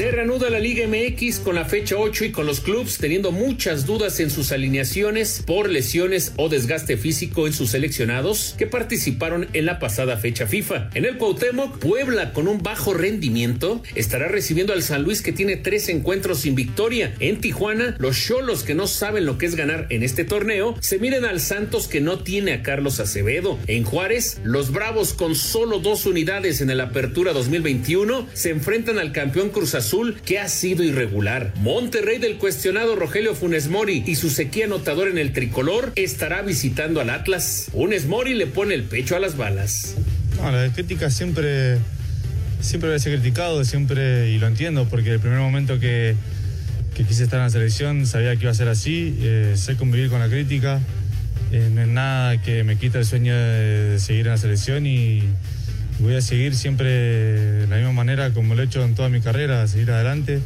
Se 0.00 0.10
reanuda 0.10 0.48
la 0.48 0.58
Liga 0.58 0.86
MX 0.88 1.40
con 1.40 1.56
la 1.56 1.66
fecha 1.66 1.96
8 1.98 2.24
y 2.24 2.32
con 2.32 2.46
los 2.46 2.60
clubes 2.60 2.96
teniendo 2.96 3.32
muchas 3.32 3.84
dudas 3.84 4.18
en 4.20 4.30
sus 4.30 4.50
alineaciones 4.50 5.42
por 5.46 5.68
lesiones 5.68 6.32
o 6.36 6.48
desgaste 6.48 6.96
físico 6.96 7.46
en 7.46 7.52
sus 7.52 7.72
seleccionados 7.72 8.54
que 8.56 8.66
participaron 8.66 9.48
en 9.52 9.66
la 9.66 9.78
pasada 9.78 10.16
fecha 10.16 10.46
FIFA. 10.46 10.88
En 10.94 11.04
el 11.04 11.18
Cuauhtémoc, 11.18 11.80
Puebla 11.80 12.32
con 12.32 12.48
un 12.48 12.62
bajo 12.62 12.94
rendimiento 12.94 13.82
estará 13.94 14.28
recibiendo 14.28 14.72
al 14.72 14.82
San 14.82 15.02
Luis 15.02 15.20
que 15.20 15.32
tiene 15.32 15.56
tres 15.56 15.90
encuentros 15.90 16.38
sin 16.38 16.54
victoria. 16.54 17.14
En 17.20 17.42
Tijuana, 17.42 17.94
los 17.98 18.18
Cholos 18.18 18.62
que 18.62 18.74
no 18.74 18.86
saben 18.86 19.26
lo 19.26 19.36
que 19.36 19.44
es 19.44 19.54
ganar 19.54 19.86
en 19.90 20.02
este 20.02 20.24
torneo 20.24 20.76
se 20.80 20.98
miren 20.98 21.26
al 21.26 21.40
Santos 21.40 21.88
que 21.88 22.00
no 22.00 22.20
tiene 22.20 22.54
a 22.54 22.62
Carlos 22.62 23.00
Acevedo. 23.00 23.58
En 23.66 23.84
Juárez, 23.84 24.38
los 24.44 24.72
Bravos 24.72 25.12
con 25.12 25.34
solo 25.34 25.78
dos 25.78 26.06
unidades 26.06 26.62
en 26.62 26.70
el 26.70 26.80
Apertura 26.80 27.34
2021 27.34 28.28
se 28.32 28.48
enfrentan 28.48 28.98
al 28.98 29.12
campeón 29.12 29.50
Cruz 29.50 29.74
Azul 29.74 29.89
que 30.24 30.38
ha 30.38 30.48
sido 30.48 30.84
irregular. 30.84 31.52
Monterrey 31.56 32.18
del 32.18 32.38
cuestionado 32.38 32.94
Rogelio 32.94 33.34
Funes 33.34 33.68
Mori 33.68 34.04
y 34.06 34.14
su 34.14 34.30
sequía 34.30 34.66
anotador 34.66 35.08
en 35.08 35.18
el 35.18 35.32
tricolor 35.32 35.92
estará 35.96 36.42
visitando 36.42 37.00
al 37.00 37.10
Atlas. 37.10 37.66
Funes 37.72 38.06
Mori 38.06 38.34
le 38.34 38.46
pone 38.46 38.74
el 38.74 38.84
pecho 38.84 39.16
a 39.16 39.18
las 39.18 39.36
balas. 39.36 39.96
No, 40.36 40.50
la 40.52 40.72
crítica 40.72 41.10
siempre, 41.10 41.78
siempre 42.60 42.96
ser 43.00 43.18
criticado, 43.18 43.64
siempre, 43.64 44.30
y 44.30 44.38
lo 44.38 44.46
entiendo, 44.46 44.86
porque 44.88 45.10
el 45.10 45.18
primer 45.18 45.40
momento 45.40 45.80
que, 45.80 46.14
que 46.94 47.04
quise 47.04 47.24
estar 47.24 47.40
en 47.40 47.46
la 47.46 47.50
selección 47.50 48.06
sabía 48.06 48.36
que 48.36 48.42
iba 48.42 48.52
a 48.52 48.54
ser 48.54 48.68
así, 48.68 49.16
eh, 49.20 49.54
sé 49.56 49.76
convivir 49.76 50.08
con 50.08 50.20
la 50.20 50.28
crítica, 50.28 50.80
eh, 51.50 51.68
no 51.74 51.82
es 51.82 51.88
nada 51.88 52.40
que 52.40 52.62
me 52.62 52.76
quita 52.76 53.00
el 53.00 53.04
sueño 53.04 53.34
de 53.34 53.98
seguir 53.98 54.26
en 54.26 54.32
la 54.32 54.38
selección 54.38 54.86
y 54.86 55.24
voy 56.00 56.16
a 56.16 56.20
seguir 56.20 56.54
siempre 56.54 56.88
de 56.88 57.66
la 57.66 57.76
misma 57.76 57.92
manera 57.92 58.30
como 58.30 58.54
lo 58.54 58.62
he 58.62 58.64
hecho 58.64 58.84
en 58.84 58.94
toda 58.94 59.08
mi 59.08 59.20
carrera, 59.20 59.66
seguir 59.68 59.90
adelante 59.90 60.40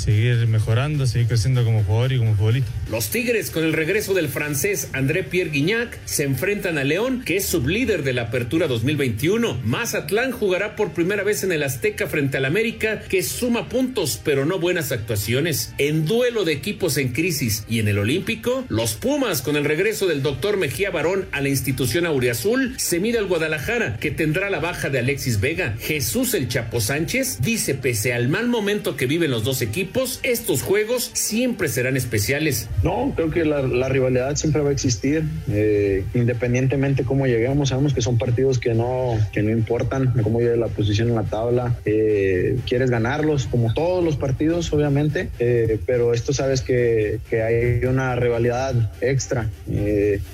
seguir 0.00 0.46
mejorando, 0.46 1.06
seguir 1.06 1.28
creciendo 1.28 1.64
como 1.64 1.84
jugador 1.84 2.12
y 2.12 2.18
como 2.18 2.34
futbolista. 2.34 2.70
Los 2.90 3.10
Tigres, 3.10 3.50
con 3.50 3.64
el 3.64 3.72
regreso 3.72 4.14
del 4.14 4.28
francés 4.28 4.88
André 4.92 5.22
Pierre 5.22 5.50
Guignac, 5.50 5.98
se 6.04 6.24
enfrentan 6.24 6.78
a 6.78 6.84
León, 6.84 7.22
que 7.24 7.36
es 7.36 7.46
sublíder 7.46 8.02
de 8.02 8.12
la 8.12 8.22
Apertura 8.22 8.66
2021. 8.66 9.60
Mazatlán 9.64 10.32
jugará 10.32 10.76
por 10.76 10.92
primera 10.92 11.22
vez 11.22 11.44
en 11.44 11.52
el 11.52 11.62
Azteca 11.62 12.06
frente 12.06 12.38
al 12.38 12.44
América, 12.44 13.00
que 13.00 13.22
suma 13.22 13.68
puntos, 13.68 14.20
pero 14.24 14.44
no 14.44 14.58
buenas 14.58 14.92
actuaciones. 14.92 15.72
En 15.78 16.06
duelo 16.06 16.44
de 16.44 16.52
equipos 16.52 16.96
en 16.96 17.12
crisis 17.12 17.64
y 17.68 17.78
en 17.78 17.88
el 17.88 17.98
Olímpico, 17.98 18.64
los 18.68 18.94
Pumas, 18.94 19.42
con 19.42 19.56
el 19.56 19.64
regreso 19.64 20.06
del 20.06 20.22
doctor 20.22 20.56
Mejía 20.56 20.90
Barón 20.90 21.26
a 21.32 21.40
la 21.40 21.48
institución 21.48 22.06
Auriazul, 22.06 22.74
se 22.78 23.00
mide 23.00 23.18
al 23.18 23.26
Guadalajara, 23.26 23.96
que 23.98 24.10
tendrá 24.10 24.50
la 24.50 24.60
baja 24.60 24.90
de 24.90 24.98
Alexis 24.98 25.40
Vega. 25.40 25.76
Jesús 25.80 26.34
el 26.34 26.48
Chapo 26.48 26.80
Sánchez 26.80 27.38
dice, 27.40 27.74
pese 27.74 28.12
al 28.12 28.28
mal 28.28 28.48
momento 28.48 28.96
que 28.96 29.06
viven 29.06 29.30
los 29.30 29.44
dos 29.44 29.62
equipos, 29.62 29.89
estos 30.22 30.62
juegos 30.62 31.10
siempre 31.14 31.68
serán 31.68 31.96
especiales. 31.96 32.68
No, 32.82 33.12
creo 33.14 33.30
que 33.30 33.44
la, 33.44 33.88
rivalidad 33.88 34.36
siempre 34.36 34.62
va 34.62 34.70
a 34.70 34.72
existir, 34.72 35.24
eh, 35.50 36.04
independientemente 36.14 37.04
cómo 37.04 37.26
lleguemos, 37.26 37.70
sabemos 37.70 37.92
que 37.92 38.02
son 38.02 38.18
partidos 38.18 38.58
que 38.58 38.72
no, 38.72 39.18
que 39.32 39.42
no 39.42 39.50
importan 39.50 40.12
cómo 40.22 40.40
llegue 40.40 40.56
la 40.56 40.68
posición 40.68 41.08
en 41.08 41.16
la 41.16 41.24
tabla, 41.24 41.76
eh, 41.84 42.58
quieres 42.68 42.90
ganarlos, 42.90 43.46
como 43.46 43.74
todos 43.74 44.04
los 44.04 44.16
partidos, 44.16 44.72
obviamente, 44.72 45.28
eh, 45.38 45.80
pero 45.86 46.14
esto 46.14 46.32
sabes 46.32 46.60
que, 46.60 47.18
que, 47.28 47.42
hay 47.42 47.84
una 47.84 48.14
rivalidad 48.16 48.92
extra, 49.00 49.48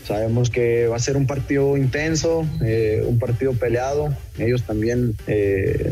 sabemos 0.04 0.50
que 0.50 0.86
va 0.86 0.96
a 0.96 0.98
ser 0.98 1.16
un 1.16 1.26
partido 1.26 1.76
intenso, 1.76 2.46
un 3.06 3.18
partido 3.18 3.52
peleado, 3.54 4.12
ellos 4.38 4.62
también 4.62 5.14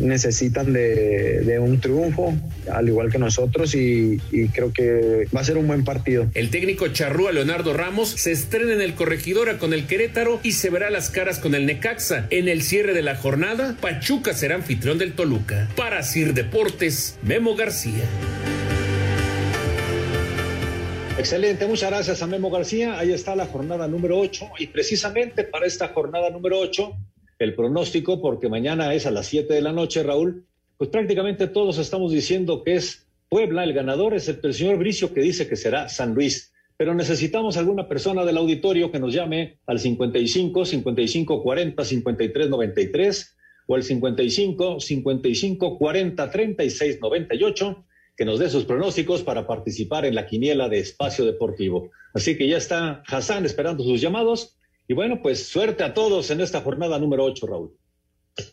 necesitan 0.00 0.72
de, 0.72 1.40
de 1.40 1.58
un 1.58 1.80
triunfo, 1.80 2.34
al 2.70 2.88
igual 2.88 3.10
que 3.10 3.18
nosotros 3.18 3.74
y, 3.74 4.18
creo 4.52 4.72
que 4.72 5.26
va 5.34 5.40
a 5.40 5.44
ser 5.44 5.56
un 5.56 5.66
buen 5.66 5.84
partido. 5.84 6.28
El 6.34 6.50
técnico 6.50 6.88
charrúa 6.88 7.32
Leonardo 7.32 7.72
Ramos 7.72 8.08
se 8.10 8.32
estrena 8.32 8.72
en 8.72 8.80
el 8.80 8.94
Corregidora 8.94 9.58
con 9.58 9.72
el 9.72 9.86
Querétaro 9.86 10.40
y 10.42 10.52
se 10.52 10.70
verá 10.70 10.90
las 10.90 11.10
caras 11.10 11.38
con 11.38 11.54
el 11.54 11.66
Necaxa. 11.66 12.26
En 12.30 12.48
el 12.48 12.62
cierre 12.62 12.94
de 12.94 13.02
la 13.02 13.16
jornada, 13.16 13.76
Pachuca 13.80 14.34
será 14.34 14.56
anfitrión 14.56 14.98
del 14.98 15.12
Toluca. 15.12 15.68
Para 15.76 16.02
Sir 16.02 16.34
Deportes, 16.34 17.18
Memo 17.22 17.56
García. 17.56 18.04
Excelente, 21.18 21.66
muchas 21.66 21.90
gracias 21.90 22.22
a 22.22 22.26
Memo 22.26 22.50
García. 22.50 22.98
Ahí 22.98 23.12
está 23.12 23.36
la 23.36 23.46
jornada 23.46 23.86
número 23.88 24.18
8 24.18 24.50
y 24.58 24.66
precisamente 24.66 25.44
para 25.44 25.66
esta 25.66 25.88
jornada 25.88 26.28
número 26.30 26.58
8, 26.58 26.92
el 27.38 27.54
pronóstico, 27.54 28.20
porque 28.20 28.48
mañana 28.48 28.94
es 28.94 29.06
a 29.06 29.10
las 29.10 29.26
7 29.26 29.52
de 29.52 29.62
la 29.62 29.72
noche, 29.72 30.02
Raúl, 30.02 30.46
pues 30.76 30.90
prácticamente 30.90 31.46
todos 31.46 31.78
estamos 31.78 32.12
diciendo 32.12 32.62
que 32.62 32.74
es 32.74 33.06
Puebla 33.28 33.64
el 33.64 33.72
ganador, 33.72 34.14
excepto 34.14 34.48
el 34.48 34.54
señor 34.54 34.78
Bricio 34.78 35.12
que 35.12 35.20
dice 35.20 35.48
que 35.48 35.56
será 35.56 35.88
San 35.88 36.14
Luis. 36.14 36.52
Pero 36.76 36.94
necesitamos 36.94 37.56
alguna 37.56 37.88
persona 37.88 38.24
del 38.24 38.36
auditorio 38.36 38.90
que 38.90 38.98
nos 38.98 39.12
llame 39.12 39.58
al 39.66 39.78
55 39.78 40.64
55 40.64 41.42
40 41.42 41.84
53 41.84 42.50
93 42.50 43.36
o 43.66 43.74
al 43.74 43.82
55 43.82 44.80
55 44.80 45.78
40 45.78 46.30
36 46.30 46.98
98 47.00 47.84
que 48.16 48.24
nos 48.24 48.38
dé 48.38 48.48
sus 48.48 48.64
pronósticos 48.64 49.22
para 49.22 49.46
participar 49.46 50.04
en 50.04 50.14
la 50.14 50.26
quiniela 50.26 50.68
de 50.68 50.78
Espacio 50.78 51.24
Deportivo. 51.24 51.90
Así 52.12 52.36
que 52.36 52.46
ya 52.46 52.56
está 52.56 53.02
Hassan 53.06 53.44
esperando 53.44 53.82
sus 53.82 54.00
llamados. 54.00 54.56
Y 54.86 54.94
bueno, 54.94 55.20
pues 55.22 55.46
suerte 55.46 55.82
a 55.82 55.94
todos 55.94 56.30
en 56.30 56.40
esta 56.40 56.60
jornada 56.60 56.98
número 56.98 57.24
8, 57.24 57.46
Raúl. 57.46 57.76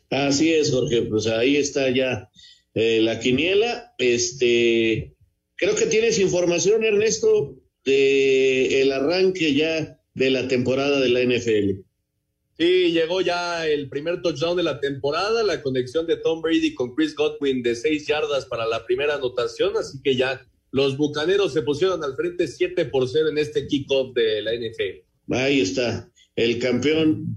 Así 0.10 0.54
es, 0.54 0.72
Jorge. 0.72 1.04
Pues 1.04 1.28
ahí 1.28 1.58
está 1.58 1.90
ya 1.90 2.30
eh, 2.74 3.02
la 3.02 3.20
quiniela. 3.20 3.94
Este, 3.98 5.16
creo 5.56 5.76
que 5.76 5.88
tienes 5.88 6.20
información, 6.20 6.84
Ernesto, 6.84 7.56
de 7.84 8.82
el 8.82 8.92
arranque 8.92 9.54
ya 9.54 10.00
de 10.14 10.30
la 10.30 10.48
temporada 10.48 11.00
de 11.00 11.10
la 11.10 11.22
NFL. 11.22 11.82
Sí, 12.58 12.92
llegó 12.92 13.22
ya 13.22 13.68
el 13.68 13.90
primer 13.90 14.22
touchdown 14.22 14.56
de 14.56 14.64
la 14.64 14.80
temporada, 14.80 15.42
la 15.42 15.64
conexión 15.64 16.06
de 16.06 16.18
Tom 16.18 16.42
Brady 16.42 16.76
con 16.76 16.94
Chris 16.94 17.16
Godwin 17.16 17.64
de 17.64 17.76
seis 17.76 18.06
yardas 18.06 18.46
para 18.46 18.68
la 18.68 18.86
primera 18.86 19.16
anotación, 19.16 19.76
así 19.78 20.00
que 20.04 20.16
ya 20.16 20.46
los 20.70 20.96
bucaneros 20.96 21.54
se 21.54 21.64
pusieron 21.64 22.04
al 22.04 22.16
frente 22.16 22.48
7 22.48 22.86
por 22.86 23.08
0 23.08 23.30
en 23.30 23.38
este 23.40 23.66
kickoff 23.68 24.14
de 24.14 24.42
la 24.42 24.54
NFL. 24.54 25.34
Ahí 25.34 25.62
está, 25.62 26.10
el 26.36 26.60
campeón 26.60 27.36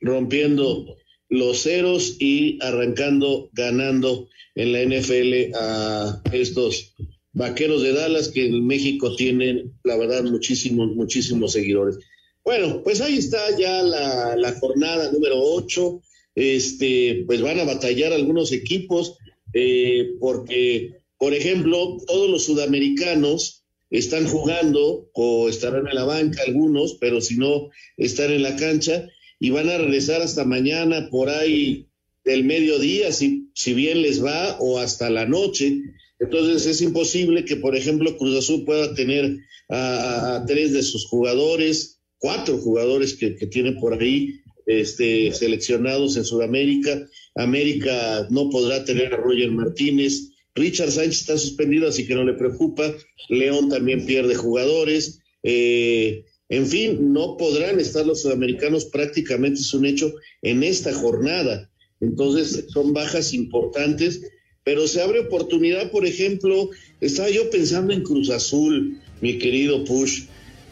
rompiendo 0.00 0.96
los 1.28 1.62
ceros 1.62 2.16
y 2.20 2.58
arrancando, 2.62 3.48
ganando 3.52 4.28
en 4.54 4.72
la 4.72 4.82
NFL 4.82 5.54
a 5.54 6.22
estos 6.32 6.94
vaqueros 7.32 7.82
de 7.82 7.92
Dallas 7.92 8.28
que 8.28 8.46
en 8.46 8.66
México 8.66 9.16
tienen, 9.16 9.72
la 9.84 9.96
verdad, 9.96 10.24
muchísimos, 10.24 10.94
muchísimos 10.94 11.52
seguidores. 11.52 11.98
Bueno, 12.44 12.82
pues 12.82 13.00
ahí 13.00 13.16
está 13.16 13.56
ya 13.56 13.82
la, 13.82 14.56
jornada 14.60 15.10
número 15.12 15.36
8. 15.38 16.02
Este, 16.34 17.24
pues 17.26 17.42
van 17.42 17.60
a 17.60 17.64
batallar 17.64 18.12
algunos 18.12 18.52
equipos, 18.52 19.16
eh, 19.52 20.12
porque, 20.18 21.02
por 21.18 21.34
ejemplo, 21.34 21.98
todos 22.06 22.30
los 22.30 22.44
sudamericanos 22.44 23.61
están 23.92 24.26
jugando 24.26 25.08
o 25.14 25.48
estarán 25.48 25.86
en 25.86 25.94
la 25.94 26.04
banca 26.04 26.42
algunos, 26.46 26.94
pero 27.00 27.20
si 27.20 27.36
no, 27.36 27.70
están 27.96 28.32
en 28.32 28.42
la 28.42 28.56
cancha 28.56 29.08
y 29.38 29.50
van 29.50 29.68
a 29.68 29.78
regresar 29.78 30.20
hasta 30.20 30.44
mañana 30.44 31.08
por 31.10 31.28
ahí 31.28 31.86
del 32.24 32.44
mediodía, 32.44 33.12
si, 33.12 33.50
si 33.54 33.74
bien 33.74 34.02
les 34.02 34.24
va, 34.24 34.56
o 34.58 34.80
hasta 34.80 35.10
la 35.10 35.26
noche. 35.26 35.80
Entonces 36.18 36.66
es 36.66 36.80
imposible 36.80 37.44
que, 37.44 37.56
por 37.56 37.76
ejemplo, 37.76 38.16
Cruz 38.16 38.36
Azul 38.36 38.64
pueda 38.64 38.94
tener 38.94 39.36
a 39.68 40.44
tres 40.46 40.72
de 40.72 40.82
sus 40.82 41.06
jugadores 41.06 42.02
cuatro 42.22 42.56
jugadores 42.58 43.14
que, 43.14 43.34
que 43.34 43.48
tiene 43.48 43.72
por 43.72 44.00
ahí 44.00 44.40
este, 44.66 45.32
seleccionados 45.32 46.16
en 46.16 46.24
Sudamérica. 46.24 47.04
América 47.34 48.28
no 48.30 48.48
podrá 48.48 48.84
tener 48.84 49.12
a 49.12 49.16
Roger 49.16 49.50
Martínez. 49.50 50.30
Richard 50.54 50.90
Sánchez 50.90 51.20
está 51.20 51.38
suspendido, 51.38 51.88
así 51.88 52.06
que 52.06 52.14
no 52.14 52.24
le 52.24 52.34
preocupa. 52.34 52.94
León 53.28 53.68
también 53.68 54.04
pierde 54.06 54.34
jugadores. 54.34 55.20
Eh, 55.42 56.24
en 56.48 56.66
fin, 56.66 57.12
no 57.12 57.36
podrán 57.38 57.80
estar 57.80 58.04
los 58.04 58.22
sudamericanos, 58.22 58.84
prácticamente 58.84 59.60
es 59.60 59.72
un 59.72 59.86
hecho 59.86 60.12
en 60.42 60.62
esta 60.62 60.92
jornada. 60.92 61.70
Entonces, 62.00 62.66
son 62.68 62.92
bajas 62.92 63.32
importantes, 63.32 64.20
pero 64.64 64.86
se 64.86 65.00
abre 65.00 65.20
oportunidad, 65.20 65.90
por 65.90 66.04
ejemplo, 66.04 66.68
estaba 67.00 67.30
yo 67.30 67.48
pensando 67.48 67.92
en 67.92 68.02
Cruz 68.02 68.28
Azul, 68.28 69.00
mi 69.20 69.38
querido 69.38 69.84
Push. 69.84 70.24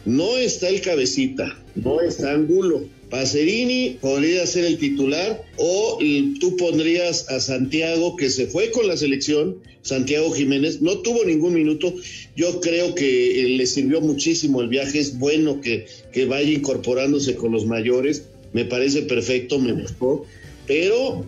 No 0.05 0.37
está 0.37 0.69
el 0.69 0.81
cabecita, 0.81 1.59
no 1.75 2.01
está 2.01 2.33
Angulo. 2.33 2.87
Pacerini 3.11 3.97
podría 3.99 4.47
ser 4.47 4.63
el 4.63 4.77
titular 4.77 5.43
o 5.57 5.99
tú 6.39 6.55
pondrías 6.55 7.29
a 7.29 7.41
Santiago 7.41 8.15
que 8.15 8.29
se 8.29 8.47
fue 8.47 8.71
con 8.71 8.87
la 8.87 8.95
selección, 8.95 9.57
Santiago 9.81 10.31
Jiménez, 10.31 10.81
no 10.81 10.99
tuvo 10.99 11.25
ningún 11.25 11.53
minuto, 11.53 11.93
yo 12.37 12.61
creo 12.61 12.95
que 12.95 13.41
eh, 13.41 13.49
le 13.49 13.67
sirvió 13.67 13.99
muchísimo 13.99 14.61
el 14.61 14.69
viaje, 14.69 14.99
es 14.99 15.19
bueno 15.19 15.59
que, 15.59 15.87
que 16.13 16.25
vaya 16.25 16.51
incorporándose 16.51 17.35
con 17.35 17.51
los 17.51 17.65
mayores, 17.65 18.23
me 18.53 18.63
parece 18.63 19.01
perfecto, 19.01 19.59
me 19.59 19.73
gustó, 19.73 20.25
pero 20.65 21.25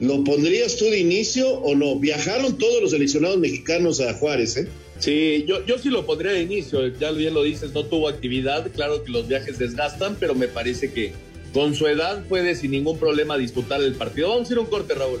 ¿lo 0.00 0.24
pondrías 0.24 0.76
tú 0.76 0.86
de 0.86 0.98
inicio 0.98 1.48
o 1.48 1.76
no? 1.76 1.96
Viajaron 1.96 2.58
todos 2.58 2.82
los 2.82 2.90
seleccionados 2.90 3.38
mexicanos 3.38 4.00
a 4.00 4.14
Juárez, 4.14 4.56
¿eh? 4.56 4.66
Sí, 5.00 5.46
yo, 5.48 5.64
yo 5.64 5.78
sí 5.78 5.88
lo 5.88 6.04
pondría 6.04 6.32
de 6.32 6.42
inicio, 6.42 6.86
ya 6.88 7.10
bien 7.10 7.32
lo 7.32 7.42
dices, 7.42 7.72
no 7.72 7.84
tuvo 7.84 8.08
actividad, 8.08 8.70
claro 8.70 9.02
que 9.02 9.10
los 9.10 9.26
viajes 9.26 9.58
desgastan, 9.58 10.16
pero 10.20 10.34
me 10.34 10.46
parece 10.46 10.92
que 10.92 11.14
con 11.54 11.74
su 11.74 11.86
edad 11.86 12.22
puede 12.28 12.54
sin 12.54 12.72
ningún 12.72 12.98
problema 12.98 13.38
disputar 13.38 13.82
el 13.82 13.94
partido. 13.94 14.28
Vamos 14.28 14.50
a 14.50 14.52
ir 14.52 14.58
a 14.58 14.60
un 14.60 14.66
corte, 14.66 14.94
Raúl. 14.94 15.20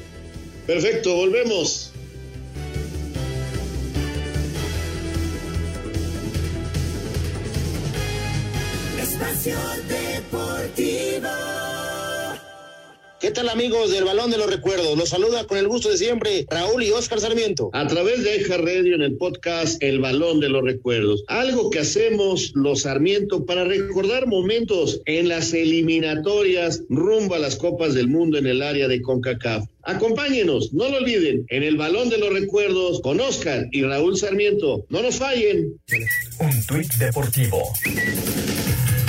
Perfecto, 0.66 1.16
volvemos. 1.16 1.92
Espacio 9.00 9.56
Deportivo. 9.88 11.89
¿Qué 13.20 13.30
tal 13.30 13.50
amigos 13.50 13.90
del 13.90 14.04
Balón 14.04 14.30
de 14.30 14.38
los 14.38 14.48
Recuerdos? 14.48 14.96
Los 14.96 15.10
saluda 15.10 15.46
con 15.46 15.58
el 15.58 15.68
gusto 15.68 15.90
de 15.90 15.98
siempre 15.98 16.46
Raúl 16.48 16.82
y 16.82 16.90
Oscar 16.90 17.20
Sarmiento. 17.20 17.68
A 17.74 17.86
través 17.86 18.24
de 18.24 18.36
Eja 18.36 18.56
Radio 18.56 18.94
en 18.94 19.02
el 19.02 19.18
podcast 19.18 19.76
El 19.82 20.00
Balón 20.00 20.40
de 20.40 20.48
los 20.48 20.64
Recuerdos. 20.64 21.22
Algo 21.26 21.68
que 21.68 21.80
hacemos 21.80 22.52
los 22.54 22.82
Sarmiento 22.82 23.44
para 23.44 23.64
recordar 23.64 24.26
momentos 24.26 25.02
en 25.04 25.28
las 25.28 25.52
eliminatorias 25.52 26.82
rumbo 26.88 27.34
a 27.34 27.38
las 27.38 27.56
Copas 27.56 27.92
del 27.92 28.08
Mundo 28.08 28.38
en 28.38 28.46
el 28.46 28.62
área 28.62 28.88
de 28.88 29.02
CONCACAF. 29.02 29.66
Acompáñenos, 29.82 30.72
no 30.72 30.88
lo 30.88 30.96
olviden, 30.96 31.44
en 31.50 31.62
el 31.62 31.76
Balón 31.76 32.08
de 32.08 32.16
los 32.16 32.32
Recuerdos 32.32 33.02
con 33.02 33.20
Oscar 33.20 33.68
y 33.70 33.82
Raúl 33.82 34.16
Sarmiento. 34.16 34.86
No 34.88 35.02
nos 35.02 35.16
fallen. 35.16 35.78
Un 36.38 36.66
tuit 36.66 36.90
deportivo. 36.94 37.70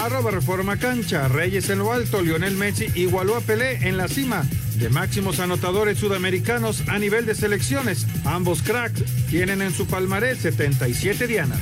Arroba 0.02 0.32
Reforma 0.32 0.78
Cancha, 0.78 1.28
Reyes 1.28 1.70
en 1.70 1.78
lo 1.78 1.94
alto, 1.94 2.24
Lionel 2.24 2.56
Messi 2.58 2.88
igualó 2.96 3.36
a 3.36 3.42
Pelé 3.42 3.88
en 3.88 3.98
la 3.98 4.08
cima 4.08 4.44
de 4.78 4.90
máximos 4.90 5.40
anotadores 5.40 6.00
sudamericanos 6.00 6.84
a 6.88 6.98
nivel 6.98 7.28
de 7.28 7.36
selecciones. 7.36 8.08
Ambos 8.26 8.64
cracks 8.64 9.04
tienen 9.30 9.62
en 9.62 9.72
su 9.72 9.86
palmarés 9.86 10.40
77 10.40 11.28
dianas. 11.28 11.60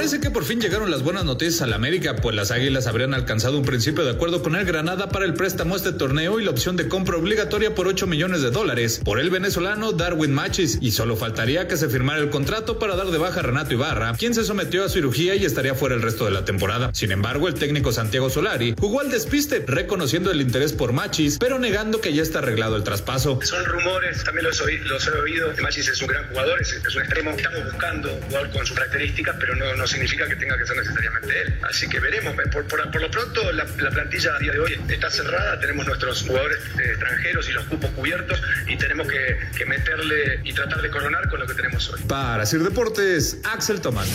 Parece 0.00 0.18
que 0.18 0.30
por 0.30 0.46
fin 0.46 0.62
llegaron 0.62 0.90
las 0.90 1.02
buenas 1.02 1.26
noticias 1.26 1.60
al 1.60 1.74
América, 1.74 2.16
pues 2.16 2.34
las 2.34 2.50
Águilas 2.50 2.86
habrían 2.86 3.12
alcanzado 3.12 3.58
un 3.58 3.66
principio 3.66 4.02
de 4.02 4.12
acuerdo 4.12 4.42
con 4.42 4.56
el 4.56 4.64
Granada 4.64 5.10
para 5.10 5.26
el 5.26 5.34
préstamo 5.34 5.74
a 5.74 5.76
este 5.76 5.92
torneo 5.92 6.40
y 6.40 6.44
la 6.44 6.52
opción 6.52 6.74
de 6.74 6.88
compra 6.88 7.18
obligatoria 7.18 7.74
por 7.74 7.86
8 7.86 8.06
millones 8.06 8.40
de 8.40 8.50
dólares 8.50 9.02
por 9.04 9.20
el 9.20 9.28
venezolano 9.28 9.92
Darwin 9.92 10.32
Machis, 10.32 10.78
y 10.80 10.92
solo 10.92 11.18
faltaría 11.18 11.68
que 11.68 11.76
se 11.76 11.90
firmara 11.90 12.18
el 12.18 12.30
contrato 12.30 12.78
para 12.78 12.96
dar 12.96 13.08
de 13.08 13.18
baja 13.18 13.40
a 13.40 13.42
Renato 13.42 13.74
Ibarra, 13.74 14.14
quien 14.14 14.32
se 14.32 14.42
sometió 14.42 14.86
a 14.86 14.88
cirugía 14.88 15.34
y 15.34 15.44
estaría 15.44 15.74
fuera 15.74 15.96
el 15.96 16.00
resto 16.00 16.24
de 16.24 16.30
la 16.30 16.46
temporada. 16.46 16.88
Sin 16.94 17.12
embargo, 17.12 17.46
el 17.46 17.52
técnico 17.56 17.92
Santiago 17.92 18.30
Solari 18.30 18.74
jugó 18.80 19.02
al 19.02 19.10
despiste, 19.10 19.62
reconociendo 19.66 20.30
el 20.30 20.40
interés 20.40 20.72
por 20.72 20.94
Machis, 20.94 21.36
pero 21.38 21.58
negando 21.58 22.00
que 22.00 22.14
ya 22.14 22.22
está 22.22 22.38
arreglado 22.38 22.76
el 22.76 22.84
traspaso. 22.84 23.38
Son 23.42 23.62
rumores, 23.66 24.24
también 24.24 24.46
los, 24.46 24.62
los 24.86 25.06
he 25.06 25.10
oído. 25.10 25.52
Machis 25.60 25.88
es 25.88 26.00
un 26.00 26.08
gran 26.08 26.26
jugador, 26.28 26.58
es, 26.62 26.72
es 26.72 26.96
un 26.96 27.02
extremo. 27.02 27.32
Estamos 27.32 27.64
buscando 27.64 28.14
un 28.14 28.22
jugador 28.22 28.50
con 28.50 28.64
sus 28.64 28.74
características, 28.74 29.36
pero 29.38 29.54
no, 29.56 29.74
no 29.74 29.89
significa 29.90 30.26
que 30.28 30.36
tenga 30.36 30.56
que 30.56 30.66
ser 30.66 30.76
necesariamente 30.76 31.42
él. 31.42 31.58
Así 31.68 31.88
que 31.88 32.00
veremos. 32.00 32.34
Por, 32.52 32.66
por- 32.66 32.90
por 32.90 33.00
lo 33.00 33.10
pronto, 33.10 33.52
la, 33.52 33.64
la 33.78 33.90
plantilla 33.90 34.34
a 34.34 34.38
día 34.38 34.52
de 34.52 34.58
hoy 34.60 34.80
está 34.88 35.10
cerrada. 35.10 35.58
Tenemos 35.60 35.86
nuestros 35.86 36.22
jugadores 36.22 36.58
eh, 36.78 36.90
extranjeros 36.90 37.48
y 37.48 37.52
los 37.52 37.64
cupos 37.66 37.90
cubiertos 37.90 38.40
y 38.66 38.76
tenemos 38.76 39.06
que, 39.08 39.38
que 39.56 39.66
meterle 39.66 40.40
y 40.44 40.52
tratar 40.52 40.80
de 40.82 40.90
coronar 40.90 41.28
con 41.28 41.40
lo 41.40 41.46
que 41.46 41.54
tenemos 41.54 41.88
hoy. 41.90 42.00
Para 42.08 42.46
Sir 42.46 42.62
Deportes, 42.62 43.38
Axel 43.44 43.80
Tomás. 43.80 44.08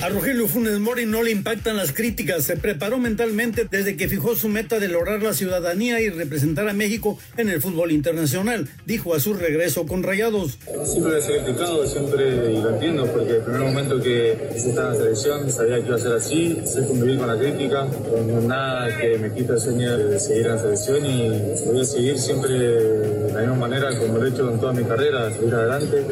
A 0.00 0.10
Rogelio 0.10 0.46
Funes 0.46 0.78
Mori 0.78 1.06
no 1.06 1.24
le 1.24 1.32
impactan 1.32 1.76
las 1.76 1.92
críticas. 1.92 2.44
Se 2.44 2.56
preparó 2.56 2.98
mentalmente 2.98 3.66
desde 3.68 3.96
que 3.96 4.08
fijó 4.08 4.36
su 4.36 4.48
meta 4.48 4.78
de 4.78 4.86
lograr 4.86 5.20
la 5.24 5.32
ciudadanía 5.32 6.00
y 6.00 6.08
representar 6.08 6.68
a 6.68 6.72
México 6.72 7.18
en 7.36 7.48
el 7.48 7.60
fútbol 7.60 7.90
internacional, 7.90 8.68
dijo 8.86 9.12
a 9.12 9.18
su 9.18 9.34
regreso 9.34 9.86
con 9.86 10.04
Rayados. 10.04 10.56
Siempre 10.84 11.20
ser 11.20 11.42
criticado, 11.42 11.84
siempre, 11.84 12.52
y 12.52 12.62
lo 12.62 12.74
entiendo, 12.74 13.06
porque 13.06 13.38
el 13.38 13.42
primer 13.42 13.62
momento 13.62 14.00
que 14.00 14.38
se 14.56 14.70
estaba 14.70 14.92
en 14.92 14.98
la 14.98 15.04
selección 15.04 15.50
sabía 15.50 15.80
que 15.80 15.86
iba 15.86 15.96
a 15.96 15.98
ser 15.98 16.12
así, 16.12 16.56
sé 16.64 16.86
convivir 16.86 17.18
con 17.18 17.26
la 17.26 17.36
crítica, 17.36 17.88
no 18.24 18.40
nada 18.42 18.96
que 18.96 19.18
me 19.18 19.34
quita 19.34 19.54
el 19.54 19.60
sueño 19.60 19.98
de 19.98 20.20
seguir 20.20 20.46
en 20.46 20.52
la 20.52 20.58
selección 20.60 21.06
y 21.06 21.28
voy 21.66 21.80
a 21.80 21.84
seguir 21.84 22.18
siempre 22.18 22.52
de 22.52 23.32
la 23.32 23.40
misma 23.40 23.56
manera 23.56 23.98
como 23.98 24.18
lo 24.18 24.26
he 24.26 24.28
hecho 24.30 24.48
en 24.48 24.60
toda 24.60 24.72
mi 24.72 24.84
carrera, 24.84 25.32
seguir 25.32 25.54
adelante. 25.54 26.04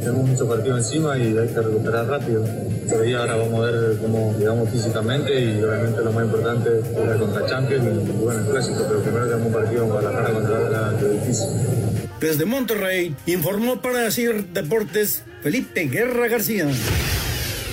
Tenemos 0.00 0.28
muchos 0.28 0.48
partidos 0.48 0.78
encima 0.78 1.16
y 1.16 1.38
hay 1.38 1.46
que 1.46 1.60
recuperar 1.60 2.08
rápido. 2.08 2.44
Todavía 2.90 3.18
ahora 3.20 3.36
vamos 3.36 3.60
a 3.60 3.70
ver 3.70 3.98
cómo 3.98 4.34
llegamos 4.36 4.68
físicamente 4.70 5.40
y 5.40 5.62
obviamente 5.62 6.00
lo 6.02 6.12
más 6.12 6.24
importante 6.24 6.70
es 6.80 7.06
la 7.06 7.16
contra 7.16 7.46
Champions 7.46 7.84
y, 7.86 8.10
bueno, 8.12 8.40
el 8.40 8.46
clásico, 8.46 8.84
pero 8.88 9.00
primero 9.00 9.26
tenemos 9.26 9.46
un 9.46 9.52
partido 9.52 9.82
en 9.84 9.88
Guadalajara 9.90 10.34
contra 10.34 10.70
la 10.70 10.92
difícil. 10.92 11.46
Desde 12.20 12.44
Monterrey 12.44 13.14
informó 13.26 13.80
para 13.80 14.10
CIR 14.10 14.44
Deportes 14.48 15.22
Felipe 15.42 15.84
Guerra 15.86 16.28
García. 16.28 16.66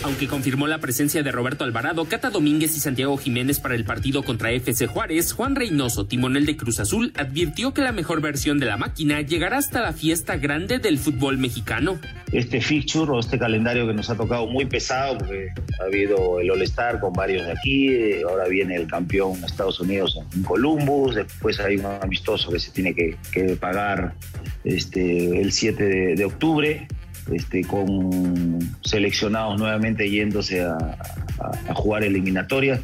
Aunque 0.08 0.30
confirmó 0.30 0.68
la 0.68 0.78
presencia 0.78 1.22
de 1.22 1.34
Roberto 1.34 1.66
Alvarado, 1.66 2.06
Cata 2.06 2.30
Domínguez 2.30 2.78
y 2.78 2.80
Santiago 2.80 3.18
Jiménez 3.18 3.60
para 3.60 3.76
el 3.76 3.84
partido 3.84 4.24
contra 4.24 4.52
FC 4.52 4.88
Juárez, 4.88 5.34
Juan 5.34 5.54
Reynoso, 5.54 6.06
timonel 6.06 6.46
de 6.46 6.56
Cruz 6.56 6.80
Azul, 6.80 7.12
advirtió 7.18 7.74
que 7.74 7.82
la 7.82 7.92
mejor 7.92 8.22
versión 8.22 8.58
de 8.58 8.68
la 8.68 8.78
máquina 8.78 9.20
llegará 9.20 9.58
hasta 9.58 9.82
la 9.82 9.92
fiesta 9.92 10.38
grande 10.38 10.80
del 10.80 10.98
fútbol 10.98 11.38
mexicano. 11.38 12.00
Este 12.32 12.62
fixture 12.62 13.12
o 13.12 13.20
este 13.20 13.38
calendario 13.38 13.86
que 13.86 13.94
nos 13.94 14.10
ha 14.10 14.16
tocado 14.16 14.48
muy 14.48 14.66
pesado, 14.66 15.18
porque 15.18 15.50
ha 15.82 15.84
habido 15.84 16.40
el 16.40 16.52
All-Star 16.52 17.02
con 17.02 17.12
varios 17.12 17.46
de 17.46 17.52
aquí, 17.52 18.22
ahora 18.24 18.48
viene 18.48 18.78
el 18.78 18.88
campeón 18.88 19.42
de 19.42 19.48
Estados 19.48 19.78
Unidos 19.82 20.18
en 20.34 20.44
Columbus, 20.44 21.16
después 21.16 21.60
hay 21.60 21.76
un 21.76 21.86
amistoso 21.86 22.50
que 22.50 22.60
se 22.60 22.72
tiene 22.72 22.96
que, 22.96 23.18
pagar 23.60 24.16
este, 24.64 25.42
el 25.42 25.52
7 25.52 25.84
de, 25.84 26.16
de 26.16 26.24
octubre 26.24 26.88
este, 27.32 27.64
con 27.64 28.60
seleccionados 28.84 29.60
nuevamente 29.60 30.10
yéndose 30.10 30.62
a, 30.62 30.76
a, 30.76 31.72
a 31.72 31.74
jugar 31.74 32.04
eliminatorias. 32.04 32.82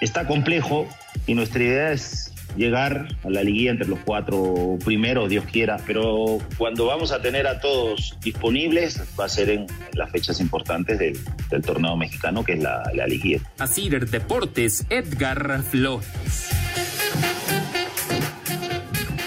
Está 0.00 0.26
complejo 0.26 0.88
y 1.26 1.34
nuestra 1.34 1.62
idea 1.62 1.92
es 1.92 2.32
llegar 2.56 3.08
a 3.24 3.30
la 3.30 3.42
liguilla 3.42 3.70
entre 3.70 3.88
los 3.88 3.98
cuatro 4.00 4.78
primeros, 4.84 5.28
Dios 5.28 5.44
quiera, 5.50 5.78
pero 5.86 6.38
cuando 6.58 6.86
vamos 6.86 7.12
a 7.12 7.20
tener 7.22 7.46
a 7.46 7.60
todos 7.60 8.16
disponibles 8.22 9.00
va 9.18 9.26
a 9.26 9.28
ser 9.28 9.50
en, 9.50 9.60
en 9.60 9.68
las 9.98 10.10
fechas 10.10 10.40
importantes 10.40 10.98
del, 10.98 11.18
del, 11.50 11.62
torneo 11.62 11.96
mexicano, 11.96 12.44
que 12.44 12.54
es 12.54 12.62
la, 12.62 12.82
la 12.94 13.06
liguilla. 13.06 13.40
Así 13.58 13.88
Deportes, 13.88 14.86
Edgar 14.90 15.62
Flores. 15.62 16.06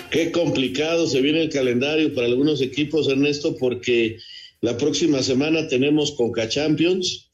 Qué 0.09 0.31
complicado 0.31 1.07
se 1.07 1.19
viene 1.21 1.41
el 1.41 1.49
calendario 1.49 2.13
para 2.13 2.27
algunos 2.27 2.61
equipos, 2.61 3.09
Ernesto, 3.09 3.57
porque 3.57 4.17
la 4.65 4.77
próxima 4.77 5.21
semana 5.21 5.67
tenemos 5.67 6.13
Conca 6.13 6.49
Champions, 6.49 7.29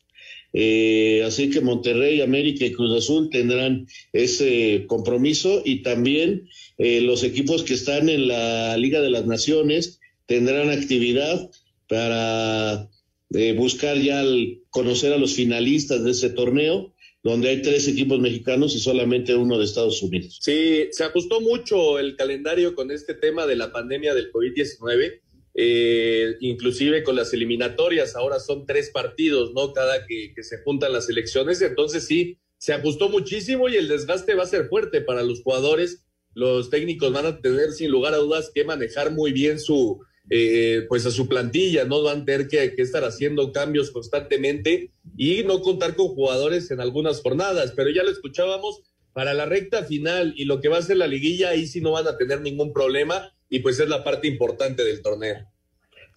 eh, 0.52 1.24
así 1.26 1.50
que 1.50 1.62
Monterrey, 1.62 2.20
América 2.20 2.66
y 2.66 2.74
Cruz 2.74 2.98
Azul 2.98 3.30
tendrán 3.30 3.88
ese 4.12 4.84
compromiso 4.86 5.62
y 5.64 5.82
también 5.82 6.50
eh, 6.78 7.00
los 7.00 7.24
equipos 7.24 7.64
que 7.64 7.76
están 7.76 8.10
en 8.10 8.28
la 8.28 8.76
Liga 8.76 9.00
de 9.00 9.12
las 9.12 9.26
Naciones 9.26 10.02
tendrán 10.26 10.70
actividad 10.70 11.50
para 11.88 12.90
eh, 13.34 13.54
buscar 13.54 13.98
ya 13.98 14.26
conocer 14.70 15.14
a 15.14 15.18
los 15.18 15.34
finalistas 15.34 16.04
de 16.04 16.12
ese 16.12 16.32
torneo 16.32 16.94
donde 17.24 17.48
hay 17.48 17.62
tres 17.62 17.88
equipos 17.88 18.20
mexicanos 18.20 18.76
y 18.76 18.80
solamente 18.80 19.36
uno 19.36 19.58
de 19.58 19.64
Estados 19.64 20.04
Unidos. 20.04 20.38
Sí, 20.42 20.88
se 20.92 21.06
ajustó 21.06 21.40
mucho 21.40 21.98
el 21.98 22.18
calendario 22.18 22.76
con 22.76 22.92
este 22.92 23.14
tema 23.14 23.48
de 23.48 23.56
la 23.56 23.72
pandemia 23.72 24.14
del 24.14 24.34
COVID-19 24.34 25.22
eh, 25.54 26.36
inclusive 26.40 27.04
con 27.04 27.16
las 27.16 27.34
eliminatorias, 27.34 28.16
ahora 28.16 28.40
son 28.40 28.66
tres 28.66 28.90
partidos, 28.90 29.54
¿no? 29.54 29.74
Cada 29.74 30.06
que, 30.06 30.34
se 30.42 30.60
juntan 30.64 30.94
las 30.94 31.10
elecciones, 31.10 31.62
entonces 31.62 32.06
sí, 32.06 32.38
se 32.58 32.74
ajustó 32.74 33.10
muchísimo 33.10 33.68
y 33.70 33.76
el 33.76 33.88
desgaste 33.88 34.36
va 34.36 34.44
a 34.44 34.48
ser 34.48 34.68
fuerte 34.68 35.02
para 35.02 35.24
los 35.24 35.42
jugadores. 35.42 36.06
Los 36.34 36.70
técnicos 36.70 37.12
van 37.12 37.26
a 37.26 37.42
tener 37.42 37.72
sin 37.72 37.92
lugar 37.92 38.14
a 38.14 38.18
dudas 38.18 38.52
que 38.54 38.64
manejar 38.64 39.12
muy 39.12 39.34
bien 39.34 39.60
su, 39.60 40.00
eh, 40.30 40.86
pues 40.88 41.06
a 41.06 41.12
su 41.12 41.28
plantilla, 41.28 41.84
¿no? 41.84 42.02
Van 42.04 42.22
a 42.22 42.26
tener 42.26 42.48
que, 42.48 42.74
que, 42.74 42.82
estar 42.82 43.04
haciendo 43.04 43.52
cambios 43.52 43.92
constantemente 43.92 44.92
y 45.18 45.44
no 45.44 45.62
contar 45.62 45.96
con 45.96 46.10
jugadores 46.10 46.72
en 46.72 46.80
algunas 46.80 47.22
jornadas, 47.22 47.74
pero 47.76 47.90
ya 47.90 48.04
lo 48.04 48.12
escuchábamos, 48.12 48.84
para 49.14 49.34
la 49.34 49.46
recta 49.46 49.84
final 49.84 50.34
y 50.38 50.46
lo 50.46 50.62
que 50.62 50.70
va 50.70 50.78
a 50.78 50.82
ser 50.82 50.98
la 50.98 51.08
liguilla, 51.08 51.50
ahí 51.50 51.68
sí 51.68 51.82
no 51.82 51.92
van 51.92 52.08
a 52.08 52.18
tener 52.18 52.42
ningún 52.42 52.72
problema 52.72 53.34
y 53.52 53.60
pues 53.60 53.80
es 53.80 53.90
la 53.90 54.04
parte 54.04 54.28
importante 54.28 54.84
del 54.84 55.04
torneo. 55.04 55.46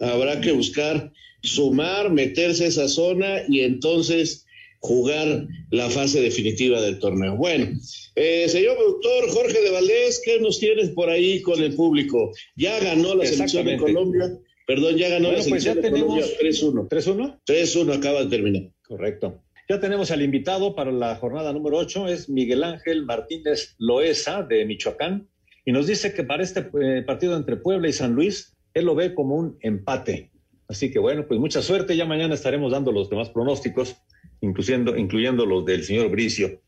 Habrá 0.01 0.41
que 0.41 0.53
buscar 0.53 1.13
sumar, 1.43 2.11
meterse 2.11 2.65
a 2.65 2.69
esa 2.69 2.89
zona 2.89 3.43
y 3.49 3.61
entonces 3.61 4.47
jugar 4.79 5.47
la 5.71 5.91
fase 5.91 6.21
definitiva 6.21 6.81
del 6.81 7.01
torneo. 7.01 7.37
Bueno, 7.37 7.77
eh, 8.15 8.49
señor 8.49 8.77
productor 8.77 9.31
Jorge 9.31 9.63
de 9.63 9.71
Valdés, 9.71 10.23
¿qué 10.25 10.41
nos 10.41 10.61
tienes 10.61 10.91
por 10.91 11.11
ahí 11.11 11.43
con 11.43 11.61
el 11.61 11.75
público? 11.75 12.33
Ya 12.55 12.79
ganó 12.79 13.15
la 13.17 13.27
selección 13.27 13.67
de 13.67 13.79
Colombia, 13.79 14.39
perdón, 14.67 14.97
ya 14.97 15.09
ganó 15.09 15.29
bueno, 15.29 15.39
la 15.39 15.45
selección 15.45 15.75
pues 15.81 15.83
ya 15.83 15.91
de 15.91 16.05
tenemos 16.05 16.31
Colombia 16.37 16.89
3-1. 16.89 16.89
3-1. 16.89 17.41
3-1 17.47 17.97
acaba 17.97 18.23
de 18.23 18.31
terminar. 18.31 18.71
Correcto. 18.87 19.43
Ya 19.69 19.81
tenemos 19.81 20.11
al 20.11 20.23
invitado 20.23 20.77
para 20.77 20.93
la 20.93 21.17
jornada 21.17 21.53
número 21.53 21.79
8, 21.79 22.09
es 22.09 22.29
Miguel 22.29 22.63
Ángel 22.63 23.07
Martínez 23.07 23.75
Loesa 23.79 24.43
de 24.43 24.67
Michoacán, 24.67 25.29
y 25.65 25.73
nos 25.73 25.87
dice 25.87 26.13
que 26.13 26.25
para 26.25 26.43
este 26.43 26.69
eh, 26.81 27.03
partido 27.03 27.37
entre 27.37 27.57
Puebla 27.57 27.89
y 27.89 27.93
San 27.93 28.13
Luis, 28.15 28.57
él 28.75 28.85
lo 28.87 28.95
ve 28.95 29.15
como 29.15 29.37
un 29.37 29.57
empate. 29.61 30.31
Así 30.69 30.91
que 30.91 30.99
bueno, 30.99 31.27
pues 31.27 31.41
mucha 31.41 31.63
suerte, 31.63 31.97
ya 31.97 32.07
mañana 32.07 32.35
estaremos 32.35 32.73
dando 32.73 32.93
los 32.93 33.09
demás 33.09 33.31
pronósticos, 33.31 33.97
incluyendo, 34.41 34.97
incluyendo 34.97 35.47
los 35.47 35.65
del 35.65 35.85
señor 35.85 36.11
Bricio. 36.11 36.61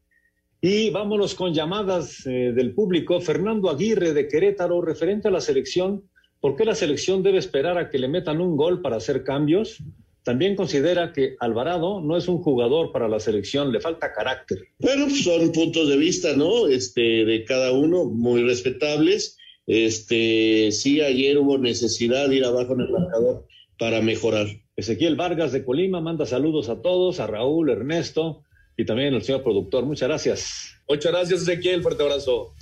Y 0.60 0.90
vámonos 0.90 1.34
con 1.34 1.52
llamadas 1.52 2.26
eh, 2.26 2.52
del 2.54 2.74
público. 2.74 3.20
Fernando 3.20 3.70
Aguirre 3.70 4.12
de 4.12 4.28
Querétaro, 4.28 4.80
referente 4.80 5.28
a 5.28 5.30
la 5.30 5.40
selección, 5.40 6.04
¿por 6.40 6.56
qué 6.56 6.64
la 6.64 6.74
selección 6.74 7.22
debe 7.22 7.38
esperar 7.38 7.78
a 7.78 7.90
que 7.90 7.98
le 7.98 8.08
metan 8.08 8.40
un 8.40 8.56
gol 8.56 8.80
para 8.80 8.96
hacer 8.96 9.22
cambios? 9.22 9.82
También 10.26 10.56
considera 10.56 11.12
que 11.12 11.36
Alvarado 11.38 12.00
no 12.00 12.16
es 12.16 12.26
un 12.26 12.38
jugador 12.38 12.90
para 12.90 13.06
la 13.06 13.20
selección, 13.20 13.70
le 13.70 13.78
falta 13.78 14.12
carácter. 14.12 14.58
Bueno, 14.80 15.08
son 15.08 15.52
puntos 15.52 15.88
de 15.88 15.96
vista, 15.96 16.34
¿no? 16.34 16.66
Este, 16.66 17.24
de 17.24 17.44
cada 17.44 17.70
uno, 17.70 18.06
muy 18.06 18.42
respetables. 18.42 19.38
Este, 19.68 20.72
sí, 20.72 21.00
ayer 21.00 21.38
hubo 21.38 21.58
necesidad 21.58 22.28
de 22.28 22.38
ir 22.38 22.44
abajo 22.44 22.72
en 22.72 22.80
el 22.80 22.90
marcador 22.90 23.46
para 23.78 24.00
mejorar. 24.00 24.48
Ezequiel 24.74 25.14
Vargas 25.14 25.52
de 25.52 25.64
Colima 25.64 26.00
manda 26.00 26.26
saludos 26.26 26.70
a 26.70 26.82
todos, 26.82 27.20
a 27.20 27.28
Raúl, 27.28 27.70
Ernesto 27.70 28.42
y 28.76 28.84
también 28.84 29.14
al 29.14 29.22
señor 29.22 29.44
productor. 29.44 29.84
Muchas 29.86 30.08
gracias. 30.08 30.74
Muchas 30.88 31.12
gracias, 31.12 31.42
Ezequiel. 31.42 31.82
Fuerte 31.82 32.02
abrazo. 32.02 32.52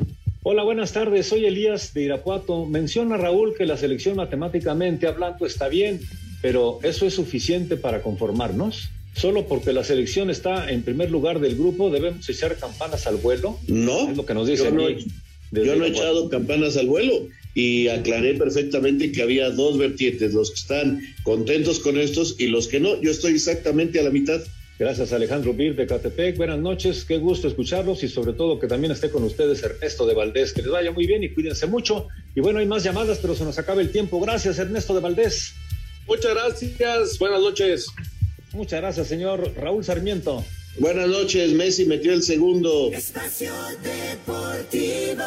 Hola, 0.43 0.65
buenas 0.65 0.93
tardes. 0.93 1.29
Soy 1.29 1.47
Elías 1.47 1.95
de 1.95 2.03
Irapuato. 2.03 2.67
Menciona 2.67 3.17
Raúl 3.17 3.55
que 3.57 3.65
la 3.65 3.79
selección 3.79 4.17
matemáticamente 4.17 5.07
hablando 5.07 5.47
está 5.47 5.69
bien, 5.69 6.01
pero 6.45 6.79
¿eso 6.83 7.07
es 7.07 7.15
suficiente 7.15 7.79
para 7.79 8.03
conformarnos? 8.03 8.91
¿Solo 9.17 9.47
porque 9.47 9.73
la 9.73 9.83
selección 9.83 10.29
está 10.29 10.71
en 10.71 10.83
primer 10.83 11.11
lugar 11.11 11.41
del 11.41 11.55
grupo 11.55 11.89
debemos 11.89 12.29
echar 12.29 12.55
campanas 12.59 13.07
al 13.07 13.17
vuelo? 13.17 13.59
No. 13.67 14.11
Es 14.11 14.17
lo 14.19 14.27
que 14.27 14.35
nos 14.35 14.47
dice 14.47 14.65
yo 14.65 14.71
no, 14.71 14.87
aquí. 14.87 15.07
Yo 15.53 15.75
no 15.75 15.87
he 15.87 15.89
echado 15.89 16.29
campanas 16.29 16.77
al 16.77 16.87
vuelo 16.87 17.29
y 17.55 17.89
aclaré 17.89 18.35
perfectamente 18.35 19.11
que 19.11 19.23
había 19.23 19.49
dos 19.49 19.79
vertientes, 19.79 20.35
los 20.35 20.51
que 20.51 20.57
están 20.57 21.01
contentos 21.23 21.79
con 21.79 21.99
estos 21.99 22.37
y 22.39 22.49
los 22.49 22.69
que 22.69 22.79
no. 22.79 23.01
Yo 23.01 23.11
estoy 23.11 23.37
exactamente 23.37 23.99
a 23.99 24.03
la 24.03 24.11
mitad. 24.11 24.43
Gracias 24.79 25.15
Alejandro 25.15 25.55
Bir 25.55 25.75
de 25.75 25.87
Catepec. 25.87 26.37
Buenas 26.37 26.59
noches, 26.59 27.07
qué 27.07 27.17
gusto 27.17 27.49
escucharlos 27.49 28.03
y 28.03 28.09
sobre 28.09 28.35
todo 28.35 28.59
que 28.59 28.67
también 28.67 28.93
esté 28.93 29.09
con 29.09 29.25
ustedes 29.25 29.63
Ernesto 29.63 30.07
de 30.07 30.13
Valdés. 30.13 30.53
Que 30.53 30.61
les 30.61 30.71
vaya 30.71 30.91
muy 30.91 31.07
bien 31.07 31.23
y 31.23 31.31
cuídense 31.31 31.67
mucho. 31.67 32.09
Y 32.35 32.41
bueno, 32.41 32.59
hay 32.59 32.67
más 32.67 32.85
llamadas, 32.85 33.19
pero 33.23 33.35
se 33.35 33.45
nos 33.45 33.59
acaba 33.59 33.81
el 33.81 33.91
tiempo. 33.91 34.21
Gracias 34.21 34.59
Ernesto 34.59 34.93
de 34.95 35.01
Valdés. 35.01 35.55
Muchas 36.07 36.35
gracias, 36.35 37.19
buenas 37.19 37.41
noches. 37.41 37.87
Muchas 38.53 38.81
gracias, 38.81 39.09
señor 39.09 39.53
Raúl 39.57 39.85
Sarmiento. 39.85 40.45
Buenas 40.79 41.09
noches, 41.09 41.53
Messi 41.53 41.85
metió 41.85 42.13
el 42.13 42.23
segundo. 42.23 42.91
Espacio 42.93 43.53
Deportivo. 43.83 45.23